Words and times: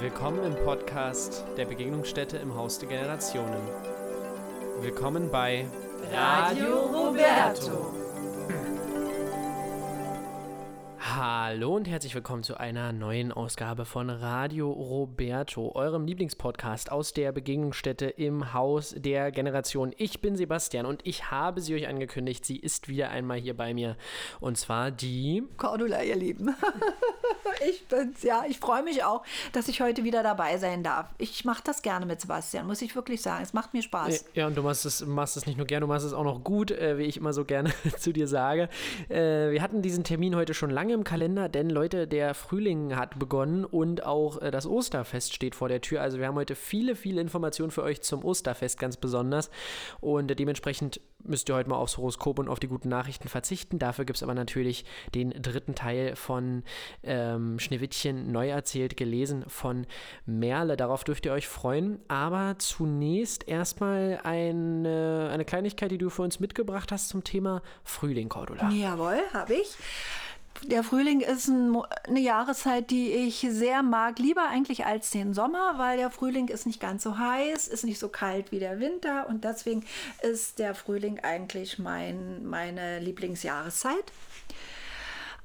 Willkommen 0.00 0.44
im 0.44 0.54
Podcast 0.64 1.44
der 1.56 1.64
Begegnungsstätte 1.64 2.36
im 2.36 2.54
Haus 2.54 2.78
der 2.78 2.88
Generationen. 2.88 3.60
Willkommen 4.80 5.28
bei 5.28 5.66
Radio 6.12 6.84
Roberto. 6.86 8.07
Hallo 11.20 11.74
und 11.74 11.88
herzlich 11.88 12.14
willkommen 12.14 12.44
zu 12.44 12.60
einer 12.60 12.92
neuen 12.92 13.32
Ausgabe 13.32 13.84
von 13.84 14.08
Radio 14.08 14.70
Roberto, 14.70 15.72
eurem 15.74 16.06
Lieblingspodcast 16.06 16.92
aus 16.92 17.12
der 17.12 17.32
Begegnungsstätte 17.32 18.06
im 18.06 18.52
Haus 18.52 18.94
der 18.96 19.32
Generation. 19.32 19.92
Ich 19.96 20.20
bin 20.20 20.36
Sebastian 20.36 20.86
und 20.86 21.04
ich 21.04 21.32
habe 21.32 21.60
sie 21.60 21.74
euch 21.74 21.88
angekündigt. 21.88 22.44
Sie 22.44 22.56
ist 22.56 22.86
wieder 22.86 23.10
einmal 23.10 23.38
hier 23.40 23.56
bei 23.56 23.74
mir 23.74 23.96
und 24.38 24.58
zwar 24.58 24.92
die 24.92 25.42
Cordula, 25.56 26.04
ihr 26.04 26.14
Lieben. 26.14 26.54
ich 27.68 27.84
bin's, 27.88 28.22
ja. 28.22 28.44
Ich 28.48 28.60
freue 28.60 28.84
mich 28.84 29.02
auch, 29.02 29.24
dass 29.52 29.66
ich 29.66 29.80
heute 29.80 30.04
wieder 30.04 30.22
dabei 30.22 30.56
sein 30.58 30.84
darf. 30.84 31.12
Ich 31.18 31.44
mache 31.44 31.64
das 31.64 31.82
gerne 31.82 32.06
mit 32.06 32.20
Sebastian, 32.20 32.64
muss 32.64 32.80
ich 32.80 32.94
wirklich 32.94 33.22
sagen. 33.22 33.42
Es 33.42 33.52
macht 33.52 33.74
mir 33.74 33.82
Spaß. 33.82 34.26
Ja, 34.34 34.46
und 34.46 34.56
du 34.56 34.62
machst 34.62 34.86
es, 34.86 35.04
machst 35.04 35.36
es 35.36 35.46
nicht 35.46 35.56
nur 35.56 35.66
gerne, 35.66 35.80
du 35.80 35.88
machst 35.88 36.06
es 36.06 36.12
auch 36.12 36.22
noch 36.22 36.44
gut, 36.44 36.70
äh, 36.70 36.96
wie 36.96 37.06
ich 37.06 37.16
immer 37.16 37.32
so 37.32 37.44
gerne 37.44 37.72
zu 37.98 38.12
dir 38.12 38.28
sage. 38.28 38.68
Äh, 39.08 39.50
wir 39.50 39.62
hatten 39.62 39.82
diesen 39.82 40.04
Termin 40.04 40.36
heute 40.36 40.54
schon 40.54 40.70
lange 40.70 40.92
im 40.92 41.07
Kalender, 41.08 41.48
denn 41.48 41.70
Leute, 41.70 42.06
der 42.06 42.34
Frühling 42.34 42.94
hat 42.94 43.18
begonnen 43.18 43.64
und 43.64 44.04
auch 44.04 44.42
äh, 44.42 44.50
das 44.50 44.66
Osterfest 44.66 45.34
steht 45.34 45.54
vor 45.54 45.68
der 45.68 45.80
Tür. 45.80 46.02
Also 46.02 46.18
wir 46.18 46.26
haben 46.26 46.34
heute 46.34 46.54
viele, 46.54 46.94
viele 46.96 47.22
Informationen 47.22 47.70
für 47.70 47.82
euch 47.82 48.02
zum 48.02 48.22
Osterfest 48.22 48.78
ganz 48.78 48.98
besonders 48.98 49.50
und 50.00 50.30
äh, 50.30 50.36
dementsprechend 50.36 51.00
müsst 51.24 51.48
ihr 51.48 51.54
heute 51.54 51.70
mal 51.70 51.76
aufs 51.76 51.96
Horoskop 51.96 52.38
und 52.38 52.48
auf 52.50 52.60
die 52.60 52.68
guten 52.68 52.90
Nachrichten 52.90 53.28
verzichten. 53.28 53.78
Dafür 53.78 54.04
gibt 54.04 54.18
es 54.18 54.22
aber 54.22 54.34
natürlich 54.34 54.84
den 55.14 55.30
dritten 55.30 55.74
Teil 55.74 56.14
von 56.14 56.62
ähm, 57.02 57.58
Schneewittchen 57.58 58.30
neu 58.30 58.50
erzählt, 58.50 58.98
gelesen 58.98 59.44
von 59.48 59.86
Merle. 60.26 60.76
Darauf 60.76 61.04
dürft 61.04 61.24
ihr 61.24 61.32
euch 61.32 61.48
freuen. 61.48 62.00
Aber 62.08 62.56
zunächst 62.58 63.48
erstmal 63.48 64.20
eine, 64.24 65.30
eine 65.32 65.46
Kleinigkeit, 65.46 65.90
die 65.90 65.98
du 65.98 66.10
für 66.10 66.22
uns 66.22 66.38
mitgebracht 66.38 66.92
hast 66.92 67.08
zum 67.08 67.24
Thema 67.24 67.62
Frühling, 67.82 68.28
Cordula. 68.28 68.70
Jawohl, 68.70 69.20
habe 69.32 69.54
ich. 69.54 69.76
Der 70.64 70.82
Frühling 70.82 71.20
ist 71.20 71.48
ein, 71.48 71.76
eine 72.04 72.20
Jahreszeit, 72.20 72.90
die 72.90 73.12
ich 73.12 73.46
sehr 73.48 73.82
mag, 73.82 74.18
lieber 74.18 74.48
eigentlich 74.48 74.86
als 74.86 75.10
den 75.10 75.32
Sommer, 75.32 75.74
weil 75.78 75.96
der 75.98 76.10
Frühling 76.10 76.48
ist 76.48 76.66
nicht 76.66 76.80
ganz 76.80 77.02
so 77.02 77.18
heiß, 77.18 77.68
ist 77.68 77.84
nicht 77.84 77.98
so 77.98 78.08
kalt 78.08 78.50
wie 78.50 78.58
der 78.58 78.80
Winter 78.80 79.28
und 79.28 79.44
deswegen 79.44 79.84
ist 80.22 80.58
der 80.58 80.74
Frühling 80.74 81.20
eigentlich 81.20 81.78
mein, 81.78 82.44
meine 82.44 82.98
Lieblingsjahreszeit. 82.98 84.12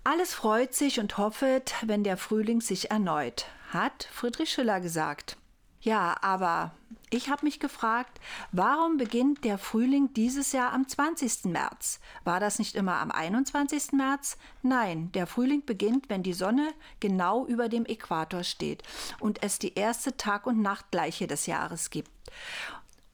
Alles 0.03 0.33
freut 0.33 0.73
sich 0.73 0.99
und 0.99 1.17
hoffet, 1.17 1.75
wenn 1.85 2.03
der 2.03 2.17
Frühling 2.17 2.59
sich 2.59 2.91
erneut, 2.91 3.45
hat 3.71 4.09
Friedrich 4.11 4.51
Schiller 4.51 4.81
gesagt. 4.81 5.37
Ja, 5.79 6.17
aber 6.21 6.71
ich 7.13 7.29
habe 7.29 7.45
mich 7.45 7.59
gefragt, 7.59 8.19
warum 8.51 8.97
beginnt 8.97 9.43
der 9.43 9.57
Frühling 9.57 10.13
dieses 10.13 10.51
Jahr 10.51 10.73
am 10.73 10.87
20. 10.87 11.45
März? 11.45 11.99
War 12.23 12.39
das 12.39 12.59
nicht 12.59 12.75
immer 12.75 12.95
am 12.95 13.11
21. 13.11 13.91
März? 13.93 14.37
Nein, 14.61 15.11
der 15.11 15.27
Frühling 15.27 15.63
beginnt, 15.65 16.09
wenn 16.09 16.23
die 16.23 16.33
Sonne 16.33 16.73
genau 16.99 17.45
über 17.45 17.69
dem 17.69 17.85
Äquator 17.85 18.43
steht 18.43 18.83
und 19.19 19.43
es 19.43 19.59
die 19.59 19.75
erste 19.75 20.17
Tag- 20.17 20.47
und 20.47 20.61
Nachtgleiche 20.61 21.27
des 21.27 21.45
Jahres 21.45 21.89
gibt. 21.89 22.09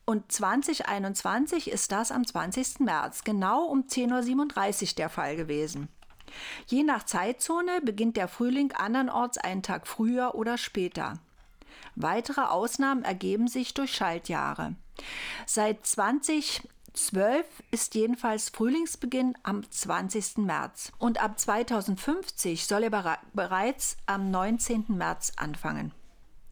Und 0.05 0.31
2021 0.31 1.70
ist 1.70 1.92
das 1.92 2.11
am 2.11 2.25
20. 2.25 2.80
März, 2.80 3.23
genau 3.23 3.66
um 3.66 3.83
10.37 3.83 4.81
Uhr 4.81 4.95
der 4.95 5.09
Fall 5.09 5.36
gewesen. 5.36 5.89
Je 6.67 6.83
nach 6.83 7.03
Zeitzone 7.03 7.81
beginnt 7.81 8.17
der 8.17 8.27
Frühling 8.27 8.72
andernorts 8.72 9.38
einen 9.38 9.61
Tag 9.61 9.88
früher 9.88 10.36
oder 10.36 10.58
später. 10.58 11.20
Weitere 12.02 12.42
Ausnahmen 12.42 13.03
ergeben 13.03 13.50
sich 13.50 13.73
durch 13.73 13.94
Schaltjahre. 13.94 14.75
Seit 15.45 15.86
2012 15.86 17.45
ist 17.71 17.93
jedenfalls 17.93 18.48
Frühlingsbeginn 18.49 19.36
am 19.43 19.70
20. 19.70 20.38
März 20.38 20.93
und 20.98 21.21
ab 21.21 21.38
2050 21.38 22.65
soll 22.65 22.83
er 22.83 23.20
bereits 23.33 23.98
am 24.05 24.32
19. 24.32 24.86
März 24.88 25.33
anfangen. 25.36 25.92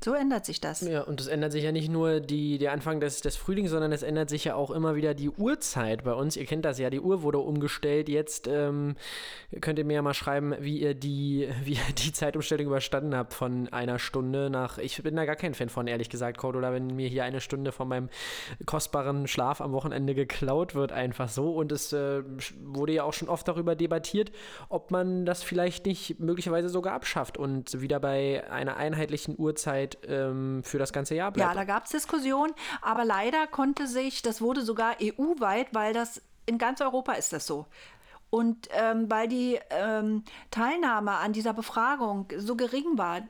So 0.04 0.14
ändert 0.14 0.46
sich 0.46 0.62
das. 0.62 0.82
Ja, 0.82 1.02
und 1.02 1.20
es 1.20 1.26
ändert 1.26 1.52
sich 1.52 1.64
ja 1.64 1.72
nicht 1.72 1.90
nur 1.90 2.20
die, 2.20 2.60
der 2.60 2.72
Anfang 2.72 3.00
des, 3.00 3.22
des 3.22 3.36
Frühlings, 3.36 3.72
sondern 3.72 3.92
es 3.92 4.04
ändert 4.04 4.30
sich 4.30 4.46
ja 4.46 4.54
auch 4.54 4.70
immer 4.70 4.96
wieder 4.96 5.16
die 5.16 5.30
Uhrzeit 5.30 6.04
bei 6.04 6.14
uns. 6.14 6.38
Ihr 6.38 6.46
kennt 6.46 6.66
das 6.66 6.78
ja, 6.78 6.92
die 6.92 7.00
Uhr 7.00 7.24
wurde 7.24 7.40
umgestellt. 7.40 8.08
Jetzt 8.08 8.48
ähm, 8.48 8.96
könnt 9.60 9.80
ihr 9.80 9.86
mir 9.86 9.96
ja 9.96 10.02
mal 10.04 10.14
schreiben, 10.14 10.56
wie 10.60 10.80
ihr 10.80 10.94
die, 10.94 11.50
wie 11.64 11.74
ihr 11.74 11.94
die 11.98 12.14
Zeitumstellung 12.14 12.68
überstanden 12.68 13.16
habt 13.16 13.34
von 13.34 13.70
einer 13.70 13.98
Stunde 13.98 14.52
nach. 14.52 14.78
Ich 14.78 15.02
bin 15.02 15.16
da 15.16 15.26
gar 15.26 15.36
kein 15.36 15.56
Fan 15.56 15.70
von, 15.70 15.88
ehrlich 15.88 16.10
gesagt, 16.10 16.38
Cordula, 16.38 16.74
wenn 16.74 16.96
mir 16.96 17.08
hier 17.10 17.24
eine 17.24 17.42
Stunde 17.42 17.72
von 17.72 17.88
meinem 17.88 18.10
kostbaren 18.68 19.28
Schlaf 19.28 19.62
am 19.62 19.72
Wochenende 19.72 20.14
geklaut 20.14 20.76
wird, 20.76 20.92
einfach 20.92 21.28
so. 21.28 21.56
Und 21.56 21.72
es 21.72 21.92
äh, 21.92 22.22
wurde 22.64 22.94
ja 22.94 23.04
auch 23.04 23.14
schon 23.14 23.30
oft 23.30 23.48
darüber 23.48 23.76
debattiert, 23.76 24.32
ob 24.70 24.92
man 24.92 25.26
das 25.26 25.42
vielleicht 25.42 25.88
nicht 25.88 26.20
möglicherweise 26.20 26.70
sogar 26.70 26.94
abschafft 26.94 27.40
und 27.40 27.82
wieder 27.82 28.00
bei 28.00 28.48
einer 28.52 28.78
einheitlichen 28.78 29.34
Uhrzeit 29.40 29.87
Zeit 29.88 29.98
ähm, 30.08 30.62
für 30.64 30.78
das 30.78 30.94
ganze 30.94 31.16
Jahr 31.16 31.32
bleibt. 31.32 31.50
Ja, 31.50 31.56
da 31.56 31.64
gab 31.64 31.86
es 31.86 31.92
Diskussionen, 31.92 32.54
aber 32.82 33.06
leider 33.06 33.48
konnte 33.48 33.88
sich, 33.88 34.22
das 34.22 34.42
wurde 34.42 34.62
sogar 34.62 34.96
EU-weit, 35.02 35.74
weil 35.74 35.94
das 35.94 36.22
in 36.46 36.58
ganz 36.58 36.82
Europa 36.82 37.14
ist 37.14 37.34
das 37.34 37.46
so. 37.46 37.66
Und 38.30 38.68
ähm, 38.72 39.10
weil 39.10 39.28
die 39.28 39.58
ähm, 39.70 40.24
Teilnahme 40.52 41.12
an 41.12 41.32
dieser 41.32 41.54
Befragung 41.54 42.28
so 42.38 42.56
gering 42.56 42.98
war, 42.98 43.22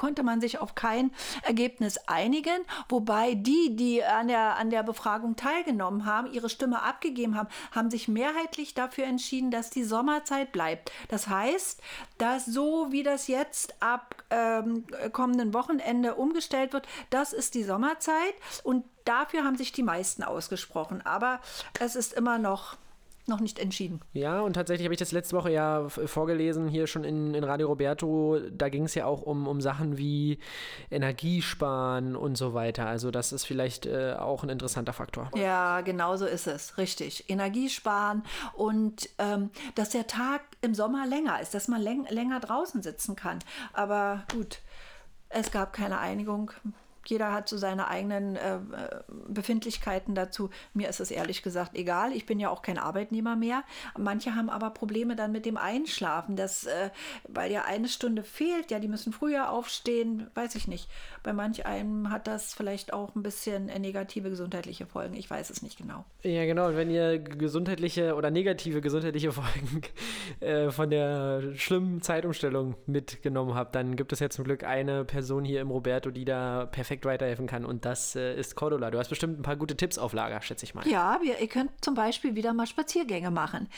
konnte 0.00 0.22
man 0.22 0.40
sich 0.40 0.60
auf 0.60 0.74
kein 0.74 1.10
Ergebnis 1.42 1.98
einigen, 2.06 2.64
wobei 2.88 3.34
die, 3.34 3.76
die 3.76 4.02
an 4.02 4.28
der, 4.28 4.56
an 4.56 4.70
der 4.70 4.82
Befragung 4.82 5.36
teilgenommen 5.36 6.06
haben, 6.06 6.32
ihre 6.32 6.48
Stimme 6.48 6.80
abgegeben 6.80 7.36
haben, 7.36 7.50
haben 7.70 7.90
sich 7.90 8.08
mehrheitlich 8.08 8.72
dafür 8.72 9.04
entschieden, 9.04 9.50
dass 9.50 9.68
die 9.68 9.84
Sommerzeit 9.84 10.52
bleibt. 10.52 10.90
Das 11.08 11.28
heißt, 11.28 11.82
dass 12.16 12.46
so 12.46 12.86
wie 12.90 13.02
das 13.02 13.28
jetzt 13.28 13.74
ab 13.82 14.14
ähm, 14.30 14.86
kommenden 15.12 15.52
Wochenende 15.52 16.14
umgestellt 16.14 16.72
wird, 16.72 16.88
das 17.10 17.34
ist 17.34 17.54
die 17.54 17.62
Sommerzeit 17.62 18.34
und 18.62 18.86
dafür 19.04 19.44
haben 19.44 19.58
sich 19.58 19.70
die 19.70 19.82
meisten 19.82 20.22
ausgesprochen. 20.22 21.04
Aber 21.04 21.40
es 21.78 21.94
ist 21.94 22.14
immer 22.14 22.38
noch 22.38 22.78
noch 23.30 23.40
nicht 23.40 23.58
entschieden. 23.58 24.00
Ja, 24.12 24.40
und 24.40 24.52
tatsächlich 24.52 24.84
habe 24.84 24.92
ich 24.92 24.98
das 24.98 25.12
letzte 25.12 25.34
Woche 25.36 25.50
ja 25.50 25.88
vorgelesen, 25.88 26.68
hier 26.68 26.86
schon 26.86 27.04
in, 27.04 27.34
in 27.34 27.44
Radio 27.44 27.68
Roberto. 27.68 28.38
Da 28.50 28.68
ging 28.68 28.84
es 28.84 28.94
ja 28.94 29.06
auch 29.06 29.22
um, 29.22 29.48
um 29.48 29.62
Sachen 29.62 29.96
wie 29.96 30.38
Energiesparen 30.90 32.16
und 32.16 32.36
so 32.36 32.52
weiter. 32.52 32.86
Also, 32.86 33.10
das 33.10 33.32
ist 33.32 33.44
vielleicht 33.44 33.86
äh, 33.86 34.14
auch 34.18 34.42
ein 34.42 34.50
interessanter 34.50 34.92
Faktor. 34.92 35.30
Ja, 35.34 35.80
genau 35.80 36.16
so 36.16 36.26
ist 36.26 36.46
es. 36.46 36.76
Richtig. 36.76 37.30
Energiesparen 37.30 38.22
und 38.54 39.08
ähm, 39.18 39.50
dass 39.74 39.90
der 39.90 40.06
Tag 40.06 40.42
im 40.60 40.74
Sommer 40.74 41.06
länger 41.06 41.40
ist, 41.40 41.54
dass 41.54 41.68
man 41.68 41.80
läng 41.80 42.06
länger 42.10 42.40
draußen 42.40 42.82
sitzen 42.82 43.16
kann. 43.16 43.38
Aber 43.72 44.24
gut, 44.32 44.60
es 45.28 45.50
gab 45.50 45.72
keine 45.72 45.98
Einigung 45.98 46.50
jeder 47.06 47.32
hat 47.32 47.48
so 47.48 47.56
seine 47.56 47.88
eigenen 47.88 48.36
äh, 48.36 48.58
Befindlichkeiten 49.28 50.14
dazu. 50.14 50.50
Mir 50.74 50.88
ist 50.88 51.00
es 51.00 51.10
ehrlich 51.10 51.42
gesagt 51.42 51.76
egal. 51.76 52.12
Ich 52.12 52.26
bin 52.26 52.38
ja 52.38 52.50
auch 52.50 52.62
kein 52.62 52.78
Arbeitnehmer 52.78 53.36
mehr. 53.36 53.64
Manche 53.98 54.34
haben 54.34 54.50
aber 54.50 54.70
Probleme 54.70 55.16
dann 55.16 55.32
mit 55.32 55.46
dem 55.46 55.56
Einschlafen, 55.56 56.36
das, 56.36 56.66
äh, 56.66 56.90
weil 57.28 57.50
ja 57.50 57.64
eine 57.64 57.88
Stunde 57.88 58.22
fehlt. 58.22 58.70
Ja, 58.70 58.78
die 58.78 58.88
müssen 58.88 59.12
früher 59.12 59.50
aufstehen. 59.50 60.28
Weiß 60.34 60.54
ich 60.54 60.68
nicht. 60.68 60.88
Bei 61.22 61.32
manch 61.32 61.66
einem 61.66 62.10
hat 62.10 62.26
das 62.26 62.54
vielleicht 62.54 62.92
auch 62.92 63.14
ein 63.14 63.22
bisschen 63.22 63.66
negative 63.66 64.30
gesundheitliche 64.30 64.86
Folgen. 64.86 65.14
Ich 65.14 65.28
weiß 65.30 65.50
es 65.50 65.62
nicht 65.62 65.78
genau. 65.78 66.04
Ja, 66.22 66.44
genau. 66.44 66.68
Und 66.68 66.76
wenn 66.76 66.90
ihr 66.90 67.18
gesundheitliche 67.18 68.14
oder 68.14 68.30
negative 68.30 68.80
gesundheitliche 68.80 69.32
Folgen 69.40 69.82
äh, 70.40 70.70
von 70.70 70.90
der 70.90 71.54
schlimmen 71.56 72.02
Zeitumstellung 72.02 72.74
mitgenommen 72.86 73.54
habt, 73.54 73.74
dann 73.74 73.96
gibt 73.96 74.12
es 74.12 74.20
ja 74.20 74.30
zum 74.30 74.44
Glück 74.44 74.64
eine 74.64 75.04
Person 75.04 75.44
hier 75.44 75.60
im 75.60 75.70
Roberto, 75.70 76.10
die 76.10 76.24
da 76.24 76.66
perfekt 76.66 76.89
perfekt 76.90 77.04
weiterhelfen 77.04 77.46
kann. 77.46 77.64
Und 77.64 77.84
das 77.84 78.16
äh, 78.16 78.34
ist 78.34 78.56
Cordula. 78.56 78.90
Du 78.90 78.98
hast 78.98 79.10
bestimmt 79.10 79.38
ein 79.38 79.42
paar 79.42 79.54
gute 79.54 79.76
Tipps 79.76 79.96
auf 79.96 80.12
Lager, 80.12 80.42
schätze 80.42 80.64
ich 80.64 80.74
mal. 80.74 80.86
Ja, 80.88 81.20
wir, 81.22 81.38
ihr 81.38 81.46
könnt 81.46 81.70
zum 81.84 81.94
Beispiel 81.94 82.34
wieder 82.34 82.52
mal 82.52 82.66
Spaziergänge 82.66 83.30
machen. 83.30 83.68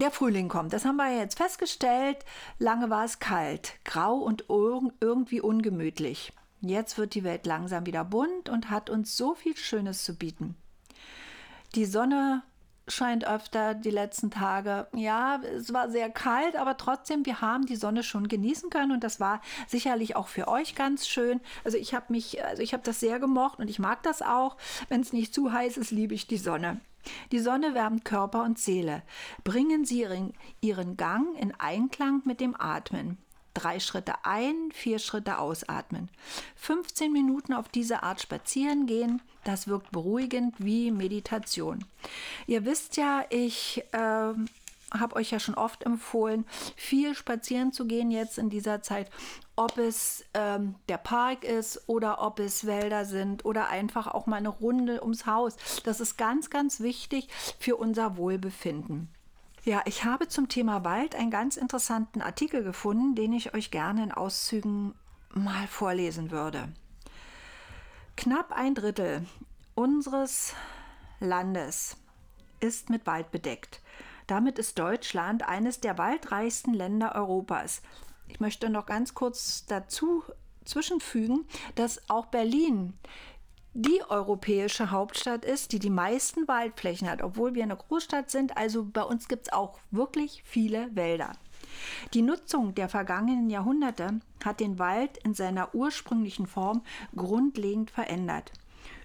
Der 0.00 0.10
Frühling 0.10 0.48
kommt, 0.48 0.72
das 0.72 0.84
haben 0.84 0.96
wir 0.96 1.20
jetzt 1.20 1.38
festgestellt. 1.38 2.18
Lange 2.58 2.90
war 2.90 3.04
es 3.04 3.20
kalt, 3.20 3.74
grau 3.84 4.16
und 4.16 4.44
irgendwie 4.48 5.40
ungemütlich. 5.40 6.32
Jetzt 6.62 6.98
wird 6.98 7.14
die 7.14 7.22
Welt 7.22 7.46
langsam 7.46 7.86
wieder 7.86 8.04
bunt 8.04 8.48
und 8.48 8.70
hat 8.70 8.90
uns 8.90 9.16
so 9.16 9.36
viel 9.36 9.56
Schönes 9.56 10.02
zu 10.02 10.16
bieten. 10.16 10.56
Die 11.76 11.84
Sonne 11.84 12.42
scheint 12.88 13.26
öfter 13.26 13.74
die 13.74 13.90
letzten 13.90 14.30
Tage. 14.30 14.86
Ja, 14.94 15.40
es 15.56 15.72
war 15.72 15.90
sehr 15.90 16.10
kalt, 16.10 16.56
aber 16.56 16.76
trotzdem, 16.76 17.26
wir 17.26 17.40
haben 17.40 17.66
die 17.66 17.76
Sonne 17.76 18.02
schon 18.02 18.28
genießen 18.28 18.70
können 18.70 18.92
und 18.92 19.04
das 19.04 19.20
war 19.20 19.40
sicherlich 19.66 20.16
auch 20.16 20.28
für 20.28 20.48
euch 20.48 20.74
ganz 20.74 21.08
schön. 21.08 21.40
Also 21.64 21.78
ich 21.78 21.94
habe 21.94 22.06
mich, 22.08 22.44
also 22.44 22.62
ich 22.62 22.72
habe 22.72 22.84
das 22.84 23.00
sehr 23.00 23.18
gemocht 23.18 23.58
und 23.58 23.68
ich 23.68 23.78
mag 23.78 24.02
das 24.02 24.22
auch. 24.22 24.56
Wenn 24.88 25.00
es 25.00 25.12
nicht 25.12 25.34
zu 25.34 25.52
heiß 25.52 25.76
ist, 25.76 25.90
liebe 25.90 26.14
ich 26.14 26.26
die 26.26 26.38
Sonne. 26.38 26.80
Die 27.32 27.38
Sonne 27.38 27.74
wärmt 27.74 28.04
Körper 28.04 28.42
und 28.42 28.58
Seele. 28.58 29.02
Bringen 29.44 29.84
Sie 29.84 30.00
ihren, 30.00 30.32
ihren 30.60 30.96
Gang 30.96 31.38
in 31.38 31.54
Einklang 31.58 32.22
mit 32.24 32.40
dem 32.40 32.58
Atmen. 32.58 33.18
Drei 33.56 33.80
Schritte 33.80 34.12
ein, 34.24 34.70
vier 34.74 34.98
Schritte 34.98 35.38
ausatmen. 35.38 36.10
15 36.56 37.10
Minuten 37.10 37.54
auf 37.54 37.70
diese 37.70 38.02
Art 38.02 38.20
spazieren 38.20 38.86
gehen, 38.86 39.22
das 39.44 39.66
wirkt 39.66 39.92
beruhigend 39.92 40.54
wie 40.58 40.90
Meditation. 40.90 41.82
Ihr 42.46 42.66
wisst 42.66 42.98
ja, 42.98 43.24
ich 43.30 43.82
äh, 43.92 44.34
habe 44.92 45.16
euch 45.16 45.30
ja 45.30 45.40
schon 45.40 45.54
oft 45.54 45.84
empfohlen, 45.84 46.44
viel 46.76 47.14
spazieren 47.14 47.72
zu 47.72 47.86
gehen 47.86 48.10
jetzt 48.10 48.36
in 48.36 48.50
dieser 48.50 48.82
Zeit, 48.82 49.10
ob 49.56 49.78
es 49.78 50.26
ähm, 50.34 50.74
der 50.90 50.98
Park 50.98 51.42
ist 51.42 51.88
oder 51.88 52.20
ob 52.20 52.40
es 52.40 52.66
Wälder 52.66 53.06
sind 53.06 53.46
oder 53.46 53.70
einfach 53.70 54.06
auch 54.06 54.26
mal 54.26 54.36
eine 54.36 54.50
Runde 54.50 55.02
ums 55.02 55.24
Haus. 55.24 55.56
Das 55.84 56.00
ist 56.00 56.18
ganz, 56.18 56.50
ganz 56.50 56.80
wichtig 56.80 57.28
für 57.58 57.76
unser 57.76 58.18
Wohlbefinden. 58.18 59.08
Ja, 59.66 59.82
ich 59.84 60.04
habe 60.04 60.28
zum 60.28 60.48
Thema 60.48 60.84
Wald 60.84 61.16
einen 61.16 61.32
ganz 61.32 61.56
interessanten 61.56 62.22
Artikel 62.22 62.62
gefunden, 62.62 63.16
den 63.16 63.32
ich 63.32 63.52
euch 63.52 63.72
gerne 63.72 64.04
in 64.04 64.12
Auszügen 64.12 64.94
mal 65.34 65.66
vorlesen 65.66 66.30
würde. 66.30 66.68
Knapp 68.16 68.52
ein 68.52 68.76
Drittel 68.76 69.26
unseres 69.74 70.54
Landes 71.18 71.96
ist 72.60 72.90
mit 72.90 73.06
Wald 73.06 73.32
bedeckt. 73.32 73.80
Damit 74.28 74.60
ist 74.60 74.78
Deutschland 74.78 75.42
eines 75.48 75.80
der 75.80 75.98
waldreichsten 75.98 76.72
Länder 76.72 77.16
Europas. 77.16 77.82
Ich 78.28 78.38
möchte 78.38 78.70
noch 78.70 78.86
ganz 78.86 79.14
kurz 79.14 79.66
dazu 79.66 80.22
zwischenfügen, 80.64 81.44
dass 81.74 82.08
auch 82.08 82.26
Berlin 82.26 82.92
die 83.78 84.00
europäische 84.08 84.90
Hauptstadt 84.90 85.44
ist, 85.44 85.72
die 85.72 85.78
die 85.78 85.90
meisten 85.90 86.48
Waldflächen 86.48 87.10
hat, 87.10 87.22
obwohl 87.22 87.54
wir 87.54 87.62
eine 87.62 87.76
Großstadt 87.76 88.30
sind. 88.30 88.56
Also 88.56 88.86
bei 88.86 89.02
uns 89.02 89.28
gibt 89.28 89.48
es 89.48 89.52
auch 89.52 89.78
wirklich 89.90 90.42
viele 90.46 90.88
Wälder. 90.96 91.32
Die 92.14 92.22
Nutzung 92.22 92.74
der 92.74 92.88
vergangenen 92.88 93.50
Jahrhunderte 93.50 94.20
hat 94.42 94.60
den 94.60 94.78
Wald 94.78 95.18
in 95.18 95.34
seiner 95.34 95.74
ursprünglichen 95.74 96.46
Form 96.46 96.82
grundlegend 97.14 97.90
verändert. 97.90 98.50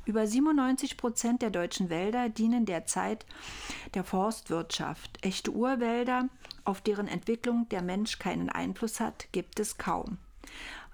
Über 0.06 0.26
97 0.26 0.96
Prozent 0.96 1.42
der 1.42 1.50
deutschen 1.50 1.90
Wälder 1.90 2.30
dienen 2.30 2.66
derzeit 2.66 3.26
der 3.94 4.06
Forstwirtschaft. 4.06 5.20
Echte 5.22 5.52
Urwälder, 5.52 6.30
auf 6.64 6.80
deren 6.80 7.10
Entwicklung 7.10 7.68
der 7.70 7.82
Mensch 7.82 8.20
keinen 8.20 8.50
Einfluss 8.50 9.02
hat, 9.02 9.28
gibt 9.34 9.60
es 9.60 9.78
kaum. 9.78 10.18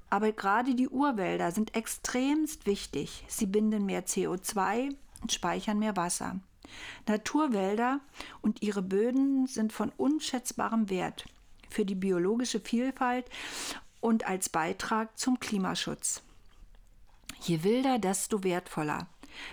Aber 0.09 0.31
gerade 0.31 0.75
die 0.75 0.87
Urwälder 0.87 1.51
sind 1.51 1.75
extremst 1.75 2.65
wichtig. 2.65 3.25
Sie 3.27 3.45
binden 3.45 3.85
mehr 3.85 4.05
CO2 4.05 4.95
und 5.21 5.33
speichern 5.33 5.79
mehr 5.79 5.97
Wasser. 5.97 6.39
Naturwälder 7.07 7.99
und 8.41 8.61
ihre 8.61 8.81
Böden 8.81 9.47
sind 9.47 9.73
von 9.73 9.91
unschätzbarem 9.97 10.89
Wert 10.89 11.25
für 11.69 11.85
die 11.85 11.95
biologische 11.95 12.59
Vielfalt 12.59 13.25
und 13.99 14.25
als 14.27 14.49
Beitrag 14.49 15.17
zum 15.17 15.39
Klimaschutz. 15.39 16.21
Je 17.41 17.63
wilder, 17.63 17.99
desto 17.99 18.43
wertvoller. 18.43 19.07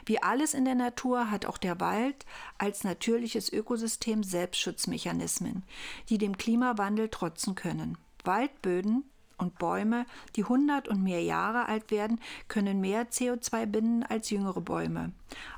Wie 0.07 0.23
alles 0.23 0.55
in 0.55 0.65
der 0.65 0.75
Natur 0.75 1.31
hat 1.31 1.45
auch 1.45 1.59
der 1.59 1.81
Wald 1.81 2.25
als 2.57 2.85
natürliches 2.85 3.53
Ökosystem 3.53 4.23
Selbstschutzmechanismen, 4.23 5.65
die 6.09 6.19
dem 6.19 6.39
Klimawandel 6.39 7.09
trotzen 7.11 7.55
können. 7.55 7.99
Waldböden 8.23 9.05
und 9.45 9.59
Bäume, 9.59 10.07
die 10.35 10.43
100 10.43 10.89
und 10.89 11.03
mehr 11.03 11.23
Jahre 11.23 11.67
alt 11.67 11.93
werden, 11.93 12.21
können 12.49 12.81
mehr 12.81 13.09
CO2 13.09 13.67
binden 13.67 14.03
als 14.03 14.31
jüngere 14.31 14.61
Bäume. 14.61 15.13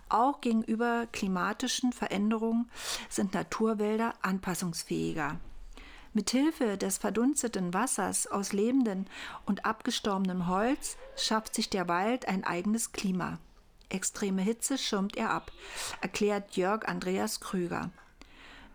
Auch 0.09 0.41
gegenüber 0.41 1.07
klimatischen 1.11 1.93
Veränderungen 1.93 2.71
sind 3.09 3.33
Naturwälder 3.33 4.13
anpassungsfähiger. 4.21 5.41
Mithilfe 6.13 6.79
des 6.79 6.99
verdunsteten 6.99 7.75
Wassers 7.75 8.27
aus 8.27 8.53
lebendem 8.53 9.05
und 9.45 9.67
abgestorbenem 9.67 10.47
Holz 10.47 10.97
schafft 11.17 11.55
sich 11.55 11.69
der 11.69 11.89
Wald 11.89 12.27
ein 12.27 12.45
eigenes 12.45 12.93
Klima. 12.93 13.39
Extreme 13.89 14.43
Hitze 14.43 14.79
schirmt 14.79 15.17
er 15.17 15.31
ab, 15.31 15.53
erklärt 16.01 16.57
Jörg 16.57 16.89
Andreas 16.89 17.41
Krüger. 17.41 17.91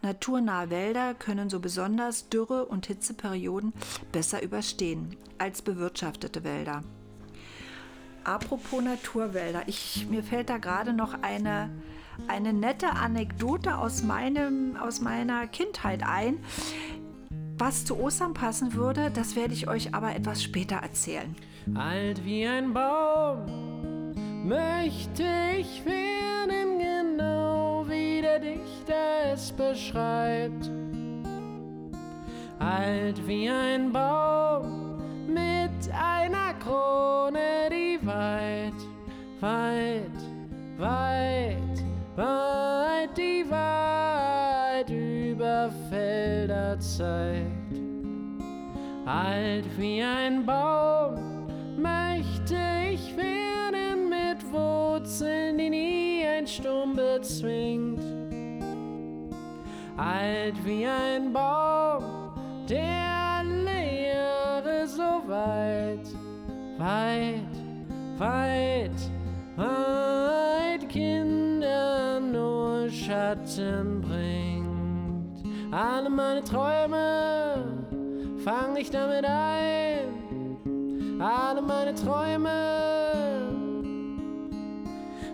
Naturnahe 0.01 0.69
Wälder 0.69 1.13
können 1.13 1.50
so 1.50 1.59
besonders 1.59 2.30
Dürre- 2.30 2.65
und 2.65 2.88
Hitzeperioden 2.88 3.74
besser 4.12 4.42
überstehen 4.42 5.15
als 5.38 5.62
bewirtschaftete 5.62 6.44
Wälder. 6.44 6.83
Apropos 8.24 8.83
Naturwälder, 8.83 9.63
ich, 9.68 10.07
mir 10.09 10.24
fällt 10.24 10.50
da 10.50 10.57
gerade 10.57 10.94
noch 10.94 11.21
eine, 11.21 11.69
eine 12.27 12.53
nette 12.53 12.92
Anekdote 12.92 13.77
aus, 13.77 14.03
meinem, 14.03 14.75
aus 14.75 15.01
meiner 15.01 15.48
Kindheit 15.48 16.04
ein. 16.04 16.38
Was 17.57 17.86
zu 17.86 18.00
Ostern 18.00 18.33
passen 18.33 18.74
würde, 18.74 19.12
das 19.12 19.36
werde 19.36 19.54
ich 19.54 19.68
euch 19.68 19.94
aber 19.94 20.15
etwas 20.15 20.42
später 20.42 20.77
erzählen. 20.77 21.36
Alt 21.75 22.25
wie 22.25 22.47
ein 22.47 22.74
Baum 22.74 24.13
möchte 24.47 25.24
ich 25.59 25.86
werden, 25.86 26.31
der 28.31 28.39
Dichter 28.39 29.33
es 29.33 29.51
beschreibt. 29.51 30.69
Alt 32.60 33.28
wie 33.28 33.50
ein 33.50 33.92
Baum 33.92 35.01
mit 35.28 35.92
einer 35.94 36.54
Krone, 36.63 37.69
die 37.69 38.00
weit, 38.06 38.74
weit, 39.39 40.22
weit, 40.78 41.83
weit, 42.16 43.18
die 43.18 43.45
weit 43.50 44.89
über 44.89 45.69
Felder 45.89 46.80
zeigt. 46.80 47.81
Alt 49.06 49.66
wie 49.78 50.01
ein 50.01 50.45
Baum 50.45 51.48
möchte 51.78 52.57
ich 52.94 53.18
werden 53.18 54.10
mit 54.10 54.51
Wurzeln, 54.54 55.57
die 55.57 55.69
nie 55.69 56.24
ein 56.25 56.48
Sturm 56.48 56.95
bezwingt. 56.95 57.90
Alt 60.01 60.56
wie 60.65 60.88
ein 60.88 61.31
Baum, 61.31 62.03
der 62.68 63.38
alle 63.38 64.07
Jahre 64.09 64.88
so 64.88 65.21
weit, 65.27 66.07
weit, 66.80 67.56
weit, 68.18 69.00
weit 69.56 70.89
Kinder 70.89 72.19
nur 72.19 72.89
Schatten 72.89 74.01
bringt. 74.01 75.44
Alle 75.71 76.09
meine 76.09 76.44
Träume 76.44 77.86
fang 78.44 78.75
ich 78.77 78.89
damit 78.89 79.24
ein. 79.24 81.21
Alle 81.21 81.62
meine 81.62 81.94
Träume 81.94 82.50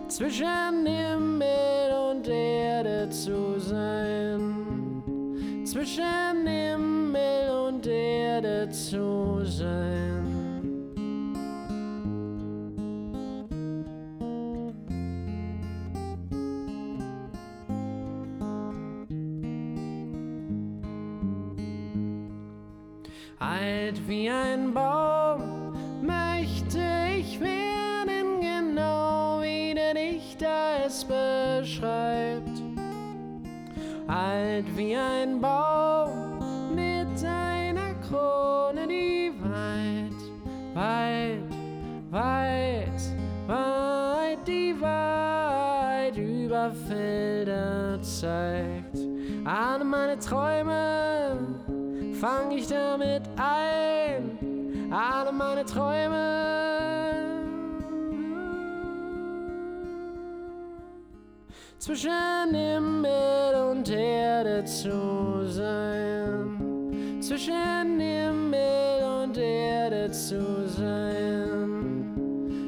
zwischen 0.08 0.84
Himmel 0.84 2.10
und 2.10 2.28
Erde 2.28 3.08
zu 3.08 3.58
sein. 3.58 4.47
Zwischen 5.88 6.46
Himmel 6.46 7.50
und 7.66 7.86
Erde 7.86 8.68
zu 8.68 9.42
sein. 9.44 10.26
Alt 23.38 24.06
wie 24.06 24.28
ein 24.28 24.74
Baum 24.74 25.72
möchte 26.02 26.80
ich 27.18 27.40
werden, 27.40 28.40
genau 28.42 29.40
wie 29.40 29.72
der 29.72 29.94
Dichter 29.94 30.84
es 30.86 31.02
beschreibt. 31.04 32.67
Alt 34.08 34.64
wie 34.74 34.96
ein 34.96 35.38
Baum 35.38 36.38
mit 36.74 37.22
einer 37.22 37.92
Krone, 38.08 38.88
die 38.88 39.30
weit, 39.42 40.14
weit, 40.72 41.42
weit, 42.10 43.02
weit, 43.46 44.48
die 44.48 44.74
weit 44.80 46.16
über 46.16 46.72
Felder 46.88 48.00
zeigt. 48.00 48.96
Alle 49.44 49.84
meine 49.84 50.18
Träume 50.18 51.36
fang 52.18 52.50
ich 52.50 52.66
damit 52.66 53.28
ein, 53.36 54.90
alle 54.90 55.32
meine 55.32 55.66
Träume. 55.66 56.67
Zwischen 61.88 62.54
Himmel 62.54 63.54
und 63.70 63.88
Erde 63.88 64.62
zu 64.62 65.48
sein, 65.48 67.18
zwischen 67.18 67.98
Himmel 67.98 69.22
und 69.22 69.38
Erde 69.38 70.10
zu 70.10 70.68
sein, 70.68 72.14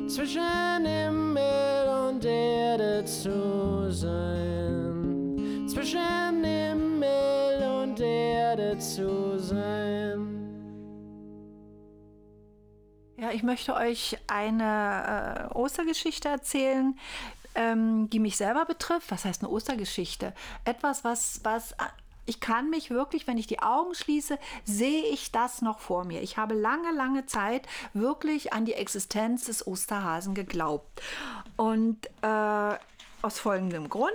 zwischen 0.09 0.87
Himmel 0.87 2.09
und 2.09 2.25
Erde 2.25 3.05
zu 3.05 3.93
sein, 3.93 5.69
zwischen 5.69 6.43
Himmel 6.43 7.83
und 7.83 8.01
Erde 8.01 8.79
zu 8.79 9.39
sein. 9.39 10.41
Ja, 13.19 13.33
ich 13.33 13.43
möchte 13.43 13.75
euch 13.75 14.17
eine 14.29 15.51
äh, 15.51 15.55
Ostergeschichte 15.55 16.27
erzählen, 16.31 16.97
ähm, 17.55 18.09
die 18.11 18.19
mich 18.19 18.37
selber 18.37 18.65
betrifft. 18.65 19.11
Was 19.11 19.25
heißt 19.25 19.43
eine 19.43 19.51
Ostergeschichte? 19.51 20.33
Etwas, 20.65 21.05
was, 21.05 21.41
was 21.45 21.75
ich 22.27 22.39
kann 22.39 22.71
mich 22.71 22.91
wirklich, 22.91 23.27
wenn 23.27 23.39
ich 23.39 23.49
die 23.49 23.61
Augen 23.61 23.95
schließe, 23.95 24.39
sehe 24.65 25.05
ich 25.07 25.33
das 25.33 25.63
noch 25.63 25.81
vor 25.81 26.05
mir. 26.05 26.23
Ich 26.23 26.37
habe 26.37 26.55
lange, 26.55 26.93
lange 26.93 27.27
Zeit 27.27 27.67
wirklich 27.93 28.53
an 28.53 28.65
die 28.65 28.75
Existenz 28.75 29.47
des 29.47 29.67
Osterhasen 29.67 30.35
geglaubt. 30.35 31.03
Und 31.57 32.07
äh, 32.23 32.77
aus 33.23 33.39
folgendem 33.39 33.89
Grund. 33.89 34.13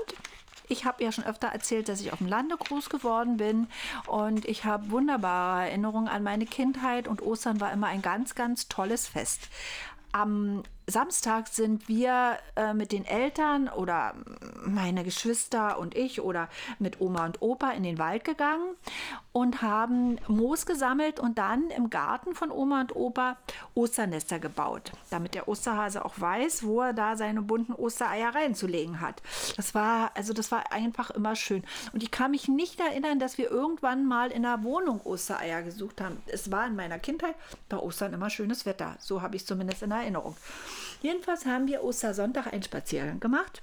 Ich 0.68 0.86
habe 0.86 1.04
ja 1.04 1.12
schon 1.12 1.26
öfter 1.26 1.48
erzählt, 1.48 1.90
dass 1.90 2.02
ich 2.02 2.12
auf 2.12 2.20
dem 2.20 2.28
Lande 2.28 2.58
groß 2.58 2.90
geworden 2.90 3.38
bin 3.38 3.68
und 4.08 4.46
ich 4.46 4.66
habe 4.66 4.90
wunderbare 4.90 5.70
Erinnerungen 5.70 6.08
an 6.08 6.24
meine 6.24 6.46
Kindheit 6.46 7.08
und 7.08 7.22
Ostern 7.22 7.60
war 7.60 7.72
immer 7.72 7.88
ein 7.88 8.02
ganz, 8.02 8.34
ganz 8.34 8.68
tolles 8.68 9.08
Fest. 9.08 9.50
Am 10.12 10.64
Samstag 10.88 11.48
sind 11.48 11.88
wir 11.88 12.38
äh, 12.56 12.74
mit 12.74 12.92
den 12.92 13.06
Eltern 13.06 13.70
oder 13.70 14.14
meine 14.66 15.04
Geschwister 15.04 15.80
und 15.80 15.96
ich 15.96 16.22
oder 16.22 16.48
mit 16.78 17.02
Oma 17.02 17.26
und 17.26 17.42
Opa 17.42 17.72
in 17.72 17.84
den 17.84 17.98
Wald 17.98 18.24
gegangen 18.24 18.76
und 19.32 19.64
haben 19.64 20.20
Moos 20.28 20.68
gesammelt 20.68 21.20
und 21.20 21.40
dann 21.40 21.72
im 21.72 21.90
Garten 21.90 22.36
von 22.36 22.52
Oma 22.52 22.82
und 22.82 22.96
Opa 22.96 23.38
Osternester 23.74 24.38
gebaut, 24.38 24.92
damit 25.10 25.34
der 25.34 25.48
Osterhase 25.48 26.06
auch 26.06 26.20
weiß, 26.20 26.64
wo 26.64 26.82
er 26.82 26.94
da 26.94 27.18
seine 27.18 27.42
bunten 27.42 27.74
Ostereier 27.74 28.36
reinzulegen 28.36 29.02
hat. 29.02 29.24
Das 29.58 29.74
war 29.74 30.12
also 30.14 30.34
das 30.34 30.52
war 30.52 30.72
einfach 30.72 31.10
immer 31.10 31.36
schön 31.36 31.64
und 31.94 32.04
ich 32.04 32.12
kann 32.12 32.32
mich 32.32 32.48
nicht 32.48 32.80
erinnern, 32.80 33.18
dass 33.18 33.40
wir 33.40 33.50
irgendwann 33.50 34.06
mal 34.06 34.32
in 34.32 34.44
der 34.44 34.64
Wohnung 34.64 35.02
Ostereier 35.02 35.64
gesucht 35.64 36.00
haben. 36.00 36.22
Es 36.28 36.52
war 36.52 36.68
in 36.68 36.76
meiner 36.76 37.00
Kindheit 37.00 37.36
bei 37.70 37.78
Ostern 37.78 38.14
immer 38.14 38.30
schönes 38.30 38.68
Wetter, 38.68 38.96
so 39.00 39.24
habe 39.24 39.36
ich 39.36 39.42
es 39.42 39.48
zumindest 39.48 39.82
in 39.82 39.92
Erinnerung. 39.92 40.36
Jedenfalls 41.06 41.46
haben 41.46 41.68
wir 41.68 41.84
Ostersonntag 41.84 42.52
einen 42.52 42.64
Spaziergang 42.64 43.20
gemacht. 43.20 43.62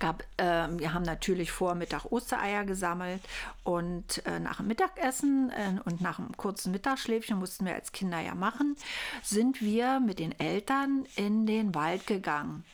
Gab, 0.00 0.24
äh, 0.38 0.66
wir 0.76 0.92
haben 0.92 1.04
natürlich 1.04 1.52
vor 1.52 1.76
Mittag 1.76 2.06
Ostereier 2.06 2.64
gesammelt 2.64 3.20
und 3.62 4.26
äh, 4.26 4.40
nach 4.40 4.56
dem 4.56 4.66
Mittagessen 4.66 5.50
äh, 5.50 5.78
und 5.84 6.00
nach 6.00 6.18
einem 6.18 6.36
kurzen 6.36 6.72
Mittagsschläfchen 6.72 7.38
mussten 7.38 7.64
wir 7.64 7.76
als 7.76 7.92
Kinder 7.92 8.18
ja 8.18 8.34
machen, 8.34 8.74
sind 9.22 9.60
wir 9.60 10.00
mit 10.00 10.18
den 10.18 10.36
Eltern 10.40 11.06
in 11.14 11.46
den 11.46 11.76
Wald 11.76 12.08
gegangen. 12.08 12.64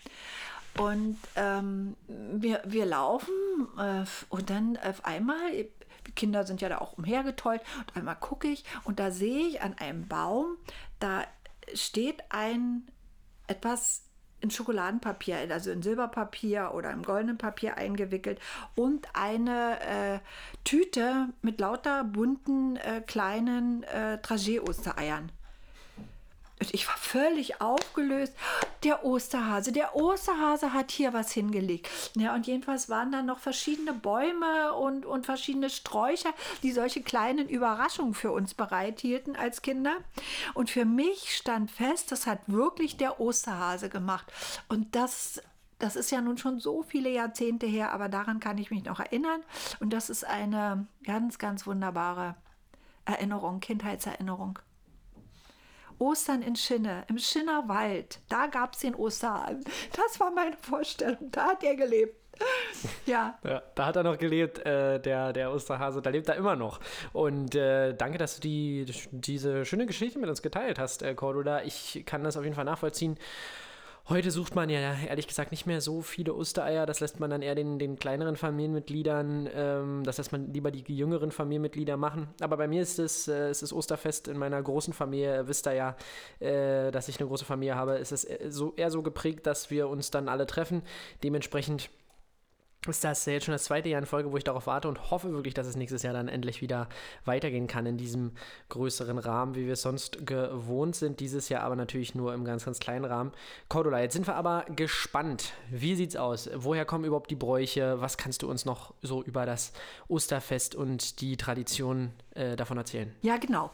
Und 0.78 1.18
ähm, 1.36 1.94
wir, 2.08 2.62
wir 2.64 2.86
laufen 2.86 3.34
äh, 3.78 4.06
und 4.30 4.48
dann 4.48 4.78
auf 4.78 5.04
einmal, 5.04 5.36
die 6.06 6.12
Kinder 6.12 6.46
sind 6.46 6.62
ja 6.62 6.70
da 6.70 6.78
auch 6.78 6.96
umhergetollt, 6.96 7.60
und 7.80 7.96
einmal 7.98 8.16
gucke 8.16 8.48
ich 8.48 8.64
und 8.84 8.98
da 8.98 9.10
sehe 9.10 9.46
ich 9.46 9.60
an 9.60 9.76
einem 9.76 10.08
Baum, 10.08 10.56
da 11.00 11.26
steht 11.74 12.22
ein 12.30 12.88
etwas 13.52 14.02
in 14.40 14.50
Schokoladenpapier, 14.50 15.36
also 15.50 15.70
in 15.70 15.82
Silberpapier 15.82 16.72
oder 16.74 16.90
im 16.90 17.02
goldenen 17.02 17.38
Papier 17.38 17.76
eingewickelt 17.76 18.40
und 18.74 19.06
eine 19.14 19.80
äh, 19.80 20.18
Tüte 20.64 21.28
mit 21.42 21.60
lauter 21.60 22.02
bunten 22.02 22.76
äh, 22.76 23.02
kleinen 23.06 23.84
äh, 23.84 24.18
Dragé-Ostereiern. 24.20 25.30
Ich 26.70 26.86
war 26.86 26.96
völlig 26.96 27.60
aufgelöst. 27.60 28.32
Der 28.84 29.04
Osterhase, 29.04 29.72
der 29.72 29.96
Osterhase 29.96 30.72
hat 30.72 30.90
hier 30.90 31.12
was 31.12 31.32
hingelegt. 31.32 31.88
Ja, 32.16 32.34
und 32.34 32.46
jedenfalls 32.46 32.88
waren 32.88 33.12
da 33.12 33.22
noch 33.22 33.38
verschiedene 33.38 33.92
Bäume 33.92 34.72
und, 34.74 35.04
und 35.04 35.26
verschiedene 35.26 35.70
Sträucher, 35.70 36.32
die 36.62 36.72
solche 36.72 37.02
kleinen 37.02 37.48
Überraschungen 37.48 38.14
für 38.14 38.32
uns 38.32 38.54
bereithielten 38.54 39.36
als 39.36 39.62
Kinder. 39.62 39.96
Und 40.54 40.70
für 40.70 40.84
mich 40.84 41.34
stand 41.34 41.70
fest, 41.70 42.12
das 42.12 42.26
hat 42.26 42.40
wirklich 42.46 42.96
der 42.96 43.20
Osterhase 43.20 43.88
gemacht. 43.88 44.32
Und 44.68 44.94
das 44.94 45.42
das 45.82 45.96
ist 45.96 46.12
ja 46.12 46.20
nun 46.20 46.38
schon 46.38 46.60
so 46.60 46.84
viele 46.84 47.10
Jahrzehnte 47.10 47.66
her, 47.66 47.90
aber 47.90 48.08
daran 48.08 48.38
kann 48.38 48.56
ich 48.56 48.70
mich 48.70 48.84
noch 48.84 49.00
erinnern. 49.00 49.42
Und 49.80 49.92
das 49.92 50.10
ist 50.10 50.24
eine 50.24 50.86
ganz, 51.02 51.38
ganz 51.38 51.66
wunderbare 51.66 52.36
Erinnerung, 53.04 53.58
Kindheitserinnerung. 53.58 54.60
Ostern 55.98 56.42
in 56.42 56.56
Schinne, 56.56 57.04
im 57.08 57.18
Schinnerwald. 57.18 58.20
Da 58.28 58.46
gab 58.46 58.74
es 58.74 58.80
den 58.80 58.94
Osterhahn. 58.94 59.62
Das 59.96 60.20
war 60.20 60.30
meine 60.30 60.56
Vorstellung. 60.56 61.30
Da 61.30 61.48
hat 61.48 61.64
er 61.64 61.76
gelebt. 61.76 62.16
Ja. 63.06 63.38
ja. 63.44 63.62
Da 63.74 63.86
hat 63.86 63.96
er 63.96 64.02
noch 64.02 64.18
gelebt, 64.18 64.58
äh, 64.60 65.00
der, 65.00 65.32
der 65.32 65.52
Osterhase, 65.52 66.02
da 66.02 66.10
lebt 66.10 66.28
er 66.28 66.36
immer 66.36 66.56
noch. 66.56 66.80
Und 67.12 67.54
äh, 67.54 67.94
danke, 67.94 68.18
dass 68.18 68.36
du 68.36 68.40
die, 68.42 68.86
diese 69.10 69.64
schöne 69.64 69.86
Geschichte 69.86 70.18
mit 70.18 70.28
uns 70.28 70.42
geteilt 70.42 70.78
hast, 70.78 71.02
äh, 71.02 71.14
Cordula. 71.14 71.62
Ich 71.62 72.02
kann 72.06 72.24
das 72.24 72.36
auf 72.36 72.44
jeden 72.44 72.56
Fall 72.56 72.64
nachvollziehen. 72.64 73.18
Heute 74.12 74.30
sucht 74.30 74.54
man 74.54 74.68
ja 74.68 74.94
ehrlich 75.08 75.26
gesagt 75.26 75.52
nicht 75.52 75.64
mehr 75.64 75.80
so 75.80 76.02
viele 76.02 76.34
Ostereier. 76.34 76.84
Das 76.84 77.00
lässt 77.00 77.18
man 77.18 77.30
dann 77.30 77.40
eher 77.40 77.54
den, 77.54 77.78
den 77.78 77.98
kleineren 77.98 78.36
Familienmitgliedern, 78.36 79.48
ähm, 79.54 80.02
das 80.04 80.18
lässt 80.18 80.32
man 80.32 80.52
lieber 80.52 80.70
die 80.70 80.84
jüngeren 80.94 81.32
Familienmitglieder 81.32 81.96
machen. 81.96 82.28
Aber 82.42 82.58
bei 82.58 82.68
mir 82.68 82.82
ist 82.82 82.98
es, 82.98 83.26
äh, 83.26 83.48
es 83.48 83.62
ist 83.62 83.72
Osterfest 83.72 84.28
in 84.28 84.36
meiner 84.36 84.62
großen 84.62 84.92
Familie. 84.92 85.48
Wisst 85.48 85.66
ihr 85.66 85.72
ja, 85.72 85.96
äh, 86.40 86.90
dass 86.90 87.08
ich 87.08 87.20
eine 87.20 87.26
große 87.26 87.46
Familie 87.46 87.74
habe. 87.74 87.96
Es 87.96 88.12
ist 88.12 88.24
äh, 88.24 88.50
so, 88.50 88.74
eher 88.76 88.90
so 88.90 89.02
geprägt, 89.02 89.46
dass 89.46 89.70
wir 89.70 89.88
uns 89.88 90.10
dann 90.10 90.28
alle 90.28 90.46
treffen. 90.46 90.82
Dementsprechend 91.22 91.88
ist 92.88 93.04
das 93.04 93.24
jetzt 93.26 93.44
schon 93.44 93.52
das 93.52 93.64
zweite 93.64 93.88
Jahr 93.88 94.00
in 94.00 94.06
Folge, 94.06 94.32
wo 94.32 94.36
ich 94.36 94.44
darauf 94.44 94.66
warte 94.66 94.88
und 94.88 95.10
hoffe 95.10 95.32
wirklich, 95.32 95.54
dass 95.54 95.66
es 95.66 95.76
nächstes 95.76 96.02
Jahr 96.02 96.14
dann 96.14 96.28
endlich 96.28 96.60
wieder 96.60 96.88
weitergehen 97.24 97.68
kann 97.68 97.86
in 97.86 97.96
diesem 97.96 98.32
größeren 98.70 99.18
Rahmen, 99.18 99.54
wie 99.54 99.66
wir 99.66 99.74
es 99.74 99.82
sonst 99.82 100.26
gewohnt 100.26 100.96
sind. 100.96 101.20
Dieses 101.20 101.48
Jahr 101.48 101.62
aber 101.62 101.76
natürlich 101.76 102.14
nur 102.14 102.34
im 102.34 102.44
ganz, 102.44 102.64
ganz 102.64 102.80
kleinen 102.80 103.04
Rahmen. 103.04 103.32
Cordula, 103.68 104.00
jetzt 104.00 104.14
sind 104.14 104.26
wir 104.26 104.34
aber 104.34 104.64
gespannt. 104.74 105.52
Wie 105.70 105.94
sieht's 105.94 106.16
aus? 106.16 106.50
Woher 106.54 106.84
kommen 106.84 107.04
überhaupt 107.04 107.30
die 107.30 107.36
Bräuche? 107.36 108.00
Was 108.00 108.16
kannst 108.16 108.42
du 108.42 108.50
uns 108.50 108.64
noch 108.64 108.94
so 109.00 109.22
über 109.22 109.46
das 109.46 109.72
Osterfest 110.08 110.74
und 110.74 111.20
die 111.20 111.36
Tradition 111.36 112.10
äh, 112.34 112.56
davon 112.56 112.78
erzählen? 112.78 113.14
Ja, 113.22 113.36
genau. 113.36 113.70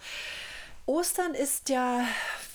Ostern 0.88 1.35
ist 1.35 1.68
ja 1.68 2.02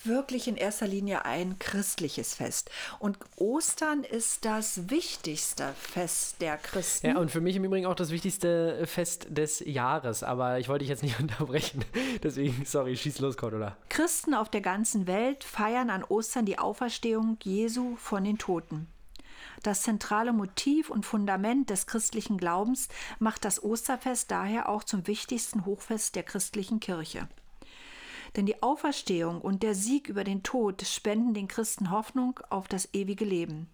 wirklich 0.06 0.48
in 0.48 0.58
erster 0.58 0.88
Linie 0.88 1.24
ein 1.24 1.60
christliches 1.60 2.34
Fest. 2.34 2.72
Und 2.98 3.20
Ostern 3.36 4.04
ist 4.04 4.44
das 4.44 4.90
wichtigste 4.90 5.72
Fest 5.80 6.42
der 6.42 6.58
Christen. 6.58 7.06
Ja, 7.10 7.18
und 7.20 7.30
für 7.30 7.42
mich 7.42 7.56
im 7.56 7.64
Übrigen 7.64 7.86
auch 7.86 7.94
das 7.94 8.10
wichtigste 8.10 8.88
Fest 8.88 9.28
des 9.30 9.60
Jahres. 9.60 10.24
Aber 10.24 10.58
ich 10.58 10.68
wollte 10.68 10.80
dich 10.80 10.90
jetzt 10.90 11.04
nicht 11.04 11.20
unterbrechen. 11.22 11.86
Deswegen, 12.24 12.66
sorry, 12.66 12.98
schieß 12.98 13.20
los, 13.20 13.38
Cordula. 13.38 13.78
Christen 13.90 14.34
auf 14.34 14.50
der 14.50 14.62
ganzen 14.62 15.06
Welt 15.06 15.44
feiern 15.44 15.92
an 15.92 16.04
Ostern 16.04 16.48
die 16.48 16.58
Auferstehung 16.58 17.38
Jesu 17.44 17.98
von 17.98 18.24
den 18.24 18.40
Toten. 18.40 18.88
Das 19.62 19.84
zentrale 19.84 20.34
Motiv 20.34 20.90
und 20.90 21.06
Fundament 21.06 21.70
des 21.70 21.86
christlichen 21.86 22.40
Glaubens 22.40 22.88
macht 23.20 23.46
das 23.46 23.64
Osterfest 23.64 24.32
daher 24.32 24.70
auch 24.70 24.84
zum 24.84 25.06
wichtigsten 25.06 25.66
Hochfest 25.66 26.16
der 26.16 26.24
christlichen 26.24 26.80
Kirche. 26.80 27.28
Denn 28.36 28.46
die 28.46 28.64
Auferstehung 28.64 29.42
und 29.42 29.64
der 29.64 29.76
Sieg 29.76 30.10
über 30.10 30.24
den 30.24 30.44
Tod 30.44 30.82
spenden 30.84 31.34
den 31.34 31.48
Christen 31.48 31.92
Hoffnung 31.92 32.40
auf 32.50 32.68
das 32.68 32.90
ewige 32.94 33.26
Leben. 33.26 33.70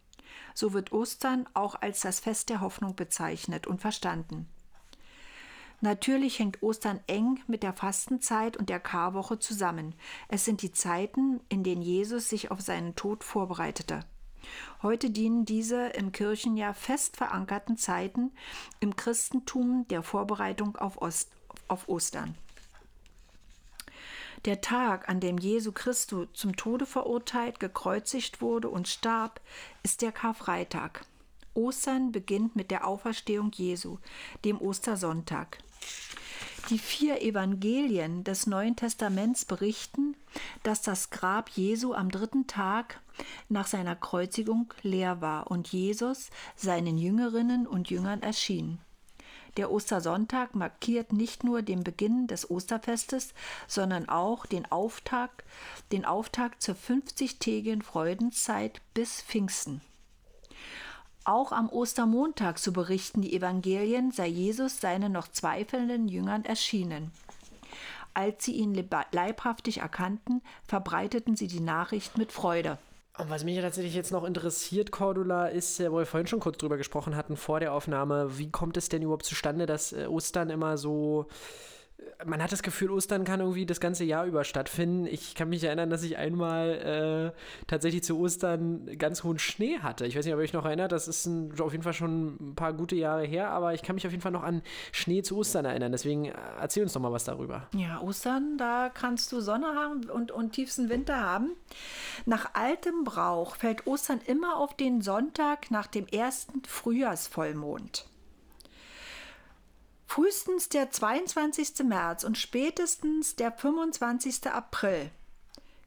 So 0.53 0.73
wird 0.73 0.91
Ostern 0.91 1.47
auch 1.53 1.75
als 1.75 2.01
das 2.01 2.19
Fest 2.19 2.49
der 2.49 2.61
Hoffnung 2.61 2.95
bezeichnet 2.95 3.67
und 3.67 3.81
verstanden. 3.81 4.47
Natürlich 5.81 6.39
hängt 6.39 6.61
Ostern 6.61 6.99
eng 7.07 7.39
mit 7.47 7.63
der 7.63 7.71
Fastenzeit 7.71 8.57
und 8.57 8.69
der 8.69 8.81
Karwoche 8.81 9.39
zusammen. 9.39 9.95
Es 10.27 10.43
sind 10.43 10.61
die 10.61 10.73
Zeiten, 10.73 11.39
in 11.47 11.63
denen 11.63 11.81
Jesus 11.81 12.27
sich 12.27 12.51
auf 12.51 12.59
seinen 12.59 12.95
Tod 12.95 13.23
vorbereitete. 13.23 14.01
Heute 14.81 15.09
dienen 15.09 15.45
diese 15.45 15.87
im 15.87 16.11
Kirchenjahr 16.11 16.73
fest 16.73 17.17
verankerten 17.17 17.77
Zeiten 17.77 18.31
im 18.79 18.95
Christentum 18.95 19.87
der 19.89 20.03
Vorbereitung 20.03 20.75
auf, 20.75 21.01
Ost, 21.01 21.31
auf 21.67 21.87
Ostern. 21.87 22.35
Der 24.45 24.61
Tag, 24.61 25.09
an 25.09 25.19
dem 25.19 25.37
Jesu 25.37 25.71
Christus 25.73 26.27
zum 26.33 26.55
Tode 26.55 26.85
verurteilt, 26.85 27.59
gekreuzigt 27.59 28.41
wurde 28.41 28.69
und 28.69 28.87
starb, 28.87 29.41
ist 29.83 30.01
der 30.01 30.13
Karfreitag. 30.13 31.05
Ostern 31.53 32.11
beginnt 32.13 32.55
mit 32.55 32.71
der 32.71 32.87
Auferstehung 32.87 33.51
Jesu, 33.53 33.97
dem 34.45 34.61
Ostersonntag. 34.61 35.57
Die 36.69 36.79
vier 36.79 37.21
Evangelien 37.21 38.23
des 38.23 38.47
Neuen 38.47 38.75
Testaments 38.75 39.43
berichten, 39.43 40.15
dass 40.63 40.81
das 40.81 41.09
Grab 41.09 41.49
Jesu 41.49 41.93
am 41.93 42.09
dritten 42.09 42.47
Tag 42.47 43.01
nach 43.49 43.67
seiner 43.67 43.95
Kreuzigung 43.95 44.73
leer 44.83 45.19
war 45.19 45.49
und 45.51 45.67
Jesus 45.69 46.29
seinen 46.55 46.97
Jüngerinnen 46.97 47.67
und 47.67 47.89
Jüngern 47.89 48.21
erschien. 48.21 48.79
Der 49.59 49.71
Ostersonntag 49.71 50.55
markiert 50.55 51.11
nicht 51.11 51.43
nur 51.43 51.61
den 51.61 51.83
Beginn 51.83 52.27
des 52.27 52.49
Osterfestes, 52.49 53.33
sondern 53.67 54.07
auch 54.07 54.45
den 54.45 54.71
Auftakt, 54.71 55.43
den 55.91 56.05
Auftakt 56.05 56.61
zur 56.61 56.75
50-tägigen 56.75 57.83
Freudenzeit 57.83 58.79
bis 58.93 59.21
Pfingsten. 59.21 59.81
Auch 61.25 61.51
am 61.51 61.67
Ostermontag, 61.67 62.57
so 62.57 62.71
berichten 62.71 63.21
die 63.21 63.35
Evangelien, 63.35 64.13
sei 64.13 64.27
Jesus 64.27 64.79
seinen 64.79 65.11
noch 65.11 65.27
zweifelnden 65.27 66.07
Jüngern 66.07 66.45
erschienen. 66.45 67.11
Als 68.13 68.45
sie 68.45 68.53
ihn 68.53 68.73
leibhaftig 69.11 69.79
erkannten, 69.79 70.41
verbreiteten 70.69 71.35
sie 71.35 71.47
die 71.47 71.59
Nachricht 71.59 72.17
mit 72.17 72.31
Freude. 72.31 72.77
Und 73.19 73.29
was 73.29 73.43
mich 73.43 73.59
tatsächlich 73.59 73.95
jetzt 73.95 74.13
noch 74.13 74.23
interessiert, 74.23 74.91
Cordula, 74.91 75.47
ist, 75.47 75.81
wo 75.91 75.97
wir 75.97 76.05
vorhin 76.05 76.27
schon 76.27 76.39
kurz 76.39 76.57
drüber 76.57 76.77
gesprochen 76.77 77.17
hatten 77.17 77.35
vor 77.35 77.59
der 77.59 77.73
Aufnahme, 77.73 78.37
wie 78.37 78.49
kommt 78.49 78.77
es 78.77 78.87
denn 78.87 79.01
überhaupt 79.01 79.25
zustande, 79.25 79.65
dass 79.65 79.91
äh, 79.91 80.05
Ostern 80.05 80.49
immer 80.49 80.77
so 80.77 81.27
man 82.25 82.43
hat 82.43 82.51
das 82.51 82.63
Gefühl, 82.63 82.91
Ostern 82.91 83.23
kann 83.23 83.39
irgendwie 83.39 83.65
das 83.65 83.79
ganze 83.79 84.03
Jahr 84.03 84.25
über 84.25 84.43
stattfinden. 84.43 85.05
Ich 85.05 85.35
kann 85.35 85.49
mich 85.49 85.63
erinnern, 85.63 85.89
dass 85.89 86.03
ich 86.03 86.17
einmal 86.17 87.33
äh, 87.33 87.65
tatsächlich 87.67 88.03
zu 88.03 88.19
Ostern 88.19 88.97
ganz 88.97 89.23
hohen 89.23 89.39
Schnee 89.39 89.79
hatte. 89.79 90.05
Ich 90.05 90.17
weiß 90.17 90.25
nicht, 90.25 90.33
ob 90.33 90.39
ihr 90.39 90.43
euch 90.43 90.53
noch 90.53 90.65
erinnert, 90.65 90.91
das 90.91 91.07
ist 91.07 91.25
ein, 91.25 91.57
auf 91.59 91.71
jeden 91.71 91.83
Fall 91.83 91.93
schon 91.93 92.35
ein 92.39 92.55
paar 92.55 92.73
gute 92.73 92.95
Jahre 92.95 93.23
her, 93.23 93.51
aber 93.51 93.73
ich 93.73 93.83
kann 93.83 93.95
mich 93.95 94.05
auf 94.05 94.11
jeden 94.11 94.21
Fall 94.21 94.33
noch 94.33 94.43
an 94.43 94.61
Schnee 94.91 95.21
zu 95.21 95.37
Ostern 95.37 95.63
erinnern. 95.63 95.91
Deswegen 95.93 96.25
äh, 96.25 96.33
erzähl 96.59 96.83
uns 96.83 96.93
doch 96.93 97.01
mal 97.01 97.13
was 97.13 97.23
darüber. 97.23 97.67
Ja, 97.73 98.01
Ostern, 98.01 98.57
da 98.57 98.89
kannst 98.93 99.31
du 99.31 99.39
Sonne 99.39 99.67
haben 99.67 100.09
und, 100.09 100.31
und 100.31 100.51
tiefsten 100.51 100.89
Winter 100.89 101.21
haben. 101.21 101.51
Nach 102.25 102.53
altem 102.53 103.05
Brauch 103.05 103.55
fällt 103.55 103.87
Ostern 103.87 104.19
immer 104.25 104.57
auf 104.57 104.75
den 104.75 105.01
Sonntag 105.01 105.71
nach 105.71 105.87
dem 105.87 106.05
ersten 106.07 106.63
Frühjahrsvollmond. 106.65 108.08
Frühestens 110.09 110.69
der 110.69 110.89
22. 110.89 111.83
März 111.83 112.23
und 112.23 112.35
spätestens 112.35 113.35
der 113.35 113.51
25. 113.51 114.47
April 114.47 115.11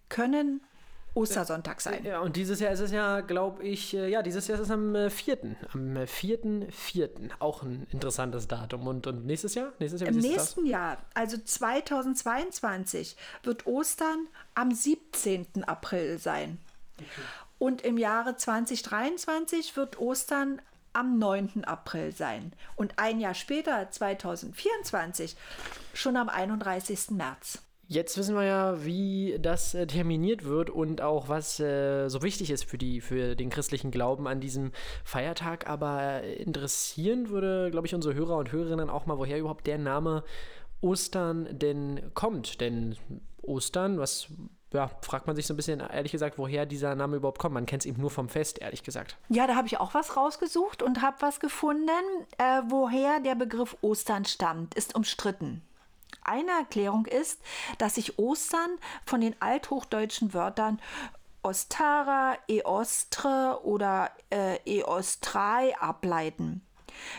können 0.08 0.60
Ostersonntag 1.14 1.80
sein. 1.80 2.04
Ja, 2.04 2.20
und 2.20 2.36
dieses 2.36 2.60
Jahr 2.60 2.70
ist 2.70 2.78
es 2.78 2.92
ja, 2.92 3.20
glaube 3.20 3.64
ich, 3.64 3.94
äh, 3.94 4.08
ja, 4.08 4.22
dieses 4.22 4.46
Jahr 4.46 4.60
ist 4.60 4.66
es 4.66 4.70
am 4.70 5.10
4. 5.10 5.42
Äh, 5.42 5.54
am 5.72 5.96
4.4. 5.96 7.02
Äh, 7.02 7.08
Auch 7.40 7.64
ein 7.64 7.88
interessantes 7.90 8.46
Datum. 8.46 8.86
Und, 8.86 9.08
und 9.08 9.26
nächstes 9.26 9.56
Jahr? 9.56 9.72
Nächstes 9.80 10.00
Jahr 10.00 10.10
Im 10.10 10.18
nächsten 10.18 10.66
Jahr, 10.66 10.98
also 11.14 11.36
2022, 11.36 13.16
wird 13.42 13.66
Ostern 13.66 14.28
am 14.54 14.70
17. 14.70 15.64
April 15.64 16.20
sein. 16.20 16.58
Okay. 16.96 17.08
Und 17.58 17.82
im 17.82 17.98
Jahre 17.98 18.36
2023 18.36 19.76
wird 19.76 19.98
Ostern 19.98 20.62
am 20.92 21.18
9. 21.18 21.64
April 21.64 22.12
sein 22.12 22.52
und 22.76 22.98
ein 22.98 23.20
Jahr 23.20 23.34
später, 23.34 23.90
2024, 23.90 25.36
schon 25.94 26.16
am 26.16 26.28
31. 26.28 27.10
März. 27.10 27.62
Jetzt 27.92 28.16
wissen 28.16 28.34
wir 28.34 28.44
ja, 28.44 28.86
wie 28.86 29.36
das 29.38 29.74
äh, 29.74 29.86
terminiert 29.86 30.44
wird 30.44 30.70
und 30.70 31.02
auch 31.02 31.28
was 31.28 31.60
äh, 31.60 32.08
so 32.08 32.22
wichtig 32.22 32.50
ist 32.50 32.64
für, 32.64 32.78
die, 32.78 33.02
für 33.02 33.36
den 33.36 33.50
christlichen 33.50 33.90
Glauben 33.90 34.26
an 34.26 34.40
diesem 34.40 34.72
Feiertag. 35.04 35.68
Aber 35.68 36.22
interessieren 36.22 37.28
würde, 37.28 37.70
glaube 37.70 37.86
ich, 37.86 37.94
unsere 37.94 38.14
Hörer 38.14 38.38
und 38.38 38.50
Hörerinnen 38.50 38.88
auch 38.88 39.04
mal, 39.04 39.18
woher 39.18 39.38
überhaupt 39.38 39.66
der 39.66 39.76
Name 39.76 40.24
Ostern 40.80 41.46
denn 41.50 42.00
kommt. 42.14 42.62
Denn 42.62 42.96
Ostern, 43.42 43.98
was 43.98 44.28
ja, 44.72 44.90
fragt 45.00 45.26
man 45.26 45.36
sich 45.36 45.46
so 45.46 45.54
ein 45.54 45.56
bisschen, 45.56 45.80
ehrlich 45.80 46.12
gesagt, 46.12 46.38
woher 46.38 46.66
dieser 46.66 46.94
Name 46.94 47.16
überhaupt 47.16 47.38
kommt. 47.38 47.54
Man 47.54 47.66
kennt 47.66 47.82
es 47.82 47.86
eben 47.86 48.00
nur 48.00 48.10
vom 48.10 48.28
Fest, 48.28 48.60
ehrlich 48.60 48.82
gesagt. 48.82 49.16
Ja, 49.28 49.46
da 49.46 49.54
habe 49.54 49.66
ich 49.66 49.78
auch 49.78 49.94
was 49.94 50.16
rausgesucht 50.16 50.82
und 50.82 51.02
habe 51.02 51.16
was 51.20 51.40
gefunden. 51.40 51.90
Äh, 52.38 52.62
woher 52.68 53.20
der 53.20 53.34
Begriff 53.34 53.76
Ostern 53.80 54.24
stammt, 54.24 54.74
ist 54.74 54.94
umstritten. 54.94 55.62
Eine 56.24 56.52
Erklärung 56.52 57.06
ist, 57.06 57.40
dass 57.78 57.96
sich 57.96 58.18
Ostern 58.18 58.78
von 59.04 59.20
den 59.20 59.34
althochdeutschen 59.40 60.34
Wörtern 60.34 60.80
Ostara, 61.42 62.36
Eostre 62.48 63.60
oder 63.64 64.10
äh, 64.30 64.58
Eostrai 64.64 65.76
ableiten. 65.78 66.62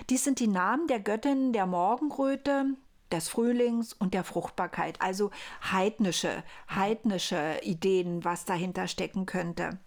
Dies 0.10 0.24
sind 0.24 0.40
die 0.40 0.48
Namen 0.48 0.88
der 0.88 1.02
Göttinnen 1.02 1.52
der 1.52 1.66
Morgenröte, 1.66 2.76
des 3.14 3.30
Frühlings 3.30 3.94
und 3.94 4.14
der 4.14 4.24
Fruchtbarkeit. 4.24 5.02
Also 5.02 5.32
heidnische, 5.72 6.44
heidnische 6.70 7.60
Ideen, 7.64 8.26
was 8.26 8.46
dahinter 8.46 8.88
stecken 8.88 9.26
könnte. 9.26 9.80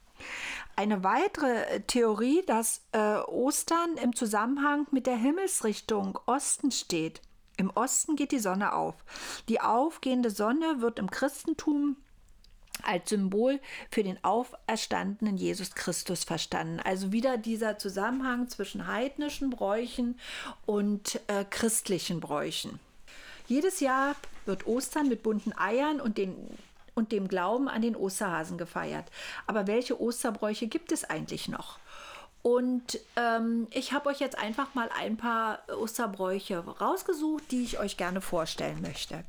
Eine 0.76 1.04
weitere 1.04 1.80
Theorie, 1.86 2.42
dass 2.46 2.82
äh, 2.92 3.16
Ostern 3.18 3.96
im 4.02 4.14
Zusammenhang 4.14 4.86
mit 4.90 5.06
der 5.06 5.16
Himmelsrichtung 5.16 6.18
Osten 6.26 6.70
steht. 6.70 7.20
Im 7.56 7.70
Osten 7.70 8.16
geht 8.16 8.32
die 8.32 8.38
Sonne 8.38 8.74
auf. 8.74 8.94
Die 9.48 9.60
aufgehende 9.60 10.30
Sonne 10.30 10.80
wird 10.80 10.98
im 10.98 11.10
Christentum 11.10 11.96
als 12.82 13.08
Symbol 13.08 13.60
für 13.90 14.02
den 14.02 14.22
auferstandenen 14.22 15.38
Jesus 15.38 15.74
Christus 15.74 16.24
verstanden. 16.24 16.80
Also 16.80 17.12
wieder 17.12 17.38
dieser 17.38 17.78
Zusammenhang 17.78 18.48
zwischen 18.48 18.86
heidnischen 18.86 19.50
Bräuchen 19.50 20.18
und 20.66 21.20
äh, 21.28 21.44
christlichen 21.48 22.20
Bräuchen. 22.20 22.78
Jedes 23.46 23.80
Jahr 23.80 24.14
wird 24.44 24.66
Ostern 24.66 25.08
mit 25.08 25.22
bunten 25.22 25.56
Eiern 25.56 26.00
und, 26.00 26.18
den, 26.18 26.36
und 26.94 27.12
dem 27.12 27.28
Glauben 27.28 27.68
an 27.68 27.82
den 27.82 27.96
Osterhasen 27.96 28.58
gefeiert. 28.58 29.06
Aber 29.46 29.66
welche 29.66 30.00
Osterbräuche 30.00 30.66
gibt 30.66 30.92
es 30.92 31.04
eigentlich 31.04 31.48
noch? 31.48 31.78
Und 32.42 33.00
ähm, 33.16 33.66
ich 33.70 33.92
habe 33.92 34.08
euch 34.08 34.20
jetzt 34.20 34.38
einfach 34.38 34.74
mal 34.74 34.88
ein 34.96 35.16
paar 35.16 35.62
Osterbräuche 35.68 36.58
rausgesucht, 36.58 37.50
die 37.50 37.64
ich 37.64 37.80
euch 37.80 37.96
gerne 37.96 38.20
vorstellen 38.20 38.80
möchte. 38.82 39.24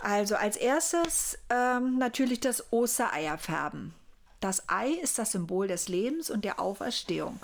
Also 0.00 0.36
als 0.36 0.56
erstes 0.56 1.38
ähm, 1.50 1.98
natürlich 1.98 2.38
das 2.38 2.72
Ostereierfärben. 2.72 3.94
Das 4.38 4.68
Ei 4.68 4.90
ist 4.90 5.18
das 5.18 5.32
Symbol 5.32 5.66
des 5.66 5.88
Lebens 5.88 6.30
und 6.30 6.44
der 6.44 6.60
Auferstehung. 6.60 7.40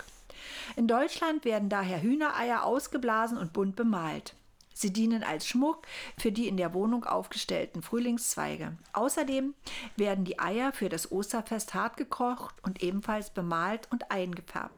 In 0.77 0.87
Deutschland 0.87 1.43
werden 1.43 1.67
daher 1.67 2.01
Hühnereier 2.01 2.63
ausgeblasen 2.63 3.37
und 3.37 3.51
bunt 3.51 3.75
bemalt. 3.75 4.33
Sie 4.77 4.91
dienen 4.91 5.23
als 5.23 5.47
Schmuck 5.47 5.87
für 6.17 6.33
die 6.33 6.49
in 6.49 6.57
der 6.57 6.73
Wohnung 6.73 7.05
aufgestellten 7.05 7.81
Frühlingszweige. 7.81 8.75
Außerdem 8.91 9.53
werden 9.95 10.25
die 10.25 10.37
Eier 10.37 10.73
für 10.73 10.89
das 10.89 11.13
Osterfest 11.13 11.73
hart 11.73 11.95
gekocht 11.95 12.55
und 12.61 12.83
ebenfalls 12.83 13.29
bemalt 13.29 13.87
und 13.89 14.11
eingefärbt. 14.11 14.75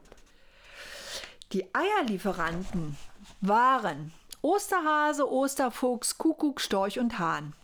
Die 1.52 1.66
Eierlieferanten 1.74 2.96
waren 3.40 4.12
Osterhase, 4.40 5.28
Osterfuchs, 5.28 6.16
Kuckuck, 6.16 6.60
Storch 6.60 7.00
und 7.00 7.18
Hahn. 7.18 7.54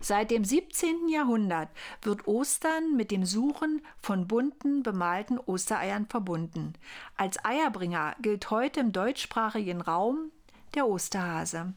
Seit 0.00 0.32
dem 0.32 0.44
17. 0.44 1.08
Jahrhundert 1.08 1.68
wird 2.02 2.26
Ostern 2.26 2.96
mit 2.96 3.12
dem 3.12 3.24
Suchen 3.24 3.80
von 4.00 4.26
bunten, 4.26 4.82
bemalten 4.82 5.38
Ostereiern 5.38 6.06
verbunden. 6.06 6.72
Als 7.16 7.44
Eierbringer 7.44 8.16
gilt 8.20 8.50
heute 8.50 8.80
im 8.80 8.90
deutschsprachigen 8.90 9.80
Raum 9.80 10.32
der 10.76 10.86
Osterhase. 10.86 11.74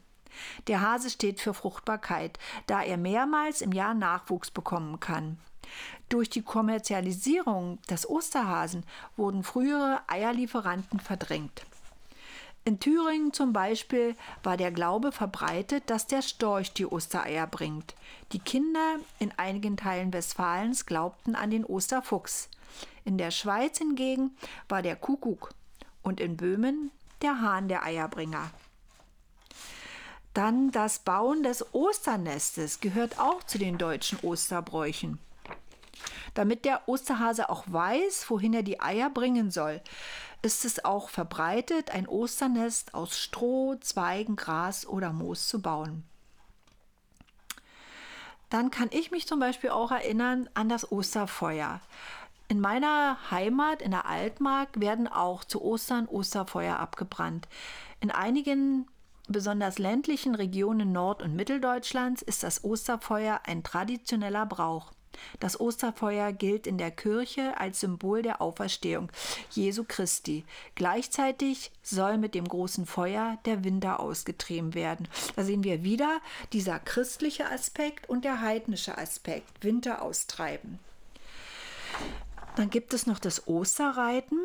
Der 0.67 0.81
Hase 0.81 1.09
steht 1.09 1.39
für 1.39 1.53
Fruchtbarkeit, 1.53 2.38
da 2.67 2.81
er 2.81 2.97
mehrmals 2.97 3.62
im 3.62 3.71
Jahr 3.71 3.93
Nachwuchs 3.93 4.51
bekommen 4.51 4.99
kann. 4.99 5.39
Durch 6.07 6.29
die 6.29 6.41
Kommerzialisierung 6.41 7.79
des 7.89 8.09
Osterhasen 8.09 8.83
wurden 9.15 9.43
frühere 9.43 10.01
Eierlieferanten 10.07 10.99
verdrängt. 10.99 11.65
In 12.65 12.79
Thüringen 12.79 13.33
zum 13.33 13.53
Beispiel 13.53 14.15
war 14.43 14.57
der 14.57 14.71
Glaube 14.71 15.12
verbreitet, 15.12 15.89
dass 15.89 16.07
der 16.07 16.21
Storch 16.21 16.73
die 16.73 16.85
Ostereier 16.85 17.47
bringt. 17.47 17.95
Die 18.31 18.39
Kinder 18.39 18.97
in 19.17 19.31
einigen 19.38 19.77
Teilen 19.77 20.13
Westfalens 20.13 20.85
glaubten 20.85 21.35
an 21.35 21.51
den 21.51 21.65
Osterfuchs. 21.65 22.49
In 23.05 23.17
der 23.17 23.31
Schweiz 23.31 23.77
hingegen 23.77 24.35
war 24.67 24.81
der 24.81 24.95
Kuckuck 24.95 25.51
und 26.03 26.19
in 26.19 26.38
Böhmen 26.38 26.91
der 27.21 27.41
Hahn 27.41 27.69
der 27.69 27.83
Eierbringer. 27.83 28.51
Dann 30.39 30.71
das 30.71 30.99
Bauen 30.99 31.43
des 31.43 31.73
Osternestes 31.73 32.80
gehört 32.80 33.19
auch 33.19 33.43
zu 33.43 33.58
den 33.58 33.78
deutschen 33.78 34.19
Osterbräuchen. 34.21 35.19
Damit 36.34 36.63
der 36.63 36.88
Osterhase 36.88 37.49
auch 37.49 37.65
weiß, 37.67 38.30
wohin 38.30 38.54
er 38.54 38.63
die 38.63 38.80
Eier 38.80 39.10
bringen 39.10 39.52
soll, 39.52 39.82
ist 40.41 40.63
es 40.63 40.86
auch 40.86 41.10
verbreitet, 41.10 41.91
ein 41.91 42.08
Osternest 42.08 42.93
aus 42.93 43.19
Stroh, 43.19 43.75
Zweigen, 43.82 44.38
Gras 44.38 44.88
oder 44.88 45.12
Moos 45.12 45.49
zu 45.49 45.62
bauen. 45.62 46.06
Dann 48.49 48.71
kann 48.71 48.88
ich 48.91 49.12
mich 49.12 49.28
zum 49.28 49.41
Beispiel 49.41 49.71
auch 49.71 49.91
erinnern 49.91 50.49
an 50.54 50.69
das 50.69 50.89
Osterfeuer. 50.89 51.82
In 52.47 52.62
meiner 52.62 53.17
Heimat, 53.30 53.82
in 53.82 53.91
der 53.91 54.06
Altmark, 54.06 54.80
werden 54.80 55.10
auch 55.10 55.43
zu 55.43 55.62
Ostern 55.62 56.08
Osterfeuer 56.08 56.78
abgebrannt. 56.78 57.49
In 57.99 58.10
einigen 58.10 58.88
besonders 59.29 59.79
ländlichen 59.79 60.35
Regionen 60.35 60.91
Nord- 60.91 61.21
und 61.21 61.35
Mitteldeutschlands 61.35 62.21
ist 62.21 62.43
das 62.43 62.63
Osterfeuer 62.63 63.41
ein 63.45 63.63
traditioneller 63.63 64.45
Brauch. 64.45 64.91
Das 65.39 65.59
Osterfeuer 65.59 66.31
gilt 66.31 66.67
in 66.67 66.77
der 66.77 66.91
Kirche 66.91 67.59
als 67.59 67.79
Symbol 67.79 68.21
der 68.21 68.41
Auferstehung 68.41 69.11
Jesu 69.51 69.83
Christi. 69.87 70.45
Gleichzeitig 70.75 71.71
soll 71.81 72.17
mit 72.17 72.35
dem 72.35 72.47
großen 72.47 72.85
Feuer 72.85 73.37
der 73.45 73.63
Winter 73.63 73.99
ausgetrieben 73.99 74.73
werden. 74.73 75.07
Da 75.35 75.43
sehen 75.43 75.63
wir 75.63 75.83
wieder 75.83 76.21
dieser 76.53 76.79
christliche 76.79 77.49
Aspekt 77.49 78.09
und 78.09 78.23
der 78.23 78.41
heidnische 78.41 78.97
Aspekt, 78.97 79.63
Winter 79.63 80.01
austreiben. 80.01 80.79
Dann 82.55 82.69
gibt 82.69 82.93
es 82.93 83.05
noch 83.05 83.19
das 83.19 83.47
Osterreiten. 83.47 84.39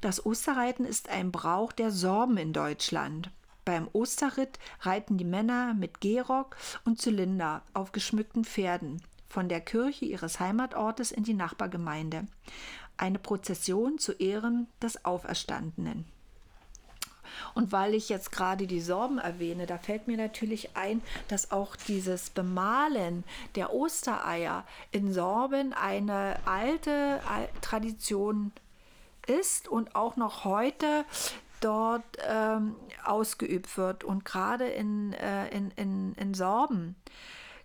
Das 0.00 0.24
Osterreiten 0.24 0.84
ist 0.84 1.08
ein 1.08 1.30
Brauch 1.30 1.72
der 1.72 1.90
Sorben 1.90 2.36
in 2.36 2.52
Deutschland. 2.52 3.30
Beim 3.70 3.88
Osterritt 3.92 4.58
reiten 4.80 5.16
die 5.16 5.24
Männer 5.24 5.74
mit 5.74 6.00
Gehrock 6.00 6.56
und 6.84 7.00
Zylinder 7.00 7.62
auf 7.72 7.92
geschmückten 7.92 8.44
Pferden 8.44 9.00
von 9.28 9.48
der 9.48 9.60
Kirche 9.60 10.06
ihres 10.06 10.40
Heimatortes 10.40 11.12
in 11.12 11.22
die 11.22 11.34
Nachbargemeinde. 11.34 12.26
Eine 12.96 13.20
Prozession 13.20 13.98
zu 13.98 14.10
Ehren 14.14 14.66
des 14.82 15.04
Auferstandenen. 15.04 16.04
Und 17.54 17.70
weil 17.70 17.94
ich 17.94 18.08
jetzt 18.08 18.32
gerade 18.32 18.66
die 18.66 18.80
Sorben 18.80 19.18
erwähne, 19.18 19.66
da 19.66 19.78
fällt 19.78 20.08
mir 20.08 20.16
natürlich 20.16 20.76
ein, 20.76 21.00
dass 21.28 21.52
auch 21.52 21.76
dieses 21.76 22.30
Bemalen 22.30 23.22
der 23.54 23.72
Ostereier 23.72 24.66
in 24.90 25.12
Sorben 25.12 25.74
eine 25.74 26.40
alte 26.44 27.20
Tradition 27.60 28.50
ist 29.28 29.68
und 29.68 29.94
auch 29.94 30.16
noch 30.16 30.44
heute 30.44 31.04
dort 31.60 32.04
ähm, 32.26 32.76
ausgeübt 33.04 33.76
wird. 33.76 34.04
Und 34.04 34.24
gerade 34.24 34.68
in, 34.68 35.12
äh, 35.14 35.48
in, 35.48 35.70
in, 35.76 36.14
in 36.14 36.34
Sorben 36.34 36.96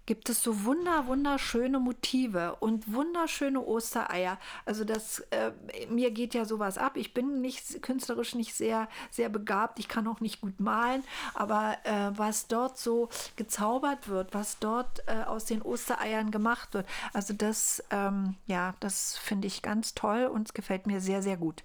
gibt 0.06 0.30
es 0.30 0.44
so 0.44 0.66
wunder, 0.66 1.08
wunderschöne 1.08 1.80
Motive 1.80 2.56
und 2.60 2.94
wunderschöne 2.94 3.60
Ostereier. 3.60 4.38
Also 4.66 4.84
das, 4.84 5.22
äh, 5.32 5.52
mir 5.90 6.12
geht 6.12 6.34
ja 6.34 6.46
sowas 6.46 6.78
ab. 6.78 6.96
Ich 6.96 7.14
bin 7.14 7.42
nicht 7.42 7.82
künstlerisch 7.82 8.36
nicht 8.36 8.54
sehr, 8.54 8.88
sehr 9.10 9.30
begabt. 9.30 9.80
Ich 9.80 9.88
kann 9.88 10.08
auch 10.08 10.20
nicht 10.20 10.42
gut 10.42 10.60
malen, 10.60 11.04
aber 11.34 11.78
äh, 11.84 12.12
was 12.16 12.48
dort 12.48 12.78
so 12.78 13.10
gezaubert 13.36 14.08
wird, 14.08 14.34
was 14.34 14.60
dort 14.60 15.02
äh, 15.08 15.24
aus 15.24 15.46
den 15.46 15.62
Ostereiern 15.62 16.32
gemacht 16.32 16.74
wird, 16.74 16.86
also 17.14 17.34
das, 17.34 17.84
ähm, 17.90 18.36
ja, 18.46 18.76
das 18.80 19.18
finde 19.18 19.48
ich 19.48 19.62
ganz 19.62 19.96
toll 19.96 20.26
und 20.26 20.48
es 20.48 20.54
gefällt 20.54 20.86
mir 20.86 21.02
sehr, 21.02 21.22
sehr 21.22 21.38
gut. 21.38 21.64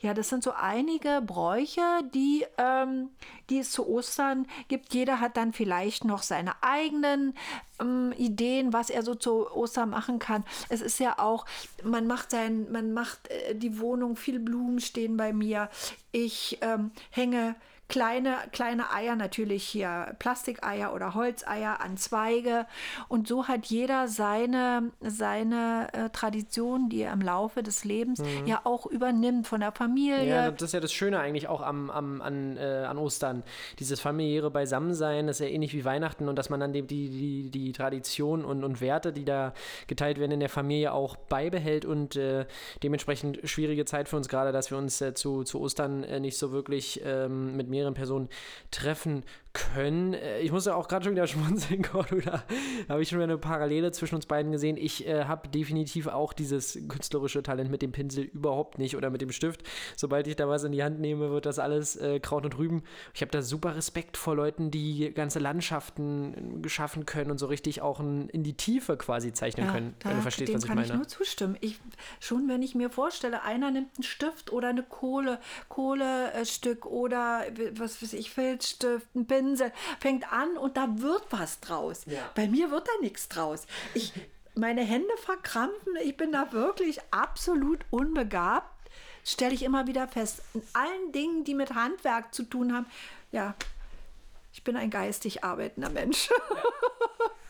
Ja, 0.00 0.14
das 0.14 0.28
sind 0.28 0.42
so 0.42 0.52
einige 0.52 1.22
Bräuche, 1.24 1.82
die, 2.14 2.44
ähm, 2.58 3.10
die 3.50 3.58
es 3.58 3.70
zu 3.70 3.88
Ostern 3.88 4.46
gibt. 4.68 4.94
Jeder 4.94 5.20
hat 5.20 5.36
dann 5.36 5.52
vielleicht 5.52 6.04
noch 6.04 6.22
seine 6.22 6.62
eigenen 6.62 7.34
ähm, 7.80 8.12
Ideen, 8.16 8.72
was 8.72 8.90
er 8.90 9.02
so 9.02 9.14
zu 9.14 9.50
Ostern 9.50 9.90
machen 9.90 10.18
kann. 10.18 10.44
Es 10.68 10.80
ist 10.80 10.98
ja 11.00 11.18
auch, 11.18 11.46
man 11.82 12.06
macht 12.06 12.30
sein, 12.30 12.70
man 12.70 12.92
macht 12.92 13.28
äh, 13.28 13.54
die 13.54 13.78
Wohnung, 13.78 14.16
viel 14.16 14.38
Blumen 14.38 14.80
stehen 14.80 15.16
bei 15.16 15.32
mir. 15.32 15.70
Ich 16.12 16.58
ähm, 16.60 16.90
hänge 17.10 17.56
kleine, 17.88 18.36
kleine 18.52 18.92
Eier, 18.92 19.16
natürlich 19.16 19.64
hier 19.64 20.14
Plastikeier 20.18 20.94
oder 20.94 21.14
Holzeier 21.14 21.80
an 21.80 21.96
Zweige. 21.96 22.66
Und 23.08 23.28
so 23.28 23.46
hat 23.46 23.66
jeder 23.66 24.08
seine, 24.08 24.90
seine 25.00 25.88
äh, 25.92 26.10
Tradition, 26.10 26.88
die 26.88 27.02
er 27.02 27.12
im 27.12 27.20
Laufe 27.20 27.62
des 27.62 27.84
Lebens 27.84 28.20
mhm. 28.20 28.46
ja 28.46 28.60
auch 28.64 28.86
übernimmt 28.86 29.46
von 29.46 29.60
der 29.60 29.72
Familie. 29.72 30.26
Ja, 30.26 30.50
das 30.50 30.62
ist 30.62 30.72
ja 30.72 30.80
das 30.80 30.92
Schöne 30.92 31.18
eigentlich 31.18 31.48
auch 31.48 31.60
am, 31.60 31.90
am, 31.90 32.22
an, 32.22 32.56
äh, 32.56 32.84
an 32.88 32.98
Ostern. 32.98 33.42
Dieses 33.78 34.00
familiäre 34.00 34.50
Beisammensein, 34.50 35.26
das 35.26 35.40
ist 35.40 35.46
ja 35.46 35.52
ähnlich 35.52 35.74
wie 35.74 35.84
Weihnachten 35.84 36.28
und 36.28 36.36
dass 36.36 36.50
man 36.50 36.60
dann 36.60 36.72
die, 36.72 36.82
die, 36.82 37.50
die, 37.50 37.72
Tradition 37.72 38.44
und, 38.44 38.62
und 38.64 38.80
Werte, 38.80 39.12
die 39.12 39.24
da 39.24 39.52
geteilt 39.88 40.18
werden 40.18 40.32
in 40.32 40.40
der 40.40 40.48
Familie, 40.48 40.92
auch 40.92 41.16
beibehält 41.16 41.84
und 41.84 42.16
äh, 42.16 42.46
dementsprechend 42.82 43.40
schwierige 43.44 43.84
Zeit 43.84 44.08
für 44.08 44.16
uns 44.16 44.28
gerade, 44.28 44.52
dass 44.52 44.70
wir 44.70 44.78
uns 44.78 45.00
äh, 45.00 45.12
zu, 45.12 45.42
zu 45.42 45.60
Ostern 45.60 46.04
äh, 46.04 46.20
nicht 46.20 46.38
so 46.38 46.52
wirklich 46.52 47.00
ähm, 47.04 47.56
mit 47.56 47.68
mehreren 47.74 47.94
Personen 47.94 48.28
treffen 48.70 49.24
können. 49.54 50.12
Äh, 50.12 50.40
ich 50.40 50.52
muss 50.52 50.66
ja 50.66 50.74
auch 50.74 50.88
gerade 50.88 51.04
schon 51.04 51.12
wieder 51.14 51.26
schmunzeln, 51.28 51.82
Cordula. 51.82 52.44
Da 52.86 52.92
habe 52.92 53.02
ich 53.02 53.08
schon 53.08 53.18
wieder 53.18 53.24
eine 53.24 53.38
Parallele 53.38 53.92
zwischen 53.92 54.16
uns 54.16 54.26
beiden 54.26 54.52
gesehen. 54.52 54.76
Ich 54.76 55.06
äh, 55.06 55.24
habe 55.24 55.48
definitiv 55.48 56.08
auch 56.08 56.34
dieses 56.34 56.78
künstlerische 56.88 57.42
Talent 57.42 57.70
mit 57.70 57.80
dem 57.80 57.92
Pinsel 57.92 58.24
überhaupt 58.24 58.78
nicht 58.78 58.96
oder 58.96 59.08
mit 59.08 59.22
dem 59.22 59.32
Stift. 59.32 59.62
Sobald 59.96 60.26
ich 60.26 60.36
da 60.36 60.48
was 60.48 60.64
in 60.64 60.72
die 60.72 60.82
Hand 60.82 61.00
nehme, 61.00 61.30
wird 61.30 61.46
das 61.46 61.58
alles 61.58 61.96
äh, 61.96 62.20
Kraut 62.20 62.44
und 62.44 62.58
Rüben. 62.58 62.82
Ich 63.14 63.22
habe 63.22 63.30
da 63.30 63.40
super 63.40 63.76
Respekt 63.76 64.16
vor 64.16 64.34
Leuten, 64.34 64.70
die 64.70 65.12
ganze 65.14 65.38
Landschaften 65.38 66.60
geschaffen 66.60 67.06
können 67.06 67.30
und 67.30 67.38
so 67.38 67.46
richtig 67.46 67.80
auch 67.80 68.00
in, 68.00 68.28
in 68.28 68.42
die 68.42 68.54
Tiefe 68.54 68.96
quasi 68.96 69.32
zeichnen 69.32 69.66
ja, 69.66 69.72
können, 69.72 69.94
da, 70.00 70.10
wenn 70.10 70.16
du 70.16 70.22
verstehst, 70.22 70.52
was 70.52 70.64
ich 70.64 70.68
meine. 70.68 70.82
Dem 70.82 70.88
kann 70.88 71.00
ich 71.00 71.08
nur 71.08 71.08
zustimmen. 71.08 71.56
Ich, 71.60 71.80
schon 72.20 72.48
wenn 72.48 72.62
ich 72.62 72.74
mir 72.74 72.90
vorstelle, 72.90 73.42
einer 73.42 73.70
nimmt 73.70 73.94
einen 73.96 74.02
Stift 74.02 74.52
oder 74.52 74.68
eine 74.68 74.82
Kohle, 74.82 75.38
Kohlestück 75.68 76.86
oder 76.86 77.44
was 77.76 78.02
weiß 78.02 78.14
ich, 78.14 78.30
Filzstift, 78.30 79.14
ein 79.14 79.26
Pinsel, 79.26 79.43
Pinsel, 79.44 79.72
fängt 80.00 80.32
an 80.32 80.56
und 80.56 80.76
da 80.76 80.88
wird 80.96 81.24
was 81.30 81.60
draus. 81.60 82.02
Ja. 82.06 82.20
Bei 82.34 82.48
mir 82.48 82.70
wird 82.70 82.88
da 82.88 82.92
nichts 83.00 83.28
draus. 83.28 83.66
Ich, 83.92 84.12
meine 84.54 84.82
Hände 84.82 85.14
verkrampfen, 85.18 85.96
ich 86.02 86.16
bin 86.16 86.32
da 86.32 86.52
wirklich 86.52 87.00
absolut 87.10 87.84
unbegabt. 87.90 88.70
Stelle 89.24 89.54
ich 89.54 89.62
immer 89.62 89.86
wieder 89.86 90.08
fest. 90.08 90.42
In 90.54 90.62
allen 90.72 91.12
Dingen, 91.12 91.44
die 91.44 91.54
mit 91.54 91.74
Handwerk 91.74 92.34
zu 92.34 92.44
tun 92.44 92.74
haben, 92.74 92.86
ja, 93.32 93.54
ich 94.52 94.62
bin 94.62 94.76
ein 94.76 94.90
geistig 94.90 95.44
arbeitender 95.44 95.90
Mensch. 95.90 96.30
Ja. 96.30 96.62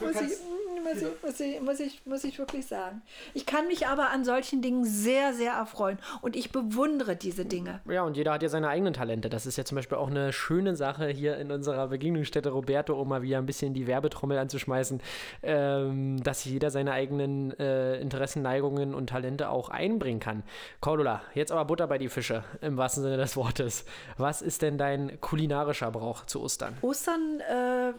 muss, 0.00 0.14
ich, 0.14 0.20
muss, 0.20 0.96
ich, 0.96 1.22
muss, 1.22 1.40
ich, 1.40 1.60
muss, 1.60 1.80
ich, 1.80 2.06
muss 2.06 2.24
ich 2.24 2.38
wirklich 2.38 2.66
sagen. 2.66 3.02
Ich 3.34 3.46
kann 3.46 3.66
mich 3.66 3.86
aber 3.86 4.10
an 4.10 4.24
solchen 4.24 4.62
Dingen 4.62 4.84
sehr, 4.84 5.32
sehr 5.34 5.52
erfreuen 5.52 5.98
und 6.22 6.36
ich 6.36 6.52
bewundere 6.52 7.16
diese 7.16 7.44
Dinge. 7.44 7.80
Ja, 7.88 8.02
und 8.02 8.16
jeder 8.16 8.32
hat 8.32 8.42
ja 8.42 8.48
seine 8.48 8.68
eigenen 8.68 8.94
Talente. 8.94 9.28
Das 9.28 9.46
ist 9.46 9.56
ja 9.56 9.64
zum 9.64 9.76
Beispiel 9.76 9.98
auch 9.98 10.08
eine 10.08 10.32
schöne 10.32 10.76
Sache 10.76 11.08
hier 11.08 11.36
in 11.38 11.50
unserer 11.50 11.88
Begegnungsstätte 11.88 12.50
Roberto, 12.50 13.00
um 13.00 13.08
mal 13.08 13.22
wieder 13.22 13.38
ein 13.38 13.46
bisschen 13.46 13.74
die 13.74 13.86
Werbetrommel 13.86 14.38
anzuschmeißen, 14.38 15.00
ähm, 15.42 16.22
dass 16.22 16.44
jeder 16.44 16.70
seine 16.70 16.92
eigenen 16.92 17.58
äh, 17.58 18.00
Interessen, 18.00 18.42
Neigungen 18.42 18.94
und 18.94 19.08
Talente 19.08 19.50
auch 19.50 19.68
einbringen 19.68 20.20
kann. 20.20 20.42
Cordula, 20.80 21.22
jetzt 21.34 21.52
aber 21.52 21.64
Butter 21.64 21.86
bei 21.86 21.98
die 21.98 22.08
Fische, 22.08 22.44
im 22.60 22.76
wahrsten 22.76 23.02
Sinne 23.02 23.16
des 23.16 23.36
Wortes. 23.36 23.84
Was 24.16 24.42
ist 24.42 24.62
denn 24.62 24.78
dein 24.78 25.20
kulinarischer 25.20 25.90
Brauch 25.90 26.26
zu 26.26 26.40
Ostern? 26.42 26.76
Ostern 26.82 27.40
äh, 27.40 27.92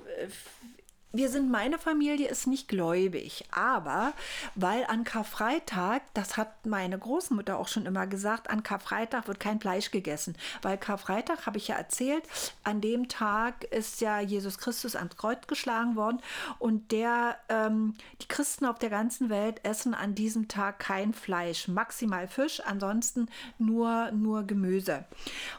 wir 1.13 1.29
sind, 1.29 1.51
meine 1.51 1.77
Familie 1.77 2.29
ist 2.29 2.47
nicht 2.47 2.67
gläubig, 2.67 3.45
aber 3.51 4.13
weil 4.55 4.85
an 4.85 5.03
Karfreitag, 5.03 6.01
das 6.13 6.37
hat 6.37 6.65
meine 6.65 6.97
Großmutter 6.97 7.57
auch 7.57 7.67
schon 7.67 7.85
immer 7.85 8.07
gesagt, 8.07 8.49
an 8.49 8.63
Karfreitag 8.63 9.27
wird 9.27 9.39
kein 9.39 9.59
Fleisch 9.59 9.91
gegessen. 9.91 10.35
Weil 10.61 10.77
Karfreitag, 10.77 11.45
habe 11.45 11.57
ich 11.57 11.67
ja 11.67 11.75
erzählt, 11.75 12.23
an 12.63 12.79
dem 12.79 13.09
Tag 13.09 13.65
ist 13.65 13.99
ja 13.99 14.21
Jesus 14.21 14.57
Christus 14.57 14.95
ans 14.95 15.17
Kreuz 15.17 15.47
geschlagen 15.47 15.95
worden 15.95 16.21
und 16.59 16.91
der, 16.91 17.37
ähm, 17.49 17.95
die 18.21 18.27
Christen 18.27 18.65
auf 18.65 18.79
der 18.79 18.89
ganzen 18.89 19.29
Welt 19.29 19.65
essen 19.65 19.93
an 19.93 20.15
diesem 20.15 20.47
Tag 20.47 20.79
kein 20.79 21.13
Fleisch, 21.13 21.67
maximal 21.67 22.27
Fisch, 22.27 22.61
ansonsten 22.65 23.27
nur, 23.57 24.11
nur 24.11 24.43
Gemüse. 24.43 25.05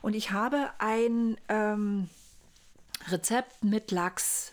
Und 0.01 0.15
ich 0.15 0.31
habe 0.31 0.71
ein 0.79 1.37
ähm, 1.49 2.09
Rezept 3.11 3.65
mit 3.65 3.91
Lachs 3.91 4.53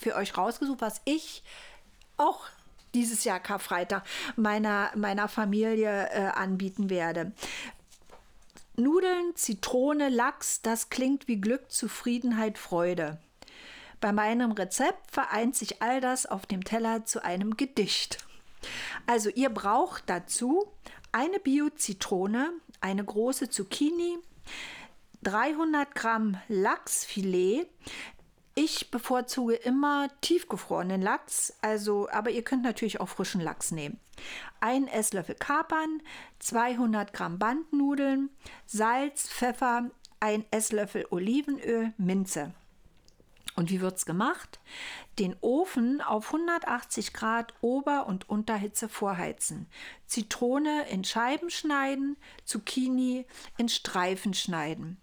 für 0.00 0.14
euch 0.14 0.36
rausgesucht, 0.36 0.80
was 0.80 1.00
ich 1.04 1.42
auch 2.16 2.46
dieses 2.94 3.24
Jahr 3.24 3.40
Karfreitag 3.40 4.04
meiner, 4.36 4.90
meiner 4.96 5.28
Familie 5.28 6.08
äh, 6.10 6.28
anbieten 6.34 6.88
werde. 6.90 7.32
Nudeln, 8.76 9.34
Zitrone, 9.34 10.08
Lachs, 10.08 10.60
das 10.62 10.90
klingt 10.90 11.28
wie 11.28 11.40
Glück, 11.40 11.70
Zufriedenheit, 11.70 12.58
Freude. 12.58 13.18
Bei 14.00 14.12
meinem 14.12 14.52
Rezept 14.52 15.10
vereint 15.10 15.56
sich 15.56 15.80
all 15.82 16.00
das 16.00 16.26
auf 16.26 16.44
dem 16.46 16.62
Teller 16.64 17.04
zu 17.06 17.24
einem 17.24 17.56
Gedicht. 17.56 18.18
Also 19.06 19.30
ihr 19.30 19.48
braucht 19.48 20.04
dazu 20.10 20.66
eine 21.12 21.38
Bio-Zitrone, 21.38 22.52
eine 22.80 23.04
große 23.04 23.48
Zucchini, 23.48 24.18
300 25.22 25.94
Gramm 25.94 26.38
Lachsfilet, 26.48 27.66
ich 28.58 28.90
bevorzuge 28.90 29.54
immer 29.54 30.08
tiefgefrorenen 30.22 31.02
Lachs, 31.02 31.52
also, 31.60 32.08
aber 32.10 32.30
ihr 32.30 32.42
könnt 32.42 32.62
natürlich 32.62 33.00
auch 33.00 33.08
frischen 33.10 33.42
Lachs 33.42 33.70
nehmen. 33.70 34.00
Ein 34.60 34.88
Esslöffel 34.88 35.34
Kapern, 35.34 36.00
200 36.38 37.12
Gramm 37.12 37.38
Bandnudeln, 37.38 38.30
Salz, 38.64 39.28
Pfeffer, 39.28 39.90
ein 40.20 40.46
Esslöffel 40.50 41.06
Olivenöl, 41.10 41.92
Minze. 41.98 42.54
Und 43.56 43.70
wie 43.70 43.82
wird 43.82 43.98
es 43.98 44.06
gemacht? 44.06 44.58
Den 45.18 45.36
Ofen 45.42 46.00
auf 46.00 46.32
180 46.32 47.12
Grad 47.12 47.52
Ober- 47.60 48.06
und 48.06 48.28
Unterhitze 48.28 48.88
vorheizen. 48.88 49.66
Zitrone 50.06 50.88
in 50.88 51.04
Scheiben 51.04 51.50
schneiden, 51.50 52.16
Zucchini 52.46 53.26
in 53.58 53.68
Streifen 53.68 54.32
schneiden. 54.32 54.98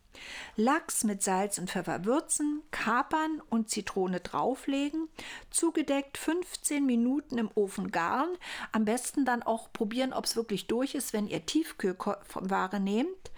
Lachs 0.56 1.04
mit 1.04 1.24
Salz 1.24 1.58
und 1.58 1.70
Pfeffer 1.70 2.06
würzen, 2.06 2.62
kapern 2.72 3.42
und 3.50 3.70
Zitrone 3.70 4.20
drauflegen, 4.20 5.10
zugedeckt 5.50 6.18
15 6.18 6.86
Minuten 6.86 7.38
im 7.38 7.50
Ofen 7.56 7.92
garen. 7.92 8.30
Am 8.72 8.86
besten 8.86 9.26
dann 9.26 9.44
auch 9.44 9.72
probieren, 9.74 10.14
ob 10.14 10.26
es 10.26 10.36
wirklich 10.36 10.68
durch 10.68 10.96
ist, 10.96 11.14
wenn 11.14 11.28
ihr 11.28 11.46
Tiefkühlware 11.46 12.80
nehmt. 12.80 13.32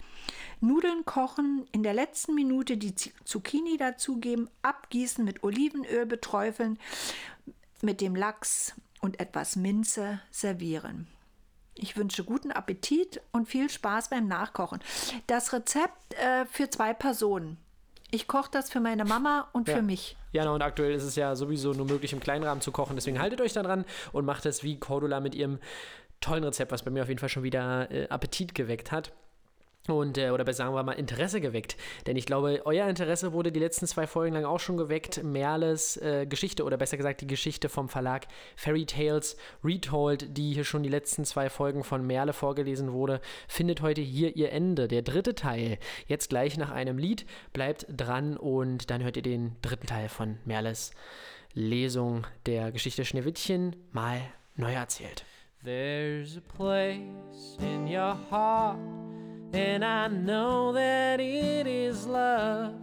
Nudeln 0.60 1.04
kochen, 1.04 1.66
in 1.72 1.82
der 1.82 1.94
letzten 1.94 2.34
Minute 2.34 2.76
die 2.76 2.94
Zucchini 2.94 3.76
dazugeben, 3.76 4.48
abgießen, 4.62 5.24
mit 5.24 5.42
Olivenöl 5.42 6.06
beträufeln, 6.06 6.78
mit 7.82 8.00
dem 8.00 8.16
Lachs 8.16 8.74
und 9.00 9.20
etwas 9.20 9.56
Minze 9.56 10.20
servieren. 10.30 11.08
Ich 11.78 11.96
wünsche 11.96 12.24
guten 12.24 12.50
Appetit 12.52 13.20
und 13.32 13.46
viel 13.48 13.68
Spaß 13.70 14.08
beim 14.10 14.26
Nachkochen. 14.28 14.80
Das 15.26 15.52
Rezept 15.52 16.14
äh, 16.14 16.46
für 16.46 16.70
zwei 16.70 16.94
Personen 16.94 17.58
Ich 18.10 18.26
koche 18.28 18.50
das 18.50 18.70
für 18.70 18.80
meine 18.80 19.04
Mama 19.04 19.48
und 19.52 19.68
Ja. 19.68 19.76
für 19.76 19.82
mich. 19.82 20.16
Ja, 20.32 20.48
und 20.50 20.62
aktuell 20.62 20.92
ist 20.92 21.02
es 21.02 21.16
ja 21.16 21.34
sowieso 21.36 21.72
nur 21.72 21.86
möglich, 21.86 22.12
im 22.12 22.20
Kleinrahmen 22.20 22.60
zu 22.62 22.72
kochen. 22.72 22.96
Deswegen 22.96 23.18
haltet 23.20 23.40
euch 23.40 23.52
da 23.52 23.62
dran 23.62 23.84
und 24.12 24.24
macht 24.24 24.46
es 24.46 24.62
wie 24.62 24.78
Cordula 24.78 25.20
mit 25.20 25.34
ihrem 25.34 25.58
tollen 26.20 26.44
Rezept, 26.44 26.72
was 26.72 26.82
bei 26.82 26.90
mir 26.90 27.02
auf 27.02 27.08
jeden 27.08 27.18
Fall 27.18 27.28
schon 27.28 27.42
wieder 27.42 27.90
äh, 27.90 28.08
Appetit 28.08 28.54
geweckt 28.54 28.90
hat. 28.92 29.12
Und, 29.88 30.18
äh, 30.18 30.30
oder 30.30 30.44
besser 30.44 30.64
sagen 30.64 30.74
wir 30.74 30.82
mal, 30.82 30.92
Interesse 30.92 31.40
geweckt. 31.40 31.76
Denn 32.06 32.16
ich 32.16 32.26
glaube, 32.26 32.62
euer 32.64 32.88
Interesse 32.88 33.32
wurde 33.32 33.52
die 33.52 33.60
letzten 33.60 33.86
zwei 33.86 34.06
Folgen 34.06 34.34
lang 34.34 34.44
auch 34.44 34.60
schon 34.60 34.76
geweckt. 34.76 35.22
Merles 35.22 35.96
äh, 35.98 36.26
Geschichte, 36.26 36.64
oder 36.64 36.76
besser 36.76 36.96
gesagt 36.96 37.20
die 37.20 37.26
Geschichte 37.26 37.68
vom 37.68 37.88
Verlag 37.88 38.26
Fairy 38.56 38.86
Tales 38.86 39.36
Retold, 39.64 40.36
die 40.36 40.54
hier 40.54 40.64
schon 40.64 40.82
die 40.82 40.88
letzten 40.88 41.24
zwei 41.24 41.50
Folgen 41.50 41.84
von 41.84 42.06
Merle 42.06 42.32
vorgelesen 42.32 42.92
wurde, 42.92 43.20
findet 43.48 43.82
heute 43.82 44.00
hier 44.00 44.36
ihr 44.36 44.52
Ende. 44.52 44.88
Der 44.88 45.02
dritte 45.02 45.34
Teil. 45.34 45.78
Jetzt 46.06 46.30
gleich 46.30 46.56
nach 46.56 46.70
einem 46.70 46.98
Lied. 46.98 47.26
Bleibt 47.52 47.86
dran 47.88 48.36
und 48.36 48.90
dann 48.90 49.02
hört 49.02 49.16
ihr 49.16 49.22
den 49.22 49.56
dritten 49.62 49.86
Teil 49.86 50.08
von 50.08 50.38
Merles 50.44 50.92
Lesung 51.54 52.26
der 52.44 52.70
Geschichte 52.70 53.04
Schneewittchen 53.04 53.76
mal 53.90 54.20
neu 54.56 54.72
erzählt. 54.72 55.24
There's 55.64 56.36
a 56.36 56.40
place 56.40 57.56
in 57.58 57.88
your 57.88 58.14
heart, 58.30 58.78
and 59.52 59.84
I 59.84 60.08
know 60.08 60.72
that 60.72 61.20
it 61.20 61.66
is 61.66 62.06
love. 62.06 62.74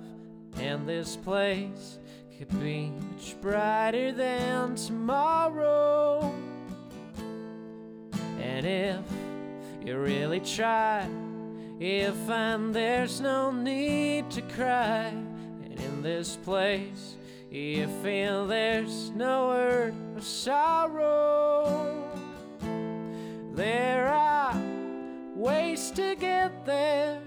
And 0.58 0.88
this 0.88 1.15
place 1.15 1.99
could 2.38 2.60
be 2.60 2.89
much 2.89 3.39
brighter 3.41 4.12
than 4.12 4.76
tomorrow. 4.76 6.34
And 8.39 8.65
if 8.65 8.99
you 9.86 9.97
really 9.97 10.39
try, 10.39 11.08
you'll 11.80 12.13
find 12.28 12.73
there's 12.73 13.19
no 13.19 13.52
need 13.52 14.30
to 14.32 14.41
cry. 14.41 15.08
And 15.63 15.80
in 15.80 16.02
this 16.02 16.36
place, 16.38 17.15
you 17.49 17.88
feel 18.02 18.47
there's 18.47 19.12
no 19.12 19.47
word 19.47 19.93
of 20.15 20.23
sorrow. 20.23 22.04
There 23.54 24.08
are 24.08 24.54
ways 25.43 25.91
to 25.91 26.15
get 26.15 26.65
there 26.65 27.19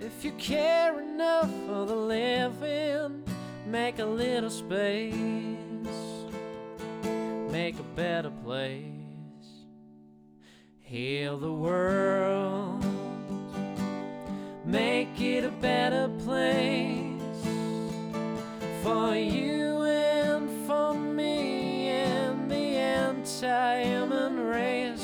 if 0.00 0.24
you 0.24 0.30
care 0.38 1.00
enough 1.00 1.50
for 1.66 1.86
the 1.86 1.96
living. 1.96 3.24
Make 3.66 3.98
a 3.98 4.04
little 4.04 4.48
space, 4.48 5.16
make 7.50 7.76
a 7.80 7.88
better 7.96 8.30
place, 8.44 8.84
heal 10.78 11.36
the 11.36 11.52
world, 11.52 12.84
make 14.64 15.20
it 15.20 15.44
a 15.44 15.50
better 15.50 16.08
place 16.24 17.42
for 18.84 19.16
you 19.16 19.82
and 19.82 20.48
for 20.66 20.94
me 20.94 21.88
and 21.88 22.48
the 22.48 22.76
anti-human 23.02 24.38
race. 24.38 24.97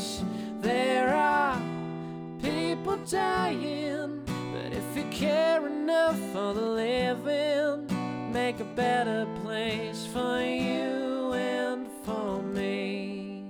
People 2.84 2.98
dying, 3.06 4.22
but 4.52 4.70
if 4.74 4.94
you 4.94 5.04
care 5.10 5.66
enough 5.66 6.18
for 6.34 6.52
the 6.52 6.60
living, 6.60 8.30
make 8.30 8.60
a 8.60 8.64
better 8.64 9.26
place 9.42 10.06
for 10.12 10.42
you 10.42 11.32
and 11.32 11.88
for 12.02 12.42
me. 12.42 13.46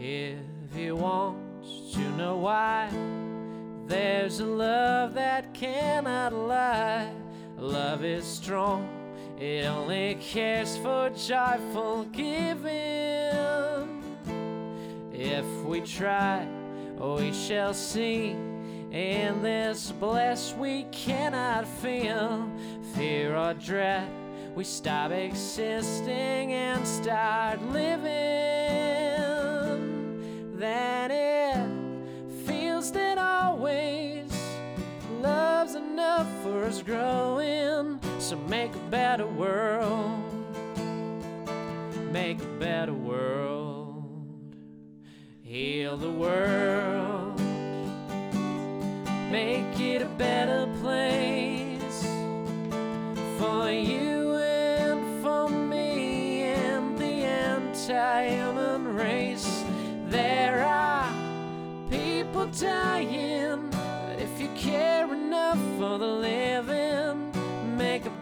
If 0.00 0.76
you 0.76 0.96
want 0.96 1.38
to 1.92 2.00
know 2.16 2.38
why, 2.38 2.90
there's 3.86 4.40
a 4.40 4.46
love 4.46 5.14
that 5.14 5.54
cannot 5.54 6.32
lie. 6.32 7.12
Love 7.56 8.02
is 8.02 8.26
strong, 8.26 8.88
it 9.38 9.66
only 9.66 10.16
cares 10.20 10.76
for 10.76 11.10
joyful 11.10 12.04
giving. 12.12 12.74
If 15.12 15.46
we 15.64 15.80
try, 15.80 16.46
we 16.98 17.32
shall 17.32 17.74
see. 17.74 18.36
In 18.90 19.42
this 19.42 19.90
bliss 19.90 20.54
we 20.56 20.84
cannot 20.92 21.66
feel 21.66 22.48
fear 22.94 23.34
or 23.34 23.54
dread. 23.54 24.08
We 24.54 24.62
stop 24.62 25.10
existing 25.10 26.52
and 26.52 26.86
start 26.86 27.60
living. 27.72 28.04
Then 30.56 31.10
it 31.10 31.66
feels 32.46 32.92
that 32.92 33.18
always 33.18 34.32
love's 35.20 35.74
enough 35.74 36.28
for 36.44 36.62
us 36.62 36.80
growing. 36.82 37.93
So 38.24 38.38
make 38.48 38.74
a 38.74 38.78
better 38.90 39.26
world. 39.26 40.22
Make 42.10 42.40
a 42.40 42.56
better 42.58 42.94
world. 42.94 44.56
Heal 45.42 45.98
the 45.98 46.10
world. 46.10 47.38
Make 49.30 49.78
it 49.78 50.00
a 50.00 50.08
better 50.16 50.66
place 50.80 52.02
for 53.38 53.70
you 53.70 54.36
and 54.36 55.22
for 55.22 55.50
me 55.50 56.44
and 56.44 56.98
the 56.98 57.26
entire 57.58 58.78
race. 58.78 59.64
There 60.08 60.64
are 60.64 61.12
people 61.90 62.46
dying, 62.46 63.68
but 63.68 64.18
if 64.18 64.40
you 64.40 64.48
care 64.56 65.12
enough 65.12 65.58
for 65.78 65.98
the 65.98 66.06
living, 66.06 66.73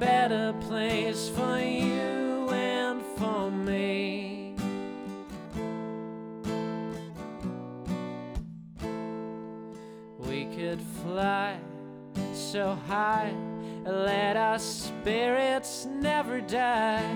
better 0.02 0.52
place 0.62 1.28
for 1.28 1.60
you 1.60 2.48
and 2.50 3.00
for 3.16 3.52
me. 3.52 4.52
We 10.18 10.46
could 10.56 10.80
fly 11.04 11.56
so 12.34 12.76
high, 12.88 13.32
let 13.84 14.36
our 14.36 14.58
spirits 14.58 15.86
never 15.86 16.40
die. 16.40 17.08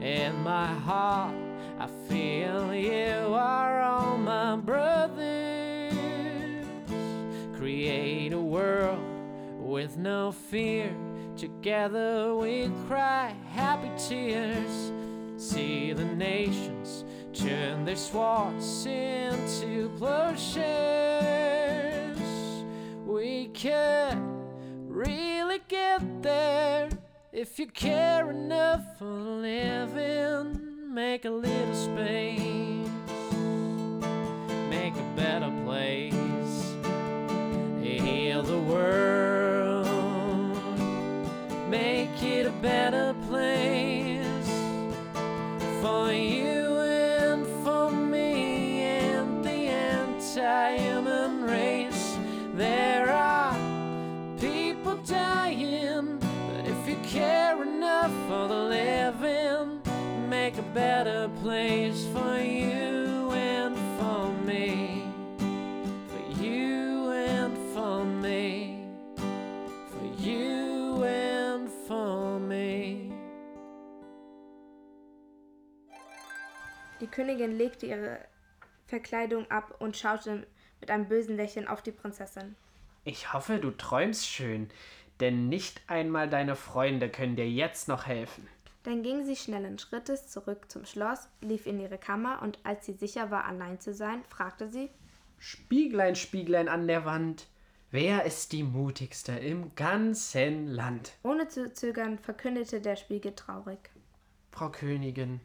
In 0.00 0.34
my 0.42 0.66
heart, 0.66 1.36
I 1.78 1.86
feel 2.08 2.74
you 2.74 3.34
are 3.34 3.82
all 3.82 4.18
my 4.18 4.56
brothers. 4.56 5.94
Create 7.56 8.32
a 8.32 8.40
world 8.40 8.98
with 9.60 9.96
no 9.96 10.32
fear. 10.32 10.92
Together 11.36 12.34
we 12.34 12.70
cry 12.88 13.34
happy 13.52 13.90
tears. 13.98 14.92
See 15.36 15.92
the 15.92 16.04
nations 16.04 17.04
turn 17.34 17.84
their 17.84 17.96
swords 17.96 18.86
into 18.86 19.90
plowshares. 19.98 20.56
We 23.04 23.48
could 23.48 24.18
really 24.88 25.60
get 25.68 26.22
there 26.22 26.88
if 27.32 27.58
you 27.58 27.66
care 27.66 28.30
enough 28.30 28.98
for 28.98 29.04
living. 29.04 30.62
Make 30.94 31.26
a 31.26 31.30
little 31.30 31.74
space, 31.74 32.88
make 34.70 34.94
a 34.94 35.12
better 35.14 35.52
place, 35.66 36.74
heal 37.82 38.42
the 38.42 38.58
world, 38.58 39.55
make 41.68 42.22
it 42.22 42.46
a 42.46 42.50
better 42.62 43.14
place 43.28 44.48
for 45.82 46.12
you 46.12 46.78
and 46.78 47.46
for 47.64 47.90
me 47.90 48.82
and 48.82 49.44
the 49.44 49.50
anti-human 49.50 51.42
race. 51.42 52.16
There 52.54 53.10
are 53.10 53.54
people 54.38 54.96
dying, 54.98 56.18
but 56.18 56.66
if 56.66 56.88
you 56.88 56.96
care 57.02 57.60
enough 57.62 58.12
for 58.28 58.46
the 58.46 58.62
living, 58.78 59.80
make 60.28 60.58
a 60.58 60.68
better 60.74 61.28
place 61.42 62.06
for 62.12 62.38
you 62.38 62.95
Königin 77.16 77.56
legte 77.56 77.86
ihre 77.86 78.18
Verkleidung 78.84 79.50
ab 79.50 79.76
und 79.78 79.96
schaute 79.96 80.46
mit 80.80 80.90
einem 80.90 81.08
bösen 81.08 81.34
Lächeln 81.34 81.66
auf 81.66 81.80
die 81.80 81.90
Prinzessin. 81.90 82.56
Ich 83.04 83.32
hoffe, 83.32 83.58
du 83.58 83.70
träumst 83.70 84.26
schön, 84.26 84.68
denn 85.20 85.48
nicht 85.48 85.80
einmal 85.86 86.28
deine 86.28 86.56
Freunde 86.56 87.08
können 87.08 87.34
dir 87.34 87.48
jetzt 87.48 87.88
noch 87.88 88.06
helfen. 88.06 88.46
Dann 88.82 89.02
ging 89.02 89.24
sie 89.24 89.34
schnellen 89.34 89.78
Schrittes 89.78 90.28
zurück 90.28 90.70
zum 90.70 90.84
Schloss, 90.84 91.26
lief 91.40 91.66
in 91.66 91.80
ihre 91.80 91.96
Kammer 91.96 92.42
und 92.42 92.58
als 92.64 92.84
sie 92.84 92.92
sicher 92.92 93.30
war, 93.30 93.46
allein 93.46 93.80
zu 93.80 93.94
sein, 93.94 94.22
fragte 94.28 94.68
sie: 94.68 94.90
Spieglein, 95.38 96.16
Spieglein 96.16 96.68
an 96.68 96.86
der 96.86 97.06
Wand, 97.06 97.46
wer 97.90 98.24
ist 98.24 98.52
die 98.52 98.62
mutigste 98.62 99.32
im 99.32 99.74
ganzen 99.74 100.68
Land? 100.68 101.14
Ohne 101.22 101.48
zu 101.48 101.72
zögern 101.72 102.18
verkündete 102.18 102.82
der 102.82 102.96
Spiegel 102.96 103.34
traurig. 103.34 103.78
Frau 104.52 104.68
Königin, 104.68 105.40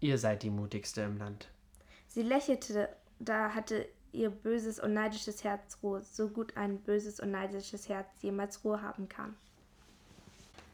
ihr 0.00 0.18
seid 0.18 0.42
die 0.42 0.50
mutigste 0.50 1.02
im 1.02 1.16
Land. 1.18 1.48
Sie 2.08 2.22
lächelte, 2.22 2.88
da 3.18 3.54
hatte 3.54 3.88
ihr 4.12 4.30
böses 4.30 4.80
und 4.80 4.94
neidisches 4.94 5.44
Herz 5.44 5.78
Ruhe, 5.82 6.02
so 6.02 6.28
gut 6.28 6.56
ein 6.56 6.78
böses 6.78 7.20
und 7.20 7.30
neidisches 7.30 7.88
Herz 7.88 8.08
jemals 8.22 8.64
Ruhe 8.64 8.80
haben 8.82 9.08
kann. 9.08 9.36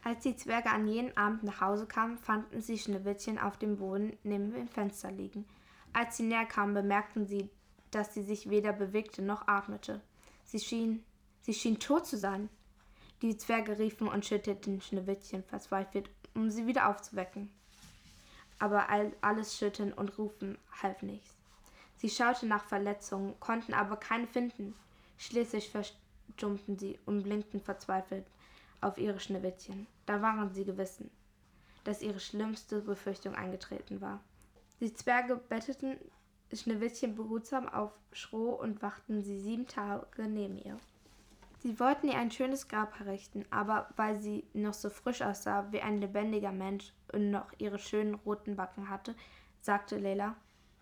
Als 0.03 0.21
die 0.21 0.35
Zwerge 0.35 0.69
an 0.69 0.87
jenem 0.87 1.17
Abend 1.17 1.43
nach 1.43 1.61
Hause 1.61 1.85
kamen, 1.85 2.17
fanden 2.17 2.61
sie 2.61 2.77
Schneewittchen 2.77 3.39
auf 3.39 3.57
dem 3.57 3.77
Boden 3.77 4.17
neben 4.23 4.51
dem 4.51 4.67
Fenster 4.67 5.11
liegen. 5.11 5.45
Als 5.93 6.17
sie 6.17 6.23
näher 6.23 6.45
kamen, 6.45 6.73
bemerkten 6.73 7.25
sie, 7.25 7.49
dass 7.91 8.13
sie 8.13 8.23
sich 8.23 8.49
weder 8.49 8.73
bewegte 8.73 9.21
noch 9.21 9.47
atmete. 9.47 10.01
Sie 10.43 10.59
schien, 10.59 11.03
sie 11.41 11.53
schien 11.53 11.79
tot 11.79 12.05
zu 12.05 12.17
sein. 12.17 12.49
Die 13.21 13.37
Zwerge 13.37 13.79
riefen 13.79 14.07
und 14.09 14.25
schüttelten 14.25 14.81
Schneewittchen 14.81 15.43
verzweifelt, 15.43 16.09
um 16.33 16.49
sie 16.49 16.67
wieder 16.67 16.89
aufzuwecken. 16.89 17.49
Aber 18.59 18.89
all, 18.89 19.11
alles 19.21 19.57
Schütteln 19.57 19.93
und 19.93 20.17
Rufen 20.17 20.57
half 20.81 21.01
nichts. 21.01 21.35
Sie 21.97 22.09
schauten 22.09 22.49
nach 22.49 22.65
Verletzungen, 22.65 23.39
konnten 23.39 23.73
aber 23.73 23.97
keine 23.97 24.27
finden. 24.27 24.75
Schließlich 25.17 25.69
verstummten 25.69 26.77
sie 26.77 26.99
und 27.05 27.23
blinkten 27.23 27.61
verzweifelt 27.61 28.25
auf 28.81 28.97
ihre 28.97 29.19
Schneewittchen. 29.19 29.87
Da 30.05 30.21
waren 30.21 30.53
sie 30.53 30.65
gewissen, 30.65 31.09
dass 31.83 32.01
ihre 32.01 32.19
schlimmste 32.19 32.81
Befürchtung 32.81 33.35
eingetreten 33.35 34.01
war. 34.01 34.21
Die 34.79 34.93
Zwerge 34.93 35.37
betteten 35.37 35.97
Schneewittchen 36.51 37.15
behutsam 37.15 37.69
auf 37.69 37.91
Stroh 38.11 38.51
und 38.51 38.81
wachten 38.81 39.23
sie 39.23 39.39
sieben 39.39 39.67
Tage 39.67 40.27
neben 40.27 40.57
ihr. 40.57 40.77
Sie 41.63 41.79
wollten 41.79 42.09
ihr 42.09 42.17
ein 42.17 42.29
schönes 42.29 42.67
Grab 42.67 42.99
errichten, 42.99 43.45
aber 43.49 43.87
weil 43.95 44.19
sie 44.19 44.43
noch 44.51 44.73
so 44.73 44.89
frisch 44.89 45.21
aussah 45.21 45.71
wie 45.71 45.79
ein 45.79 46.01
lebendiger 46.01 46.51
Mensch 46.51 46.91
und 47.13 47.31
noch 47.31 47.53
ihre 47.57 47.79
schönen 47.79 48.15
roten 48.15 48.57
Backen 48.57 48.89
hatte, 48.89 49.15
sagte 49.61 49.97
Leila, 49.97 50.35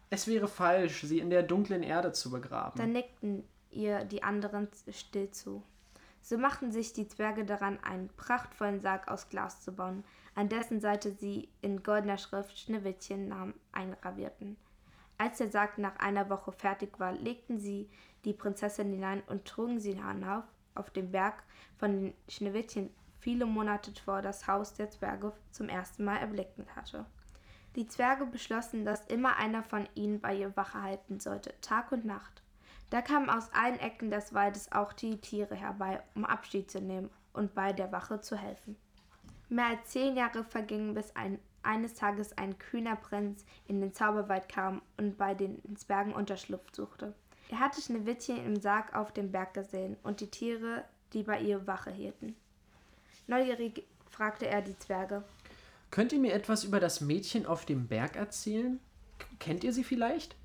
Es 0.10 0.26
wäre 0.26 0.48
falsch, 0.48 1.04
sie 1.04 1.20
in 1.20 1.30
der 1.30 1.44
dunklen 1.44 1.84
Erde 1.84 2.14
zu 2.14 2.32
begraben. 2.32 2.80
dann 2.80 2.94
nickten 2.94 3.44
ihr 3.70 4.06
die 4.06 4.24
anderen 4.24 4.70
still 4.90 5.30
zu. 5.30 5.62
So 6.24 6.40
machten 6.40 6.72
sich 6.72 6.94
die 6.94 7.08
Zwerge 7.08 7.46
daran, 7.46 7.78
einen 7.84 8.10
prachtvollen 8.18 8.80
Sarg 8.80 9.08
aus 9.08 9.30
Glas 9.30 9.62
zu 9.62 9.74
bauen, 9.74 10.04
an 10.34 10.50
dessen 10.50 10.82
Seite 10.82 11.12
sie 11.12 11.50
in 11.62 11.84
goldener 11.84 12.18
Schrift 12.18 12.58
Schneewittchen 12.58 13.28
Namen 13.28 13.54
eingravierten. 13.72 14.58
Als 15.20 15.38
der 15.38 15.52
Sarg 15.52 15.78
nach 15.78 15.98
einer 15.98 16.32
Woche 16.32 16.52
fertig 16.52 17.00
war, 17.00 17.14
legten 17.14 17.60
sie 17.60 17.88
die 18.26 18.34
Prinzessin 18.34 18.90
hinein 18.92 19.22
und 19.28 19.46
trugen 19.46 19.80
sie 19.80 19.94
hinauf 19.94 20.46
auf 20.76 20.90
den 20.90 21.12
Berg, 21.12 21.44
von 21.78 21.92
den 21.92 22.14
Schneewittchen 22.28 22.90
viele 23.20 23.46
Monate 23.46 23.92
vor 24.04 24.22
das 24.22 24.48
Haus 24.48 24.74
der 24.74 24.90
Zwerge 24.90 25.34
zum 25.52 25.70
ersten 25.70 26.04
Mal 26.04 26.18
erblickt 26.18 26.60
hatte. 26.76 27.06
Die 27.76 27.88
Zwerge 27.88 28.26
beschlossen, 28.26 28.84
dass 28.84 29.06
immer 29.08 29.38
einer 29.38 29.64
von 29.64 29.88
ihnen 29.96 30.20
bei 30.20 30.36
ihr 30.36 30.56
Wache 30.58 30.82
halten 30.82 31.20
sollte, 31.20 31.54
Tag 31.62 31.92
und 31.92 32.04
Nacht. 32.04 32.42
Da 32.90 33.02
kamen 33.02 33.30
aus 33.30 33.50
allen 33.54 33.80
Ecken 33.80 34.12
des 34.12 34.34
Waldes 34.34 34.72
auch 34.74 34.92
die 34.92 35.22
Tiere 35.22 35.56
herbei, 35.56 36.02
um 36.14 36.26
Abschied 36.26 36.70
zu 36.70 36.82
nehmen 36.82 37.10
und 37.32 37.56
bei 37.56 37.72
der 37.72 37.92
Wache 37.94 38.20
zu 38.20 38.36
helfen. 38.36 38.76
Mehr 39.48 39.68
als 39.68 39.90
zehn 39.92 40.18
Jahre 40.18 40.44
vergingen, 40.44 40.94
bis 40.94 41.16
ein, 41.16 41.40
eines 41.64 41.94
Tages 41.94 42.38
ein 42.38 42.58
kühner 42.58 42.98
Prinz 42.98 43.46
in 43.68 43.80
den 43.80 43.94
Zauberwald 43.94 44.50
kam 44.50 44.82
und 44.98 45.18
bei 45.18 45.34
den 45.34 45.62
Zwergen 45.78 46.14
Unterschlupf 46.14 46.68
suchte. 46.74 47.14
Er 47.52 47.60
hatte 47.60 47.82
Schneewittchen 47.82 48.44
im 48.46 48.56
Sarg 48.56 48.96
auf 48.96 49.12
dem 49.12 49.32
Berg 49.32 49.54
gesehen 49.54 49.98
und 50.04 50.22
die 50.22 50.32
Tiere, 50.32 50.86
die 51.12 51.24
bei 51.24 51.42
ihr 51.42 51.68
Wache 51.68 51.92
hielten. 51.92 52.34
Neugierig 53.28 53.84
fragte 54.10 54.48
er 54.48 54.62
die 54.62 54.78
Zwerge. 54.80 55.24
Könnt 55.92 56.14
ihr 56.14 56.20
mir 56.20 56.34
etwas 56.34 56.64
über 56.64 56.80
das 56.80 57.02
Mädchen 57.02 57.46
auf 57.46 57.66
dem 57.66 57.88
Berg 57.88 58.16
erzählen? 58.16 58.80
Kennt 59.40 59.66
ihr 59.66 59.74
sie 59.74 59.84
vielleicht? 59.84 60.38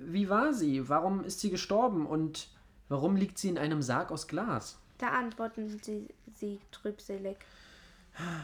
Wie 0.00 0.28
war 0.28 0.52
sie? 0.52 0.88
Warum 0.88 1.22
ist 1.22 1.38
sie 1.38 1.50
gestorben? 1.50 2.04
Und 2.04 2.48
warum 2.88 3.14
liegt 3.14 3.38
sie 3.38 3.48
in 3.48 3.58
einem 3.58 3.80
Sarg 3.80 4.10
aus 4.10 4.26
Glas? 4.26 4.76
Da 4.98 5.10
antworteten 5.10 5.80
sie, 5.82 6.08
sie 6.34 6.58
trübselig. 6.72 7.36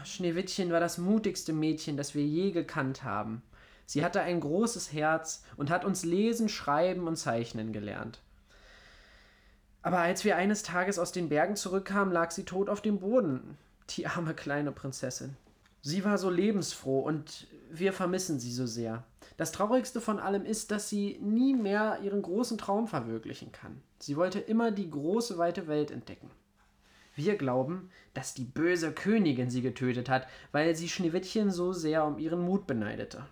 Schneewittchen 0.05 0.70
war 0.70 0.81
das 0.81 0.98
mutigste 0.98 1.53
Mädchen, 1.53 1.96
das 1.96 2.14
wir 2.14 2.24
je 2.24 2.53
gekannt 2.53 3.03
haben. 3.03 3.42
Sie 3.90 4.05
hatte 4.05 4.20
ein 4.20 4.38
großes 4.38 4.92
Herz 4.92 5.42
und 5.57 5.68
hat 5.68 5.85
uns 5.85 6.05
lesen, 6.05 6.48
schreiben 6.48 7.09
und 7.09 7.16
zeichnen 7.16 7.72
gelernt. 7.72 8.20
Aber 9.83 9.98
als 9.98 10.24
wir 10.24 10.37
eines 10.37 10.62
Tages 10.62 10.96
aus 11.00 11.11
den 11.11 11.29
Bergen 11.29 11.57
zurückkamen, 11.57 12.14
lag 12.14 12.31
sie 12.31 12.44
tot 12.44 12.68
auf 12.68 12.81
dem 12.81 13.00
Boden. 13.00 13.59
Die 13.88 14.07
arme 14.07 14.33
kleine 14.33 14.70
Prinzessin. 14.70 15.37
Sie 15.83 16.05
war 16.05 16.18
so 16.18 16.31
lebensfroh 16.31 17.00
und 17.00 17.48
wir 17.68 17.92
vermissen 17.92 18.38
sie 18.38 18.53
so 18.53 18.64
sehr. 18.64 19.03
Das 19.37 19.50
Traurigste 19.50 20.00
von 20.00 20.20
allem 20.20 20.44
ist, 20.44 20.70
dass 20.70 20.88
sie 20.88 21.18
nie 21.20 21.57
mehr 21.57 21.98
ihren 22.00 22.22
großen 22.22 22.59
Traum 22.59 22.87
verwirklichen 22.87 23.50
kann. 23.50 23.83
Sie 23.98 24.16
wollte 24.16 24.38
immer 24.38 24.70
die 24.70 24.88
große, 24.88 25.37
weite 25.37 25.66
Welt 25.66 25.90
entdecken. 25.90 26.31
Wir 27.16 27.37
glauben, 27.37 27.90
dass 28.14 28.35
die 28.35 28.44
böse 28.44 28.92
Königin 28.92 29.50
sie 29.50 29.62
getötet 29.62 30.09
hat, 30.09 30.29
weil 30.53 30.76
sie 30.76 30.88
Schneewittchen 30.88 31.50
so 31.50 31.72
sehr 31.72 32.05
um 32.05 32.20
ihren 32.20 32.40
Mut 32.40 32.68
beneidete. 32.68 33.26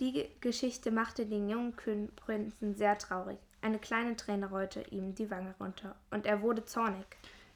Die 0.00 0.12
Ge 0.12 0.28
Geschichte 0.40 0.90
machte 0.90 1.26
den 1.26 1.48
jungen 1.48 1.74
Prinzen 2.16 2.74
sehr 2.74 2.98
traurig. 2.98 3.38
Eine 3.62 3.78
kleine 3.78 4.16
Träne 4.16 4.50
rollte 4.50 4.82
ihm 4.90 5.14
die 5.14 5.30
Wange 5.30 5.54
runter, 5.58 5.94
und 6.10 6.26
er 6.26 6.42
wurde 6.42 6.64
zornig. 6.64 7.06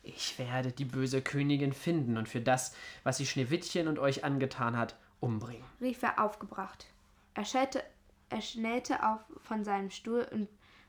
Ich 0.02 0.38
werde 0.38 0.72
die 0.72 0.84
böse 0.84 1.20
Königin 1.20 1.72
finden 1.72 2.16
und 2.16 2.28
für 2.28 2.40
das, 2.40 2.74
was 3.02 3.18
sie 3.18 3.26
Schneewittchen 3.26 3.88
und 3.88 3.98
euch 3.98 4.24
angetan 4.24 4.76
hat, 4.76 4.96
umbringen. 5.20 5.64
rief 5.80 6.02
er 6.02 6.22
aufgebracht. 6.22 6.86
Er, 7.34 7.44
schellte, 7.44 7.82
er 8.30 8.40
schnellte 8.40 9.04
auf 9.06 9.20
von 9.42 9.64
seinem 9.64 9.90
Stuhl 9.90 10.26
und 10.32 10.48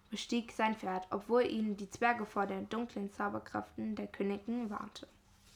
bestieg 0.10 0.52
sein 0.52 0.76
Pferd, 0.76 1.08
obwohl 1.10 1.44
ihn 1.44 1.78
die 1.78 1.90
Zwerge 1.90 2.26
vor 2.26 2.48
den 2.48 2.70
dunklen 2.70 3.12
Zauberkraften 3.12 3.96
der 3.96 4.08
Königin 4.08 4.70
warnte. 4.70 5.08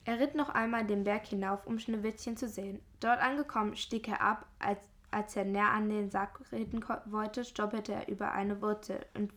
Er 0.06 0.20
ritt 0.20 0.36
noch 0.36 0.50
einmal 0.50 0.86
den 0.86 1.06
Berg 1.06 1.28
hinauf, 1.28 1.66
um 1.66 1.80
Schneewittchen 1.80 2.36
zu 2.36 2.50
sehen. 2.50 2.82
Dort 3.00 3.22
angekommen 3.22 3.76
stieg 3.78 4.08
er 4.10 4.22
ab, 4.22 4.46
als, 4.60 4.90
als 5.13 5.36
er 5.36 5.45
näher 5.45 5.69
an 5.69 5.89
den 5.89 6.10
Sack 6.10 6.39
reden 6.52 6.84
wollte, 7.06 7.45
stolperte 7.45 7.93
er 7.93 8.08
über 8.08 8.32
eine 8.32 8.62
Wurzel 8.62 9.06
und 9.13 9.32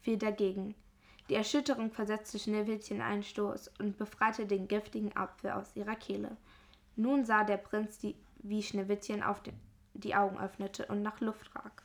fiel 0.00 0.16
dagegen. 0.16 0.74
Die 1.28 1.34
Erschütterung 1.34 1.90
versetzte 1.90 2.38
Schneewittchen 2.38 3.02
einen 3.02 3.22
Stoß 3.22 3.70
und 3.78 3.98
befreite 3.98 4.46
den 4.46 4.66
giftigen 4.66 5.14
Apfel 5.14 5.50
aus 5.50 5.76
ihrer 5.76 5.96
Kehle. 5.96 6.36
Nun 6.96 7.24
sah 7.24 7.44
der 7.44 7.58
Prinz, 7.58 7.98
die, 7.98 8.16
wie 8.38 8.62
Schneewittchen 8.62 9.22
auf 9.22 9.42
den, 9.42 9.54
die 9.94 10.14
Augen 10.14 10.38
öffnete 10.38 10.86
und 10.86 11.02
nach 11.02 11.20
Luft 11.20 11.54
rag. 11.54 11.82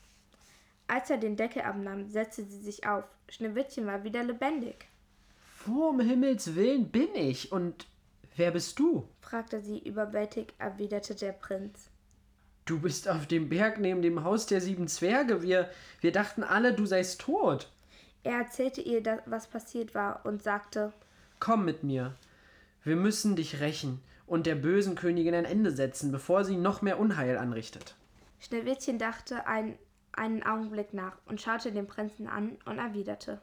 Als 0.87 1.09
er 1.09 1.17
den 1.17 1.35
Deckel 1.35 1.63
abnahm, 1.63 2.07
setzte 2.09 2.43
sie 2.43 2.59
sich 2.59 2.87
auf. 2.87 3.03
Schneewittchen 3.29 3.85
war 3.85 4.03
wieder 4.03 4.23
lebendig, 4.23 4.87
Wo 5.65 5.89
um 5.89 5.99
Himmels 5.99 6.55
Willen 6.55 6.89
bin 6.89 7.15
ich 7.15 7.51
und 7.51 7.87
wer 8.35 8.51
bist 8.51 8.79
du? 8.79 9.07
fragte 9.21 9.61
sie 9.61 9.79
überwältigt, 9.79 10.53
erwiderte 10.57 11.15
der 11.15 11.31
Prinz. 11.31 11.89
Du 12.65 12.79
bist 12.79 13.09
auf 13.09 13.27
dem 13.27 13.49
Berg 13.49 13.79
neben 13.79 14.01
dem 14.01 14.23
Haus 14.23 14.45
der 14.45 14.61
sieben 14.61 14.87
Zwerge. 14.87 15.41
Wir, 15.41 15.69
wir 15.99 16.11
dachten 16.11 16.43
alle, 16.43 16.73
du 16.73 16.85
seist 16.85 17.19
tot. 17.19 17.69
Er 18.23 18.37
erzählte 18.37 18.81
ihr, 18.81 19.21
was 19.25 19.47
passiert 19.47 19.93
war, 19.93 20.25
und 20.25 20.41
sagte, 20.41 20.93
Komm 21.39 21.65
mit 21.65 21.83
mir. 21.83 22.15
Wir 22.83 22.95
müssen 22.95 23.35
dich 23.35 23.59
rächen 23.59 24.01
und 24.27 24.45
der 24.45 24.55
bösen 24.55 24.95
Königin 24.95 25.35
ein 25.35 25.45
Ende 25.45 25.71
setzen, 25.71 26.11
bevor 26.11 26.45
sie 26.45 26.55
noch 26.55 26.81
mehr 26.81 26.99
Unheil 26.99 27.37
anrichtet. 27.37 27.95
Schneewittchen 28.39 28.97
dachte 28.97 29.45
ein, 29.45 29.77
einen 30.13 30.43
Augenblick 30.43 30.93
nach 30.93 31.17
und 31.25 31.41
schaute 31.41 31.71
den 31.73 31.87
Prinzen 31.87 32.27
an 32.27 32.57
und 32.65 32.77
erwiderte, 32.77 33.41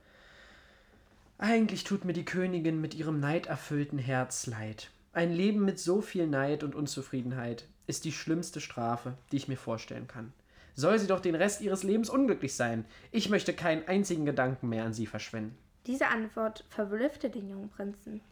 Eigentlich 1.36 1.84
tut 1.84 2.04
mir 2.04 2.12
die 2.12 2.24
Königin 2.26 2.80
mit 2.82 2.94
ihrem 2.94 3.18
neiderfüllten 3.18 3.98
Herz 3.98 4.46
leid. 4.46 4.90
Ein 5.14 5.32
Leben 5.32 5.64
mit 5.64 5.78
so 5.78 6.02
viel 6.02 6.26
Neid 6.26 6.62
und 6.62 6.74
Unzufriedenheit 6.74 7.66
ist 7.90 8.06
die 8.06 8.12
schlimmste 8.12 8.60
Strafe, 8.60 9.14
die 9.30 9.36
ich 9.36 9.48
mir 9.48 9.58
vorstellen 9.58 10.08
kann. 10.08 10.32
Soll 10.74 10.98
sie 10.98 11.06
doch 11.06 11.20
den 11.20 11.34
Rest 11.34 11.60
ihres 11.60 11.82
Lebens 11.82 12.08
unglücklich 12.08 12.54
sein. 12.54 12.86
Ich 13.10 13.28
möchte 13.28 13.52
keinen 13.52 13.86
einzigen 13.86 14.24
Gedanken 14.24 14.70
mehr 14.70 14.84
an 14.84 14.94
sie 14.94 15.06
verschwenden. 15.06 15.58
Diese 15.86 16.06
Antwort 16.06 16.64
verblüffte 16.70 17.28
den 17.28 17.50
jungen 17.50 17.68
Prinzen. 17.68 18.22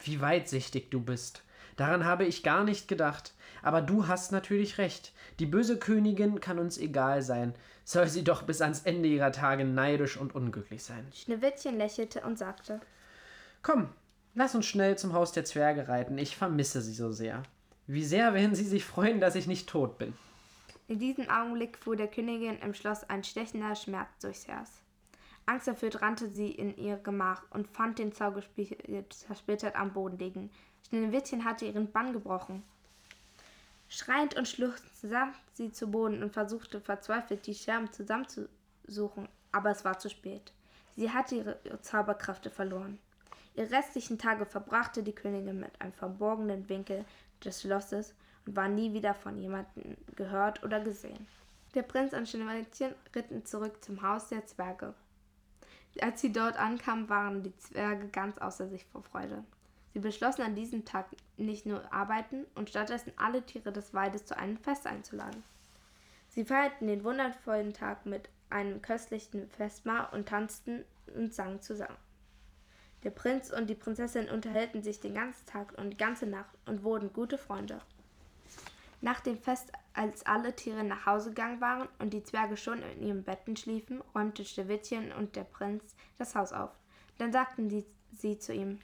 Wie 0.00 0.20
weitsichtig 0.20 0.90
du 0.90 1.00
bist. 1.00 1.42
Daran 1.76 2.04
habe 2.04 2.24
ich 2.24 2.42
gar 2.42 2.64
nicht 2.64 2.88
gedacht. 2.88 3.34
Aber 3.62 3.82
du 3.82 4.06
hast 4.06 4.32
natürlich 4.32 4.78
recht. 4.78 5.12
Die 5.38 5.46
böse 5.46 5.78
Königin 5.78 6.40
kann 6.40 6.58
uns 6.58 6.78
egal 6.78 7.22
sein. 7.22 7.54
Soll 7.84 8.08
sie 8.08 8.24
doch 8.24 8.42
bis 8.42 8.60
ans 8.62 8.82
Ende 8.82 9.08
ihrer 9.08 9.32
Tage 9.32 9.64
neidisch 9.64 10.16
und 10.16 10.34
unglücklich 10.34 10.82
sein. 10.82 11.06
Schneewittchen 11.12 11.76
lächelte 11.76 12.22
und 12.22 12.38
sagte, 12.38 12.80
Komm, 13.62 13.88
lass 14.34 14.54
uns 14.54 14.66
schnell 14.66 14.96
zum 14.96 15.12
Haus 15.12 15.32
der 15.32 15.44
Zwerge 15.44 15.88
reiten. 15.88 16.18
Ich 16.18 16.36
vermisse 16.36 16.80
sie 16.80 16.94
so 16.94 17.12
sehr. 17.12 17.42
Wie 17.86 18.04
sehr 18.04 18.34
werden 18.34 18.54
sie 18.54 18.64
sich 18.64 18.84
freuen, 18.84 19.20
dass 19.20 19.36
ich 19.36 19.46
nicht 19.46 19.68
tot 19.68 19.98
bin. 19.98 20.14
In 20.88 20.98
diesem 20.98 21.30
Augenblick 21.30 21.78
fuhr 21.78 21.96
der 21.96 22.08
Königin 22.08 22.58
im 22.58 22.74
Schloss 22.74 23.04
ein 23.04 23.22
stechender 23.22 23.74
Schmerz 23.76 24.08
durchs 24.20 24.48
Herz. 24.48 24.70
Angsterfüllt 25.46 26.02
rannte 26.02 26.28
sie 26.28 26.50
in 26.50 26.76
ihr 26.76 26.96
Gemach 26.96 27.42
und 27.50 27.68
fand 27.68 28.00
den 28.00 28.12
Zauberspiegel 28.12 29.04
zersplittert 29.10 29.76
am 29.76 29.92
Boden 29.92 30.18
liegen. 30.18 30.50
Schneewittchen 30.88 31.44
hatte 31.44 31.66
ihren 31.66 31.90
Bann 31.92 32.12
gebrochen. 32.12 32.64
Schreiend 33.88 34.36
und 34.36 34.48
schluchzend 34.48 35.12
sank 35.12 35.34
sie 35.52 35.70
zu 35.70 35.88
Boden 35.88 36.24
und 36.24 36.32
versuchte 36.32 36.80
verzweifelt, 36.80 37.46
die 37.46 37.54
Scherben 37.54 37.92
zusammenzusuchen, 37.92 39.28
aber 39.52 39.70
es 39.70 39.84
war 39.84 40.00
zu 40.00 40.10
spät. 40.10 40.52
Sie 40.96 41.10
hatte 41.10 41.36
ihre 41.36 41.80
Zauberkräfte 41.82 42.50
verloren. 42.50 42.98
Ihre 43.54 43.70
restlichen 43.70 44.18
Tage 44.18 44.44
verbrachte 44.44 45.04
die 45.04 45.14
Königin 45.14 45.60
mit 45.60 45.80
einem 45.80 45.92
verborgenen 45.92 46.68
Winkel 46.68 47.04
des 47.44 47.62
Schlosses 47.62 48.14
und 48.46 48.56
war 48.56 48.68
nie 48.68 48.92
wieder 48.92 49.14
von 49.14 49.38
jemandem 49.38 49.96
gehört 50.14 50.62
oder 50.62 50.80
gesehen. 50.80 51.26
Der 51.74 51.82
Prinz 51.82 52.12
und 52.12 52.28
Schneewittchen 52.28 52.94
ritten 53.14 53.44
zurück 53.44 53.84
zum 53.84 54.02
Haus 54.02 54.28
der 54.28 54.46
Zwerge. 54.46 54.94
Als 56.00 56.20
sie 56.20 56.32
dort 56.32 56.58
ankamen, 56.58 57.08
waren 57.08 57.42
die 57.42 57.56
Zwerge 57.56 58.08
ganz 58.08 58.38
außer 58.38 58.68
sich 58.68 58.84
vor 58.84 59.02
Freude. 59.02 59.44
Sie 59.92 60.00
beschlossen 60.00 60.42
an 60.42 60.54
diesem 60.54 60.84
Tag 60.84 61.06
nicht 61.38 61.64
nur 61.64 61.90
arbeiten 61.92 62.44
und 62.54 62.68
stattdessen 62.68 63.12
alle 63.16 63.42
Tiere 63.42 63.72
des 63.72 63.94
Waldes 63.94 64.26
zu 64.26 64.36
einem 64.36 64.58
Fest 64.58 64.86
einzuladen. 64.86 65.42
Sie 66.28 66.44
feierten 66.44 66.86
den 66.86 67.02
wundervollen 67.02 67.72
Tag 67.72 68.04
mit 68.04 68.28
einem 68.50 68.82
köstlichen 68.82 69.48
Festmahl 69.48 70.08
und 70.12 70.28
tanzten 70.28 70.84
und 71.14 71.32
sangen 71.32 71.62
zusammen. 71.62 71.96
Der 73.06 73.12
Prinz 73.12 73.52
und 73.52 73.70
die 73.70 73.76
Prinzessin 73.76 74.28
unterhielten 74.28 74.82
sich 74.82 74.98
den 74.98 75.14
ganzen 75.14 75.46
Tag 75.46 75.78
und 75.78 75.90
die 75.90 75.96
ganze 75.96 76.26
Nacht 76.26 76.50
und 76.66 76.82
wurden 76.82 77.12
gute 77.12 77.38
Freunde. 77.38 77.78
Nach 79.00 79.20
dem 79.20 79.38
Fest, 79.38 79.70
als 79.94 80.26
alle 80.26 80.56
Tiere 80.56 80.82
nach 80.82 81.06
Hause 81.06 81.28
gegangen 81.28 81.60
waren 81.60 81.88
und 82.00 82.12
die 82.12 82.24
Zwerge 82.24 82.56
schon 82.56 82.82
in 82.82 83.04
ihren 83.04 83.22
Betten 83.22 83.56
schliefen, 83.56 84.02
räumte 84.12 84.44
Schneewittchen 84.44 85.12
und 85.12 85.36
der 85.36 85.44
Prinz 85.44 85.84
das 86.18 86.34
Haus 86.34 86.52
auf. 86.52 86.70
Dann 87.18 87.32
sagten 87.32 87.68
die, 87.68 87.86
sie 88.10 88.40
zu 88.40 88.52
ihm: 88.52 88.80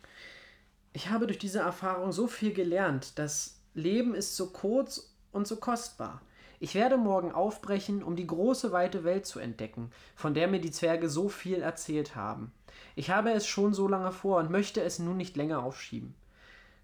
ich 0.92 1.10
habe 1.10 1.26
durch 1.26 1.40
diese 1.40 1.58
Erfahrung 1.58 2.12
so 2.12 2.28
viel 2.28 2.52
gelernt. 2.52 3.18
Das 3.18 3.58
Leben 3.74 4.14
ist 4.14 4.36
so 4.36 4.50
kurz 4.50 5.16
und 5.32 5.48
so 5.48 5.56
kostbar. 5.56 6.22
Ich 6.62 6.76
werde 6.76 6.96
morgen 6.96 7.32
aufbrechen, 7.32 8.04
um 8.04 8.14
die 8.14 8.28
große 8.28 8.70
weite 8.70 9.02
Welt 9.02 9.26
zu 9.26 9.40
entdecken, 9.40 9.90
von 10.14 10.32
der 10.32 10.46
mir 10.46 10.60
die 10.60 10.70
Zwerge 10.70 11.08
so 11.08 11.28
viel 11.28 11.60
erzählt 11.60 12.14
haben. 12.14 12.52
Ich 12.94 13.10
habe 13.10 13.32
es 13.32 13.48
schon 13.48 13.74
so 13.74 13.88
lange 13.88 14.12
vor 14.12 14.38
und 14.38 14.48
möchte 14.48 14.80
es 14.80 15.00
nun 15.00 15.16
nicht 15.16 15.36
länger 15.36 15.64
aufschieben. 15.64 16.14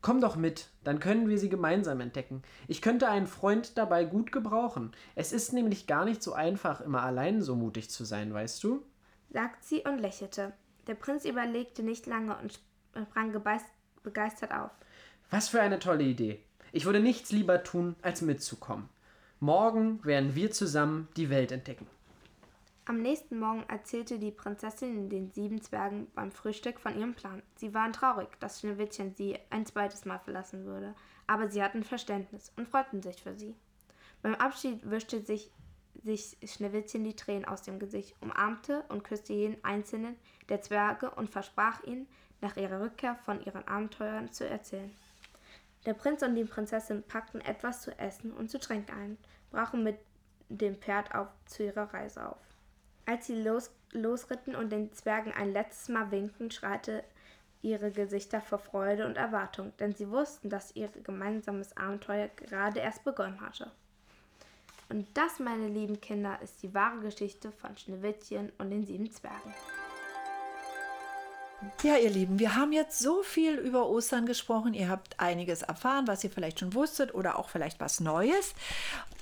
Komm 0.03 0.21
doch 0.21 0.35
mit, 0.35 0.67
dann 0.83 0.99
können 0.99 1.29
wir 1.29 1.39
sie 1.39 1.49
gemeinsam 1.49 2.01
entdecken. 2.01 2.43
Ich 2.67 2.83
könnte 2.83 3.09
einen 3.09 3.29
Freund 3.29 3.79
dabei 3.79 4.05
gut 4.05 4.33
gebrauchen. 4.33 4.91
Es 5.15 5.33
ist 5.33 5.53
nämlich 5.53 5.87
gar 5.87 6.05
nicht 6.05 6.25
so 6.25 6.33
einfach, 6.33 6.81
immer 6.81 7.05
allein 7.05 7.41
so 7.41 7.55
mutig 7.55 7.89
zu 7.89 8.03
sein, 8.03 8.35
weißt 8.35 8.65
du? 8.65 8.83
sagt 9.31 9.63
sie 9.63 9.83
und 9.83 10.01
lächelte. 10.01 10.55
Der 10.89 10.97
Prinz 10.97 11.25
überlegte 11.25 11.85
nicht 11.85 12.07
lange 12.07 12.37
und 12.39 12.59
sprang 13.11 13.33
begeistert 14.03 14.51
auf. 14.51 14.73
Was 15.31 15.49
für 15.49 15.61
eine 15.61 15.79
tolle 15.79 16.03
Idee. 16.03 16.43
Ich 16.73 16.85
würde 16.85 16.99
nichts 16.99 17.31
lieber 17.31 17.63
tun, 17.63 17.95
als 18.03 18.23
mitzukommen. 18.23 18.89
Morgen 19.41 20.05
werden 20.05 20.35
wir 20.35 20.51
zusammen 20.51 21.07
die 21.17 21.31
Welt 21.31 21.53
entdecken. 21.53 21.87
Am 22.87 23.01
nächsten 23.01 23.39
Morgen 23.39 23.63
erzählte 23.69 24.19
die 24.19 24.33
Prinzessin 24.33 25.09
den 25.09 25.31
sieben 25.31 25.61
Zwergen 25.61 26.09
beim 26.17 26.33
Frühstück 26.33 26.81
von 26.81 26.99
ihrem 26.99 27.15
Plan. 27.15 27.43
Sie 27.55 27.73
waren 27.73 27.93
traurig, 27.93 28.29
dass 28.41 28.59
Schneewittchen 28.59 29.15
sie 29.15 29.39
ein 29.51 29.65
zweites 29.65 30.07
Mal 30.07 30.19
verlassen 30.19 30.65
würde, 30.65 30.95
aber 31.29 31.49
sie 31.51 31.63
hatten 31.63 31.85
Verständnis 31.85 32.51
und 32.57 32.67
freuten 32.67 33.01
sich 33.01 33.23
für 33.23 33.37
sie. 33.37 33.55
Beim 34.23 34.35
Abschied 34.35 34.91
wischte 34.91 35.21
sich, 35.21 35.53
sich 36.03 36.37
Schneewittchen 36.45 37.05
die 37.05 37.15
Tränen 37.15 37.45
aus 37.45 37.63
dem 37.63 37.79
Gesicht, 37.79 38.17
umarmte 38.21 38.83
und 38.89 39.05
küsste 39.05 39.35
jeden 39.35 39.63
einzelnen 39.63 40.17
der 40.49 40.63
Zwerge 40.63 41.11
und 41.11 41.31
versprach 41.31 41.85
ihnen, 41.85 42.09
nach 42.41 42.57
ihrer 42.57 42.81
Rückkehr 42.81 43.15
von 43.25 43.41
ihren 43.45 43.67
Abenteuern 43.69 44.33
zu 44.33 44.49
erzählen. 44.49 44.91
Der 45.89 45.95
Prinz 45.95 46.21
und 46.21 46.35
die 46.35 46.45
Prinzessin 46.45 47.03
packten 47.03 47.41
etwas 47.41 47.81
zu 47.81 47.99
essen 47.99 48.31
und 48.35 48.51
zu 48.51 48.61
trinken 48.61 48.93
ein, 48.93 49.19
brachen 49.51 49.83
mit 49.83 49.97
dem 50.51 50.77
Pferd 50.77 51.15
auf 51.15 51.29
zu 51.47 51.63
ihrer 51.65 51.95
Reise 51.95 52.29
auf. 52.29 52.37
Als 53.07 53.27
sie 53.27 53.43
los, 53.43 53.71
losritten 53.93 54.55
und 54.55 54.71
den 54.71 54.93
Zwergen 54.93 55.33
ein 55.33 55.51
letztes 55.51 55.89
Mal 55.89 56.11
winkten, 56.11 56.51
schreite 56.51 57.05
ihre 57.63 57.91
Gesichter 57.91 58.43
vor 58.43 58.59
Freude 58.59 59.07
und 59.07 59.17
Erwartung, 59.17 59.73
denn 59.81 59.95
sie 59.95 60.11
wussten, 60.11 60.51
dass 60.51 60.77
ihr 60.77 60.89
gemeinsames 60.89 61.75
Abenteuer 61.75 62.29
gerade 62.37 62.81
erst 62.81 63.05
begonnen 63.05 63.41
hatte. 63.41 63.73
Und 64.91 65.07
das, 65.15 65.39
meine 65.39 65.69
lieben 65.69 66.03
Kinder, 66.03 66.39
ist 66.43 66.63
die 66.63 66.75
wahre 66.75 67.01
Geschichte 67.01 67.51
von 67.51 67.75
Schneewittchen 67.79 68.53
und 68.59 68.69
den 68.69 68.85
sieben 68.85 69.11
Zwergen. 69.11 69.55
Ja, 71.83 71.97
ihr 71.97 72.11
Lieben, 72.11 72.39
wir 72.39 72.55
haben 72.55 72.73
jetzt 72.73 73.01
so 73.01 73.23
viel 73.23 73.55
über 73.55 73.89
Ostern 73.89 74.27
gesprochen. 74.27 74.75
Ihr 74.75 74.89
habt 74.89 75.19
einiges 75.19 75.63
erfahren, 75.63 76.07
was 76.07 76.23
ihr 76.23 76.31
vielleicht 76.31 76.61
schon 76.61 76.73
wusstet 76.75 77.15
oder 77.15 77.39
auch 77.39 77.49
vielleicht 77.49 77.81
was 77.81 77.99
Neues. 77.99 78.55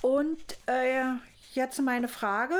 Und 0.01 0.39
äh, 0.67 1.03
jetzt 1.53 1.81
meine 1.81 2.07
Frage. 2.07 2.55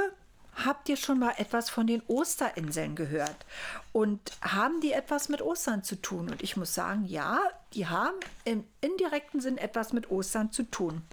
Habt 0.65 0.89
ihr 0.89 0.97
schon 0.97 1.19
mal 1.19 1.33
etwas 1.37 1.69
von 1.69 1.85
den 1.85 2.01
Osterinseln 2.07 2.95
gehört? 2.95 3.45
Und 3.91 4.19
haben 4.41 4.81
die 4.81 4.91
etwas 4.91 5.29
mit 5.29 5.43
Ostern 5.43 5.83
zu 5.83 5.95
tun? 6.01 6.31
Und 6.31 6.41
ich 6.41 6.57
muss 6.57 6.73
sagen, 6.73 7.05
ja, 7.05 7.39
die 7.73 7.85
haben 7.85 8.17
im 8.43 8.63
indirekten 8.81 9.39
Sinn 9.39 9.59
etwas 9.59 9.93
mit 9.93 10.09
Ostern 10.09 10.51
zu 10.51 10.63
tun. 10.63 11.03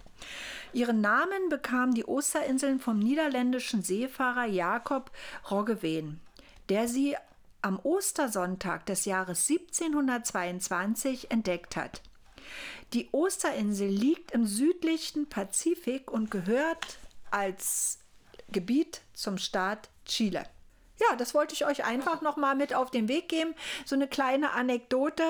Ihren 0.73 0.99
Namen 0.99 1.49
bekamen 1.49 1.93
die 1.93 2.07
Osterinseln 2.07 2.79
vom 2.79 2.97
niederländischen 2.97 3.83
Seefahrer 3.83 4.45
Jakob 4.45 5.11
Roggeveen, 5.51 6.19
der 6.69 6.87
sie 6.87 7.15
am 7.65 7.79
Ostersonntag 7.79 8.85
des 8.85 9.05
Jahres 9.05 9.49
1722 9.49 11.31
entdeckt 11.31 11.75
hat. 11.75 12.03
Die 12.93 13.09
Osterinsel 13.11 13.87
liegt 13.87 14.31
im 14.31 14.45
südlichen 14.45 15.27
Pazifik 15.27 16.11
und 16.11 16.29
gehört 16.29 16.99
als 17.31 17.97
Gebiet 18.49 19.01
zum 19.15 19.39
Staat 19.39 19.89
Chile. 20.05 20.43
Ja, 20.99 21.15
das 21.15 21.33
wollte 21.33 21.55
ich 21.55 21.65
euch 21.65 21.83
einfach 21.83 22.21
noch 22.21 22.37
mal 22.37 22.55
mit 22.55 22.75
auf 22.75 22.91
den 22.91 23.07
Weg 23.07 23.29
geben. 23.29 23.55
So 23.83 23.95
eine 23.95 24.07
kleine 24.07 24.51
Anekdote. 24.51 25.23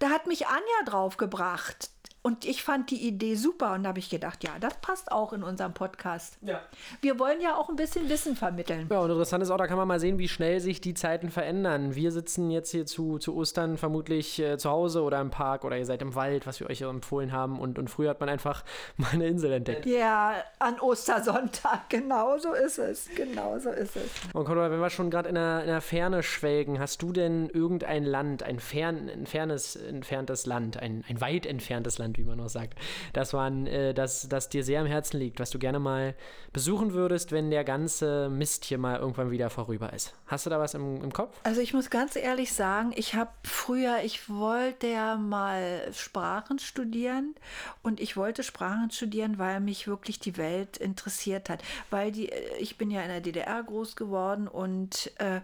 Da 0.00 0.10
hat 0.10 0.26
mich 0.26 0.48
Anja 0.48 0.84
draufgebracht. 0.86 1.90
Und 2.22 2.44
ich 2.44 2.62
fand 2.62 2.90
die 2.90 3.06
Idee 3.06 3.34
super 3.34 3.72
und 3.72 3.84
da 3.84 3.88
habe 3.90 3.98
ich 3.98 4.10
gedacht, 4.10 4.44
ja, 4.44 4.50
das 4.60 4.74
passt 4.82 5.10
auch 5.10 5.32
in 5.32 5.42
unserem 5.42 5.72
Podcast. 5.72 6.36
Ja. 6.42 6.60
Wir 7.00 7.18
wollen 7.18 7.40
ja 7.40 7.56
auch 7.56 7.70
ein 7.70 7.76
bisschen 7.76 8.10
Wissen 8.10 8.36
vermitteln. 8.36 8.88
Ja, 8.90 9.00
und 9.00 9.10
interessant 9.10 9.42
ist 9.42 9.50
auch, 9.50 9.56
da 9.56 9.66
kann 9.66 9.78
man 9.78 9.88
mal 9.88 9.98
sehen, 9.98 10.18
wie 10.18 10.28
schnell 10.28 10.60
sich 10.60 10.82
die 10.82 10.92
Zeiten 10.92 11.30
verändern. 11.30 11.94
Wir 11.94 12.12
sitzen 12.12 12.50
jetzt 12.50 12.72
hier 12.72 12.84
zu, 12.84 13.18
zu 13.18 13.34
Ostern 13.34 13.78
vermutlich 13.78 14.38
äh, 14.38 14.58
zu 14.58 14.68
Hause 14.68 15.02
oder 15.02 15.18
im 15.18 15.30
Park 15.30 15.64
oder 15.64 15.78
ihr 15.78 15.86
seid 15.86 16.02
im 16.02 16.14
Wald, 16.14 16.46
was 16.46 16.60
wir 16.60 16.68
euch 16.68 16.82
empfohlen 16.82 17.32
haben. 17.32 17.58
Und, 17.58 17.78
und 17.78 17.88
früher 17.88 18.10
hat 18.10 18.20
man 18.20 18.28
einfach 18.28 18.64
mal 18.98 19.12
eine 19.12 19.26
Insel 19.26 19.52
entdeckt. 19.52 19.86
Ja, 19.86 20.34
an 20.58 20.78
Ostersonntag, 20.78 21.80
genau 21.88 22.36
so 22.36 22.52
ist 22.52 22.78
es. 22.78 23.08
Genau 23.16 23.58
so 23.58 23.70
ist 23.70 23.96
es. 23.96 24.10
Und 24.34 24.44
Conrad, 24.44 24.70
wenn 24.70 24.80
wir 24.80 24.90
schon 24.90 25.10
gerade 25.10 25.30
in, 25.30 25.36
in 25.36 25.66
der 25.66 25.80
Ferne 25.80 26.22
schwelgen, 26.22 26.78
hast 26.78 27.00
du 27.00 27.12
denn 27.12 27.48
irgendein 27.48 28.04
Land, 28.04 28.42
ein, 28.42 28.60
fern, 28.60 29.08
ein 29.08 29.26
fernes, 29.26 29.74
entferntes 29.76 30.44
Land, 30.44 30.76
ein, 30.76 31.02
ein 31.08 31.20
weit 31.22 31.46
entferntes 31.46 31.96
Land, 31.96 32.09
Land, 32.10 32.18
wie 32.18 32.24
man 32.24 32.38
noch 32.38 32.48
sagt. 32.48 32.78
Das 33.12 33.32
war 33.32 33.46
ein, 33.46 33.66
äh, 33.66 33.94
das, 33.94 34.28
das 34.28 34.48
dir 34.48 34.64
sehr 34.64 34.80
am 34.80 34.86
Herzen 34.86 35.18
liegt, 35.18 35.40
was 35.40 35.50
du 35.50 35.58
gerne 35.58 35.78
mal 35.78 36.14
besuchen 36.52 36.92
würdest, 36.92 37.32
wenn 37.32 37.50
der 37.50 37.64
ganze 37.64 38.28
Mist 38.28 38.64
hier 38.64 38.78
mal 38.78 38.98
irgendwann 38.98 39.30
wieder 39.30 39.50
vorüber 39.50 39.92
ist. 39.92 40.14
Hast 40.26 40.46
du 40.46 40.50
da 40.50 40.58
was 40.58 40.74
im, 40.74 41.02
im 41.02 41.12
Kopf? 41.12 41.38
Also 41.44 41.60
ich 41.60 41.72
muss 41.72 41.90
ganz 41.90 42.16
ehrlich 42.16 42.52
sagen, 42.52 42.92
ich 42.96 43.14
habe 43.14 43.30
früher, 43.44 43.98
ich 44.04 44.28
wollte 44.28 44.88
ja 44.88 45.16
mal 45.16 45.88
Sprachen 45.92 46.58
studieren 46.58 47.34
und 47.82 48.00
ich 48.00 48.16
wollte 48.16 48.42
Sprachen 48.42 48.90
studieren, 48.90 49.38
weil 49.38 49.60
mich 49.60 49.86
wirklich 49.86 50.18
die 50.18 50.36
Welt 50.36 50.76
interessiert 50.76 51.48
hat. 51.48 51.62
Weil 51.90 52.12
die, 52.12 52.30
äh, 52.30 52.56
ich 52.58 52.76
bin 52.76 52.90
ja 52.90 53.02
in 53.02 53.08
der 53.08 53.20
DDR 53.20 53.62
groß 53.62 53.96
geworden 53.96 54.48
und 54.48 55.12
äh, 55.18 55.40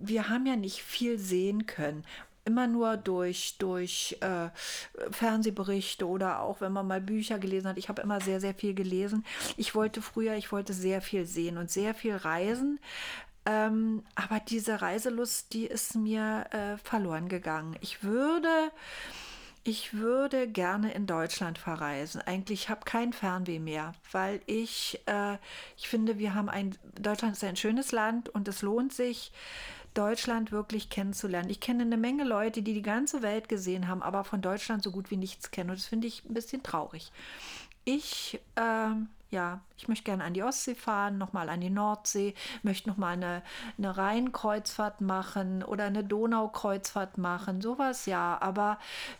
wir 0.00 0.30
haben 0.30 0.46
ja 0.46 0.56
nicht 0.56 0.82
viel 0.82 1.18
sehen 1.18 1.66
können 1.66 2.04
immer 2.44 2.66
nur 2.66 2.96
durch, 2.96 3.56
durch 3.58 4.16
äh, 4.20 4.48
Fernsehberichte 5.10 6.06
oder 6.06 6.40
auch 6.40 6.60
wenn 6.60 6.72
man 6.72 6.86
mal 6.86 7.00
Bücher 7.00 7.38
gelesen 7.38 7.68
hat. 7.68 7.78
Ich 7.78 7.88
habe 7.88 8.02
immer 8.02 8.20
sehr, 8.20 8.40
sehr 8.40 8.54
viel 8.54 8.74
gelesen. 8.74 9.24
Ich 9.56 9.74
wollte 9.74 10.02
früher, 10.02 10.34
ich 10.34 10.50
wollte 10.52 10.72
sehr 10.72 11.00
viel 11.02 11.26
sehen 11.26 11.56
und 11.58 11.70
sehr 11.70 11.94
viel 11.94 12.16
reisen. 12.16 12.80
Ähm, 13.44 14.02
aber 14.14 14.40
diese 14.40 14.82
Reiselust, 14.82 15.52
die 15.52 15.66
ist 15.66 15.96
mir 15.96 16.46
äh, 16.50 16.76
verloren 16.78 17.28
gegangen. 17.28 17.76
Ich 17.80 18.04
würde, 18.04 18.70
ich 19.64 19.94
würde 19.94 20.46
gerne 20.48 20.92
in 20.92 21.06
Deutschland 21.06 21.58
verreisen. 21.58 22.20
Eigentlich 22.22 22.68
habe 22.68 22.84
kein 22.84 23.12
Fernweh 23.12 23.58
mehr, 23.58 23.94
weil 24.12 24.40
ich, 24.46 25.00
äh, 25.06 25.38
ich 25.76 25.88
finde, 25.88 26.18
wir 26.18 26.34
haben 26.34 26.48
ein, 26.48 26.76
Deutschland 27.00 27.34
ist 27.34 27.44
ein 27.44 27.56
schönes 27.56 27.90
Land 27.90 28.28
und 28.28 28.46
es 28.46 28.62
lohnt 28.62 28.92
sich, 28.92 29.32
Deutschland 29.94 30.52
wirklich 30.52 30.90
kennenzulernen. 30.90 31.50
Ich 31.50 31.60
kenne 31.60 31.82
eine 31.82 31.96
Menge 31.96 32.24
Leute, 32.24 32.62
die 32.62 32.74
die 32.74 32.82
ganze 32.82 33.22
Welt 33.22 33.48
gesehen 33.48 33.88
haben, 33.88 34.02
aber 34.02 34.24
von 34.24 34.40
Deutschland 34.40 34.82
so 34.82 34.90
gut 34.90 35.10
wie 35.10 35.16
nichts 35.16 35.50
kennen. 35.50 35.70
Und 35.70 35.78
das 35.78 35.86
finde 35.86 36.06
ich 36.06 36.24
ein 36.24 36.34
bisschen 36.34 36.62
traurig. 36.62 37.12
Ich, 37.84 38.40
äh, 38.54 38.90
ja, 39.30 39.60
ich 39.76 39.88
möchte 39.88 40.04
gerne 40.04 40.24
an 40.24 40.34
die 40.34 40.42
Ostsee 40.42 40.74
fahren, 40.74 41.18
nochmal 41.18 41.48
an 41.48 41.60
die 41.60 41.70
Nordsee, 41.70 42.34
möchte 42.62 42.88
nochmal 42.88 43.14
eine, 43.14 43.42
eine 43.76 43.96
Rheinkreuzfahrt 43.96 45.00
machen 45.00 45.64
oder 45.64 45.84
eine 45.84 46.04
Donaukreuzfahrt 46.04 47.18
machen, 47.18 47.60
sowas 47.60 48.06
ja. 48.06 48.38
Aber 48.40 48.78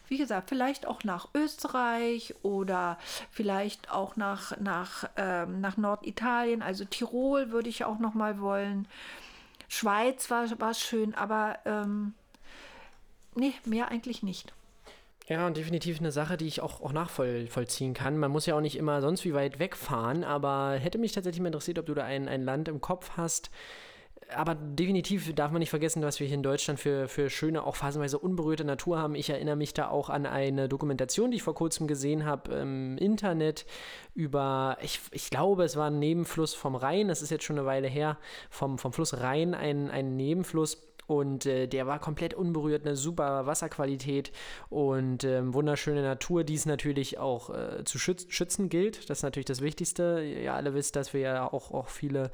wie 0.09 0.19
gesagt, 0.19 0.49
vielleicht 0.49 0.87
auch 0.87 1.03
nach 1.03 1.29
Österreich 1.35 2.35
oder 2.43 2.99
vielleicht 3.31 3.91
auch 3.91 4.17
nach, 4.17 4.57
nach, 4.61 5.09
ähm, 5.17 5.61
nach 5.61 5.77
Norditalien, 5.77 6.63
also 6.63 6.85
Tirol 6.85 7.51
würde 7.51 7.69
ich 7.69 7.85
auch 7.85 7.99
nochmal 7.99 8.41
wollen. 8.41 8.87
Schweiz 9.73 10.31
war, 10.31 10.61
war 10.61 10.75
schön, 10.75 11.15
aber 11.15 11.59
ähm, 11.65 12.13
nee, 13.35 13.55
mehr 13.65 13.89
eigentlich 13.89 14.23
nicht. 14.23 14.53
Ja, 15.29 15.47
und 15.47 15.57
definitiv 15.57 15.99
eine 15.99 16.13
Sache, 16.13 16.37
die 16.37 16.47
ich 16.47 16.61
auch, 16.61 16.83
auch 16.83 16.93
nachvollziehen 16.93 17.95
kann. 17.95 18.19
Man 18.19 18.31
muss 18.31 18.45
ja 18.45 18.55
auch 18.55 18.61
nicht 18.61 18.77
immer 18.77 19.01
sonst 19.01 19.25
wie 19.25 19.33
weit 19.33 19.59
wegfahren, 19.59 20.25
aber 20.25 20.75
hätte 20.75 20.99
mich 20.99 21.13
tatsächlich 21.13 21.41
mal 21.41 21.47
interessiert, 21.47 21.79
ob 21.79 21.87
du 21.87 21.95
da 21.95 22.05
ein, 22.05 22.29
ein 22.29 22.43
Land 22.43 22.69
im 22.69 22.83
Kopf 22.83 23.13
hast. 23.17 23.51
Aber 24.37 24.55
definitiv 24.55 25.35
darf 25.35 25.51
man 25.51 25.61
nicht 25.61 25.71
vergessen, 25.71 26.03
was 26.03 26.21
wir 26.21 26.27
hier 26.27 26.37
in 26.37 26.43
Deutschland 26.43 26.81
für, 26.81 27.09
für 27.09 27.31
schöne, 27.31 27.65
auch 27.65 27.77
phasenweise 27.77 28.19
unberührte 28.19 28.65
Natur 28.65 28.99
haben. 28.99 29.15
Ich 29.15 29.31
erinnere 29.31 29.57
mich 29.57 29.75
da 29.75 29.89
auch 29.89 30.11
an 30.11 30.27
eine 30.27 30.69
Dokumentation, 30.69 31.31
die 31.31 31.39
ich 31.39 31.43
vor 31.43 31.55
kurzem 31.55 31.87
gesehen 31.87 32.25
habe 32.25 32.55
im 32.55 32.99
Internet 32.99 33.67
über, 34.15 34.77
ich, 34.83 35.01
ich 35.11 35.31
glaube, 35.31 35.65
es 35.65 35.77
war 35.77 35.89
ein 35.89 35.99
Nebenfluss 35.99 36.55
vom 36.55 36.75
Rhein, 36.75 37.09
das 37.09 37.23
ist 37.23 37.31
jetzt 37.31 37.45
schon 37.45 37.59
eine 37.59 37.67
Weile 37.67 37.89
her, 37.89 38.19
vom, 38.51 38.79
vom 38.79 38.93
Fluss 38.93 39.21
Rhein, 39.21 39.55
ein, 39.55 39.91
ein 39.91 40.17
Nebenfluss 40.17 40.92
und 41.13 41.47
äh, 41.47 41.67
der 41.67 41.87
war 41.87 41.99
komplett 41.99 42.35
unberührt, 42.35 42.87
eine 42.87 42.97
super 42.97 43.47
Wasserqualität 43.47 44.33
und 44.71 45.25
äh, 45.25 45.53
wunderschöne 45.53 46.03
Natur, 46.03 46.43
die 46.45 46.55
es 46.55 46.67
natürlich 46.67 47.19
auch 47.19 47.51
äh, 47.51 47.85
zu 47.85 47.99
schütz 47.99 48.27
schützen 48.29 48.69
gilt. 48.69 49.11
Das 49.11 49.19
ist 49.19 49.23
natürlich 49.23 49.47
das 49.47 49.61
Wichtigste. 49.61 50.23
Ihr 50.23 50.55
alle 50.55 50.75
wisst, 50.75 50.97
dass 50.97 51.13
wir 51.13 51.21
ja 51.21 51.53
auch, 51.53 51.71
auch 51.71 51.89
viele 51.89 52.31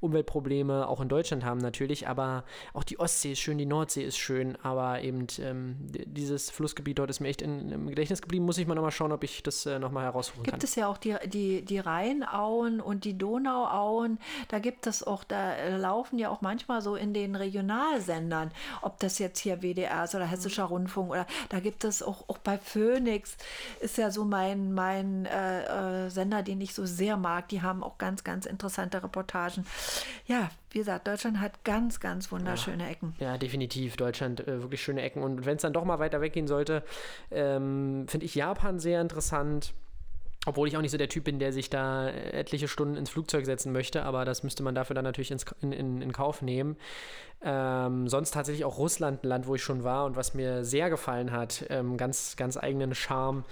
Umweltprobleme 0.00 0.88
auch 0.88 1.00
in 1.00 1.08
Deutschland 1.08 1.44
haben 1.44 1.58
natürlich, 1.58 2.08
aber 2.08 2.44
auch 2.72 2.84
die 2.84 2.98
Ostsee 2.98 3.32
ist 3.32 3.40
schön, 3.40 3.58
die 3.58 3.66
Nordsee 3.66 4.02
ist 4.02 4.16
schön, 4.16 4.56
aber 4.62 5.02
eben 5.02 5.26
ähm, 5.38 5.76
dieses 6.06 6.50
Flussgebiet 6.50 6.98
dort 6.98 7.10
ist 7.10 7.20
mir 7.20 7.28
echt 7.28 7.42
in, 7.42 7.70
im 7.70 7.86
Gedächtnis 7.88 8.22
geblieben. 8.22 8.46
Muss 8.46 8.58
ich 8.58 8.66
mal 8.66 8.74
nochmal 8.74 8.92
schauen, 8.92 9.12
ob 9.12 9.24
ich 9.24 9.42
das 9.42 9.66
äh, 9.66 9.78
nochmal 9.78 10.04
heraussuchen 10.04 10.42
gibt 10.42 10.52
kann. 10.52 10.60
Gibt 10.60 10.70
es 10.70 10.74
ja 10.76 10.88
auch 10.88 10.98
die, 10.98 11.16
die, 11.26 11.64
die 11.64 11.78
Rheinauen 11.78 12.80
und 12.80 13.04
die 13.04 13.16
Donauauen, 13.16 14.18
da 14.48 14.58
gibt 14.58 14.86
es 14.86 15.06
auch, 15.06 15.22
da 15.24 15.76
laufen 15.76 16.18
ja 16.18 16.30
auch 16.30 16.40
manchmal 16.40 16.80
so 16.80 16.96
in 16.96 17.12
den 17.12 17.36
Regionalsendern 17.36 18.21
Sendern, 18.22 18.50
ob 18.82 18.98
das 19.00 19.18
jetzt 19.18 19.40
hier 19.40 19.62
WDR 19.62 20.04
ist 20.04 20.14
oder 20.14 20.26
Hessischer 20.26 20.64
Rundfunk 20.64 21.10
oder 21.10 21.26
da 21.48 21.60
gibt 21.60 21.84
es 21.84 22.02
auch, 22.02 22.28
auch 22.28 22.38
bei 22.38 22.56
Phoenix, 22.58 23.36
ist 23.80 23.98
ja 23.98 24.10
so 24.10 24.24
mein, 24.24 24.72
mein 24.72 25.26
äh, 25.26 26.06
äh, 26.06 26.10
Sender, 26.10 26.42
den 26.42 26.60
ich 26.60 26.74
so 26.74 26.86
sehr 26.86 27.16
mag. 27.16 27.48
Die 27.48 27.62
haben 27.62 27.82
auch 27.82 27.98
ganz, 27.98 28.22
ganz 28.22 28.46
interessante 28.46 29.02
Reportagen. 29.02 29.66
Ja, 30.26 30.50
wie 30.70 30.78
gesagt, 30.78 31.06
Deutschland 31.06 31.40
hat 31.40 31.64
ganz, 31.64 32.00
ganz 32.00 32.30
wunderschöne 32.30 32.84
ja, 32.84 32.90
Ecken. 32.90 33.14
Ja, 33.18 33.38
definitiv. 33.38 33.96
Deutschland 33.96 34.46
äh, 34.46 34.62
wirklich 34.62 34.82
schöne 34.82 35.02
Ecken. 35.02 35.22
Und 35.22 35.44
wenn 35.44 35.56
es 35.56 35.62
dann 35.62 35.72
doch 35.72 35.84
mal 35.84 35.98
weiter 35.98 36.20
weggehen 36.20 36.46
sollte, 36.46 36.84
ähm, 37.30 38.06
finde 38.08 38.26
ich 38.26 38.34
Japan 38.34 38.78
sehr 38.78 39.00
interessant. 39.00 39.74
Obwohl 40.44 40.66
ich 40.66 40.76
auch 40.76 40.80
nicht 40.80 40.90
so 40.90 40.98
der 40.98 41.08
Typ 41.08 41.24
bin, 41.24 41.38
der 41.38 41.52
sich 41.52 41.70
da 41.70 42.08
etliche 42.08 42.66
Stunden 42.66 42.96
ins 42.96 43.10
Flugzeug 43.10 43.46
setzen 43.46 43.70
möchte, 43.70 44.02
aber 44.02 44.24
das 44.24 44.42
müsste 44.42 44.64
man 44.64 44.74
dafür 44.74 44.94
dann 44.94 45.04
natürlich 45.04 45.30
ins, 45.30 45.44
in, 45.60 45.70
in, 45.70 46.02
in 46.02 46.12
Kauf 46.12 46.42
nehmen. 46.42 46.76
Ähm, 47.44 48.08
sonst 48.08 48.32
tatsächlich 48.32 48.64
auch 48.64 48.78
Russland, 48.78 49.24
ein 49.24 49.28
Land, 49.28 49.46
wo 49.46 49.54
ich 49.54 49.62
schon 49.62 49.82
war 49.82 50.04
und 50.04 50.16
was 50.16 50.34
mir 50.34 50.64
sehr 50.64 50.90
gefallen 50.90 51.32
hat. 51.32 51.64
Ähm, 51.70 51.96
ganz, 51.96 52.36
ganz 52.36 52.56
eigenen 52.56 52.94
Charme. 52.94 53.44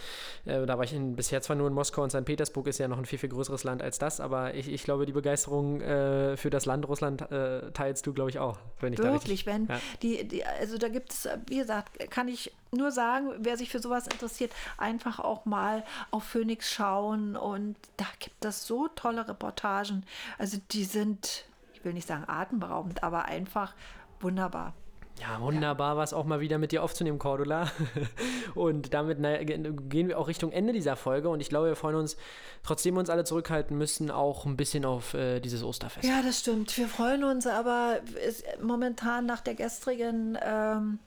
Äh, 0.45 0.66
da 0.66 0.78
war 0.78 0.84
ich 0.84 0.93
in, 0.93 1.16
bisher 1.16 1.43
zwar 1.43 1.57
nur 1.57 1.68
in 1.68 1.74
Moskau 1.74 2.03
und 2.03 2.11
St. 2.11 2.24
Petersburg, 2.24 2.66
ist 2.68 2.78
ja 2.78 2.88
noch 2.88 2.99
ein 2.99 3.05
viel, 3.05 3.18
viel 3.18 3.28
größeres 3.28 3.64
Land 3.64 3.82
als 3.82 3.99
das, 3.99 4.20
aber 4.20 4.55
ich, 4.55 4.70
ich 4.70 4.84
glaube, 4.84 5.07
die 5.07 5.12
Begeisterung 5.12 5.80
äh, 5.80 6.36
für 6.36 6.51
das 6.51 6.66
Land 6.66 6.88
Russland 6.88 7.30
äh, 7.32 7.70
teilst 7.72 8.07
du, 8.07 8.12
glaube 8.12 8.30
ich, 8.30 8.38
auch. 8.38 8.59
Wenn 8.80 8.93
ich 8.93 8.99
Wirklich, 8.99 9.12
da 9.12 9.18
richtig, 9.18 9.47
wenn 9.47 9.66
ja. 9.66 9.80
die, 10.03 10.28
die, 10.28 10.45
also 10.45 10.78
da 10.78 10.88
gibt 10.88 11.12
es, 11.12 11.28
wie 11.47 11.59
gesagt, 11.59 12.11
kann 12.11 12.28
ich 12.28 12.53
nur 12.72 12.93
sagen, 12.93 13.32
wer 13.38 13.57
sich 13.57 13.70
für 13.70 13.80
sowas 13.80 14.07
interessiert, 14.07 14.53
einfach 14.78 15.18
auch 15.18 15.45
mal 15.45 15.84
auf 16.11 16.24
Phoenix 16.24 16.70
schauen 16.70 17.36
und 17.36 17.76
da 17.97 18.07
gibt 18.20 18.45
es 18.45 18.66
so 18.66 18.88
tolle 18.88 19.28
Reportagen. 19.28 20.05
Also 20.38 20.59
die 20.70 20.84
sind 20.84 21.45
ich 21.81 21.85
will 21.87 21.95
nicht 21.95 22.07
sagen 22.07 22.24
atemberaubend, 22.26 23.03
aber 23.03 23.24
einfach 23.24 23.74
wunderbar. 24.20 24.74
Ja, 25.18 25.41
wunderbar 25.41 25.97
war 25.97 26.05
es 26.05 26.12
auch 26.12 26.24
mal 26.24 26.41
wieder 26.41 26.59
mit 26.59 26.72
dir 26.72 26.83
aufzunehmen, 26.83 27.18
Cordula. 27.18 27.70
Und 28.55 28.95
damit 28.95 29.18
na, 29.18 29.43
gehen 29.43 30.09
wir 30.09 30.18
auch 30.18 30.28
Richtung 30.28 30.53
Ende 30.53 30.72
dieser 30.72 30.97
Folge. 30.97 31.28
Und 31.28 31.41
ich 31.41 31.49
glaube, 31.49 31.68
wir 31.68 31.76
freuen 31.76 31.97
uns, 31.97 32.16
trotzdem 32.62 32.95
wir 32.95 33.01
uns 33.01 33.11
alle 33.11 33.24
zurückhalten 33.24 33.76
müssen, 33.76 34.11
auch 34.11 34.47
ein 34.47 34.57
bisschen 34.57 34.85
auf 34.85 35.12
äh, 35.14 35.41
dieses 35.41 35.62
Osterfest. 35.62 36.09
Ja, 36.09 36.22
das 36.22 36.41
stimmt. 36.41 36.76
Wir 36.76 36.89
freuen 36.89 37.24
uns, 37.24 37.47
aber 37.47 38.01
momentan 38.62 39.26
nach 39.26 39.41
der 39.41 39.55
gestrigen, 39.55 40.39
ähm, 40.43 40.99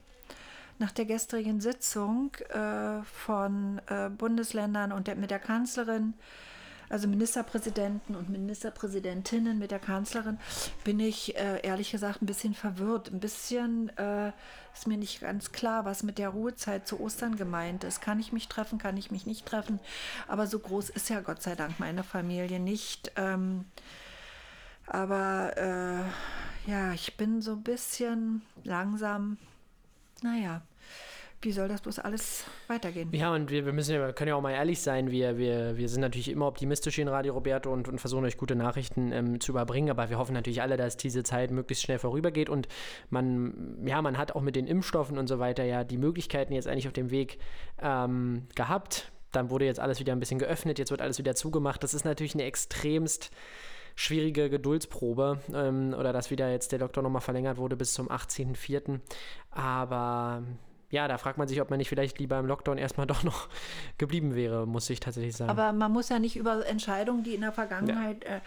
nach 0.78 0.92
der 0.92 1.06
gestrigen 1.06 1.62
Sitzung 1.62 2.36
äh, 2.50 3.02
von 3.04 3.82
äh, 3.88 4.10
Bundesländern 4.10 4.92
und 4.92 5.08
der, 5.08 5.16
mit 5.16 5.32
der 5.32 5.40
Kanzlerin 5.40 6.14
also 6.90 7.08
Ministerpräsidenten 7.08 8.16
und 8.16 8.30
Ministerpräsidentinnen 8.30 9.60
mit 9.60 9.72
der 9.72 9.80
Kanzlerin, 9.80 10.40
bin 10.84 11.00
ich 11.00 11.36
äh, 11.36 11.62
ehrlich 11.62 11.92
gesagt 11.92 12.22
ein 12.22 12.26
bisschen 12.26 12.54
verwirrt. 12.54 13.12
Ein 13.12 13.20
bisschen 13.20 13.96
äh, 13.98 14.32
ist 14.74 14.88
mir 14.88 14.98
nicht 14.98 15.22
ganz 15.22 15.52
klar, 15.52 15.86
was 15.86 16.04
mit 16.04 16.18
der 16.18 16.30
Ruhezeit 16.30 16.88
zu 16.88 17.00
Ostern 17.00 17.36
gemeint 17.36 17.84
ist. 17.84 18.02
Kann 18.02 18.20
ich 18.20 18.32
mich 18.34 18.48
treffen, 18.48 18.78
kann 18.78 18.98
ich 18.98 19.12
mich 19.12 19.26
nicht 19.26 19.46
treffen? 19.46 19.80
Aber 20.28 20.48
so 20.48 20.60
groß 20.60 20.90
ist 20.90 21.10
ja 21.10 21.22
Gott 21.22 21.42
sei 21.42 21.56
Dank 21.56 21.80
meine 21.80 22.04
Familie 22.04 22.60
nicht. 22.60 23.12
Ähm, 23.16 23.66
aber 24.88 25.58
äh, 25.58 26.70
ja, 26.72 26.94
ich 26.94 27.16
bin 27.18 27.42
so 27.42 27.54
ein 27.54 27.64
bisschen 27.64 28.42
langsam, 28.64 29.38
naja, 30.22 30.62
wie 31.44 31.52
soll 31.52 31.68
das 31.68 31.82
bloß 31.82 32.00
alles 32.00 32.46
weitergehen? 32.68 33.10
Ja, 33.12 33.34
und 33.34 33.52
wir, 33.52 33.66
wir 33.66 33.74
müssen 33.74 33.96
ja, 33.96 34.12
können 34.14 34.30
ja 34.30 34.36
auch 34.36 34.42
mal 34.42 34.52
ehrlich 34.52 34.82
sein, 34.82 35.12
wir, 35.12 35.38
wir, 35.38 35.78
wir 35.78 35.90
sind 35.90 36.02
natürlich 36.02 36.30
immer 36.30 36.48
optimistisch 36.48 36.98
in 37.00 37.08
Radio 37.08 37.34
Roberto 37.34 37.72
und, 37.72 37.88
und 37.88 38.00
versuchen 38.00 38.26
euch 38.26 38.38
gute 38.38 38.56
Nachrichten 38.56 39.12
ähm, 39.12 39.40
zu 39.40 39.52
überbringen, 39.52 39.90
aber 39.90 40.10
wir 40.10 40.18
hoffen 40.18 40.34
natürlich 40.34 40.62
alle, 40.62 40.78
dass 40.78 40.98
diese 40.98 41.24
Zeit 41.24 41.52
möglichst 41.52 41.84
schnell 41.84 42.00
vorübergeht 42.00 42.50
und 42.50 42.68
man, 43.10 43.78
ja, 43.86 44.02
man 44.02 44.18
hat 44.18 44.34
auch 44.36 44.42
mit 44.42 44.56
den 44.56 44.68
Impfstoffen 44.68 45.18
und 45.18 45.28
so 45.28 45.40
weiter 45.40 45.64
ja 45.64 45.84
die 45.84 45.98
Möglichkeiten 45.98 46.54
jetzt 46.54 46.68
eigentlich 46.68 46.88
auf 46.88 46.94
dem 46.94 47.12
Weg 47.12 47.38
ähm, 47.82 48.48
gehabt. 48.56 49.12
Dann 49.32 49.50
wurde 49.50 49.66
jetzt 49.66 49.80
alles 49.80 50.00
wieder 50.00 50.14
ein 50.14 50.20
bisschen 50.20 50.40
geöffnet, 50.40 50.80
jetzt 50.80 50.92
wird 50.92 51.02
alles 51.02 51.18
wieder 51.18 51.36
zugemacht. 51.36 51.84
Das 51.84 51.94
ist 51.94 52.06
natürlich 52.06 52.36
eine 52.36 52.44
extremst 52.44 53.32
schwierige 53.96 54.50
Geduldsprobe 54.50 55.40
ähm, 55.54 55.96
oder 55.98 56.14
dass 56.14 56.32
wieder 56.32 56.52
jetzt 56.52 56.72
der 56.72 56.80
Lockdown 56.80 57.04
nochmal 57.04 57.22
verlängert 57.22 57.58
wurde 57.58 57.76
bis 57.76 57.94
zum 57.94 58.10
18.04. 58.10 59.00
Aber 59.52 60.44
ja, 60.94 61.08
da 61.08 61.18
fragt 61.18 61.40
man 61.40 61.48
sich, 61.48 61.60
ob 61.60 61.72
man 61.72 61.80
nicht 61.80 61.90
vielleicht 61.90 62.20
lieber 62.20 62.38
im 62.38 62.46
Lockdown 62.46 62.78
erstmal 62.78 63.08
doch 63.14 63.24
noch 63.24 63.50
geblieben 63.98 64.36
wäre, 64.36 64.68
muss 64.68 64.90
ich 64.92 65.00
tatsächlich 65.00 65.36
sagen. 65.36 65.50
Aber 65.50 65.74
man 65.74 65.92
muss 65.92 66.10
ja 66.10 66.20
nicht 66.20 66.36
über 66.36 66.66
Entscheidungen, 66.68 67.24
die 67.24 67.34
in 67.34 67.42
der 67.42 67.52
Vergangenheit, 67.52 68.24
ja. 68.24 68.36
Äh, 68.36 68.42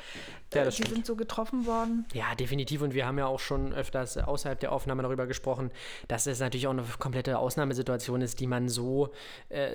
ja, 0.54 0.64
die 0.64 0.72
stimmt. 0.72 0.90
sind 0.90 1.06
so 1.06 1.16
getroffen 1.16 1.66
worden. 1.66 2.06
Ja, 2.14 2.36
definitiv. 2.36 2.82
Und 2.82 2.94
wir 2.94 3.04
haben 3.04 3.18
ja 3.18 3.26
auch 3.26 3.40
schon 3.40 3.74
öfters 3.74 4.16
außerhalb 4.16 4.60
der 4.60 4.70
Aufnahme 4.70 5.02
darüber 5.02 5.26
gesprochen, 5.26 5.72
dass 6.06 6.28
es 6.28 6.38
natürlich 6.38 6.68
auch 6.68 6.72
eine 6.72 6.84
komplette 7.00 7.38
Ausnahmesituation 7.38 8.22
ist, 8.22 8.38
die 8.38 8.46
man 8.46 8.68
so 8.68 9.10
äh, 9.48 9.70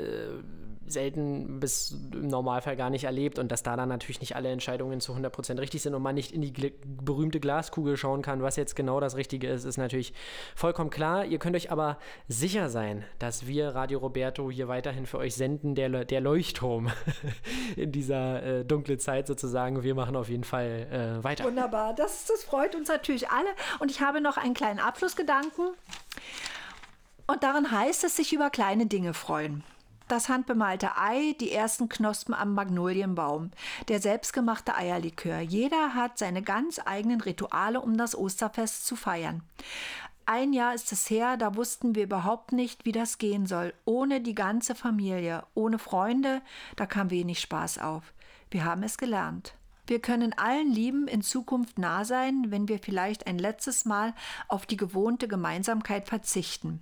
selten 0.87 1.59
bis 1.59 1.91
im 2.13 2.27
Normalfall 2.27 2.77
gar 2.77 2.89
nicht 2.89 3.03
erlebt 3.03 3.37
und 3.37 3.51
dass 3.51 3.63
da 3.63 3.75
dann 3.75 3.89
natürlich 3.89 4.21
nicht 4.21 4.35
alle 4.35 4.49
Entscheidungen 4.49 5.01
zu 5.01 5.13
100% 5.13 5.59
richtig 5.59 5.81
sind 5.81 5.93
und 5.93 6.01
man 6.01 6.15
nicht 6.15 6.31
in 6.31 6.41
die 6.41 6.53
gl 6.53 6.71
berühmte 6.83 7.39
Glaskugel 7.39 7.97
schauen 7.97 8.21
kann, 8.21 8.41
was 8.41 8.55
jetzt 8.55 8.75
genau 8.75 8.99
das 8.99 9.15
Richtige 9.15 9.47
ist, 9.47 9.65
ist 9.65 9.77
natürlich 9.77 10.13
vollkommen 10.55 10.89
klar. 10.89 11.25
Ihr 11.25 11.39
könnt 11.39 11.55
euch 11.55 11.71
aber 11.71 11.97
sicher 12.27 12.60
sicher 12.61 12.69
sein, 12.69 13.03
dass 13.17 13.47
wir 13.47 13.69
Radio 13.69 13.99
Roberto 13.99 14.51
hier 14.51 14.67
weiterhin 14.67 15.07
für 15.07 15.17
euch 15.17 15.35
senden, 15.35 15.73
der, 15.73 16.05
der 16.05 16.21
Leuchtturm 16.21 16.91
in 17.75 17.91
dieser 17.91 18.43
äh, 18.43 18.65
dunklen 18.65 18.99
Zeit 18.99 19.25
sozusagen. 19.25 19.81
Wir 19.81 19.95
machen 19.95 20.15
auf 20.15 20.29
jeden 20.29 20.43
Fall 20.43 20.87
äh, 20.91 21.23
weiter. 21.23 21.45
Wunderbar, 21.45 21.95
das, 21.95 22.25
das 22.25 22.43
freut 22.43 22.75
uns 22.75 22.87
natürlich 22.87 23.29
alle. 23.29 23.49
Und 23.79 23.89
ich 23.89 24.01
habe 24.01 24.21
noch 24.21 24.37
einen 24.37 24.53
kleinen 24.53 24.79
Abschlussgedanken. 24.79 25.69
Und 27.25 27.43
darin 27.43 27.71
heißt 27.71 28.03
es, 28.03 28.17
sich 28.17 28.31
über 28.33 28.49
kleine 28.49 28.85
Dinge 28.85 29.13
freuen 29.13 29.63
das 30.07 30.27
handbemalte 30.27 30.97
Ei, 30.97 31.37
die 31.39 31.53
ersten 31.53 31.87
Knospen 31.87 32.33
am 32.33 32.53
Magnolienbaum, 32.53 33.51
der 33.87 34.01
selbstgemachte 34.01 34.75
Eierlikör. 34.75 35.39
Jeder 35.39 35.93
hat 35.93 36.17
seine 36.17 36.41
ganz 36.41 36.81
eigenen 36.83 37.21
Rituale, 37.21 37.79
um 37.79 37.95
das 37.95 38.13
Osterfest 38.13 38.85
zu 38.85 38.97
feiern. 38.97 39.41
Ein 40.33 40.53
Jahr 40.53 40.73
ist 40.73 40.93
es 40.93 41.09
her, 41.09 41.35
da 41.35 41.57
wussten 41.57 41.93
wir 41.93 42.03
überhaupt 42.03 42.53
nicht, 42.53 42.85
wie 42.85 42.93
das 42.93 43.17
gehen 43.17 43.45
soll. 43.47 43.73
Ohne 43.83 44.21
die 44.21 44.33
ganze 44.33 44.75
Familie, 44.75 45.43
ohne 45.55 45.77
Freunde, 45.77 46.41
da 46.77 46.85
kam 46.85 47.09
wenig 47.09 47.41
Spaß 47.41 47.79
auf. 47.79 48.13
Wir 48.49 48.63
haben 48.63 48.81
es 48.83 48.97
gelernt. 48.97 49.55
Wir 49.87 49.99
können 49.99 50.31
allen 50.31 50.71
Lieben 50.71 51.09
in 51.09 51.21
Zukunft 51.21 51.79
nah 51.79 52.05
sein, 52.05 52.45
wenn 52.47 52.69
wir 52.69 52.79
vielleicht 52.79 53.27
ein 53.27 53.39
letztes 53.39 53.83
Mal 53.83 54.13
auf 54.47 54.65
die 54.65 54.77
gewohnte 54.77 55.27
Gemeinsamkeit 55.27 56.07
verzichten. 56.07 56.81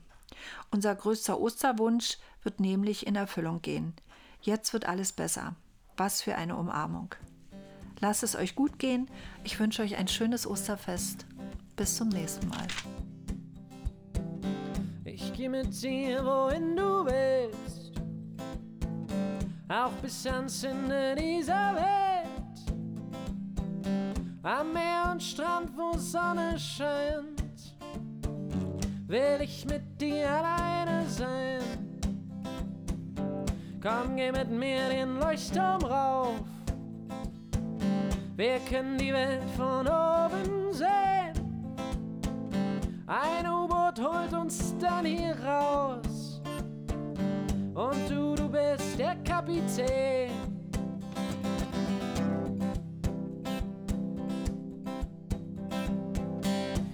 Unser 0.70 0.94
größter 0.94 1.40
Osterwunsch 1.40 2.20
wird 2.44 2.60
nämlich 2.60 3.08
in 3.08 3.16
Erfüllung 3.16 3.64
gehen. 3.64 3.96
Jetzt 4.42 4.74
wird 4.74 4.86
alles 4.86 5.12
besser. 5.12 5.56
Was 5.98 6.22
für 6.22 6.36
eine 6.36 6.56
Umarmung. 6.56 7.16
lasst 8.00 8.22
es 8.22 8.36
euch 8.36 8.54
gut 8.54 8.78
gehen. 8.78 9.10
Ich 9.44 9.60
wünsche 9.60 9.82
euch 9.82 9.96
ein 9.96 10.08
schönes 10.08 10.46
Osterfest. 10.46 11.26
Bis 11.76 11.96
zum 11.96 12.10
nächsten 12.10 12.48
Mal. 12.48 12.68
Ich 15.22 15.34
gehe 15.34 15.50
mit 15.50 15.82
dir, 15.84 16.24
wohin 16.24 16.78
du 16.78 17.06
willst, 17.06 17.92
auch 19.68 19.92
bis 20.02 20.26
ans 20.26 20.64
Ende 20.64 21.14
dieser 21.16 21.76
Welt. 21.76 22.40
Am 24.44 24.72
Meer 24.72 25.10
und 25.12 25.22
Strand, 25.22 25.72
wo 25.76 25.98
Sonne 25.98 26.58
scheint, 26.58 27.76
will 29.08 29.42
ich 29.42 29.66
mit 29.66 30.00
dir 30.00 30.30
alleine 30.30 31.06
sein. 31.10 31.62
Komm, 33.82 34.16
geh 34.16 34.32
mit 34.32 34.50
mir 34.50 34.88
den 34.88 35.20
Leuchtturm 35.20 35.84
rauf. 35.84 36.40
Wir 38.38 38.60
können 38.60 38.98
die 38.98 39.14
Welt 39.14 39.44
von 39.58 39.86
oben 39.86 40.72
sehen. 40.72 41.34
Ein 43.06 43.46
U-Boot 43.90 44.00
holt 44.00 44.34
uns 44.34 44.76
dann 44.80 45.06
hier 45.06 45.36
raus. 45.44 46.42
Und 47.74 48.10
du, 48.10 48.36
du 48.36 48.50
bist 48.50 49.00
der 49.00 49.16
Kapitän. 49.24 50.32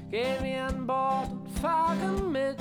Gehen 0.09 0.43
wir 0.43 0.63
an 0.67 0.87
Bord 0.87 1.31
und 1.31 1.49
fahren 1.59 2.31
mit. 2.31 2.57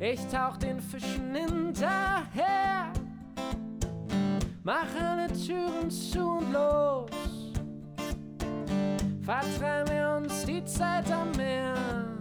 Ich 0.00 0.20
tauch 0.26 0.56
den 0.56 0.80
Fischen 0.80 1.34
hinterher. 1.34 2.92
Mach 4.64 4.86
alle 5.00 5.28
Türen 5.28 5.90
zu 5.90 6.20
und 6.20 6.52
los. 6.52 7.52
Vertreiben 9.22 9.92
wir 9.92 10.16
uns 10.16 10.44
die 10.44 10.64
Zeit 10.64 11.10
am 11.12 11.30
Meer. 11.32 12.15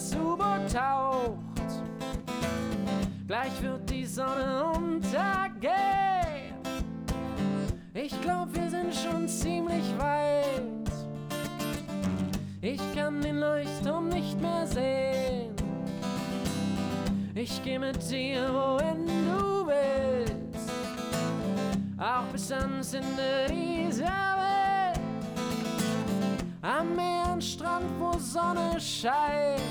Das 0.00 0.16
U-Boot 0.16 0.72
taucht. 0.72 1.38
Gleich 3.26 3.62
wird 3.62 3.88
die 3.90 4.06
Sonne 4.06 4.64
untergehen. 4.74 6.54
Ich 7.92 8.18
glaub, 8.22 8.54
wir 8.54 8.70
sind 8.70 8.94
schon 8.94 9.28
ziemlich 9.28 9.84
weit. 9.98 10.90
Ich 12.62 12.80
kann 12.94 13.20
den 13.20 13.40
Leuchtturm 13.40 14.08
nicht 14.08 14.40
mehr 14.40 14.66
sehen. 14.66 15.54
Ich 17.34 17.62
geh 17.62 17.78
mit 17.78 17.98
dir, 18.10 18.48
wohin 18.52 19.06
du 19.06 19.66
willst. 19.66 20.70
Auch 21.98 22.24
bis 22.32 22.50
ans 22.52 22.94
Ende 22.94 23.46
dieser. 23.48 24.29
Am 26.62 26.94
Meer 26.94 27.32
und 27.32 27.42
Strand, 27.42 27.86
wo 27.98 28.18
Sonne 28.18 28.78
scheint, 28.78 29.62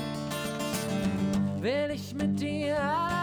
will 1.60 1.90
ich 1.94 2.12
mit 2.14 2.40
dir 2.40 2.76
alleine 2.76 3.19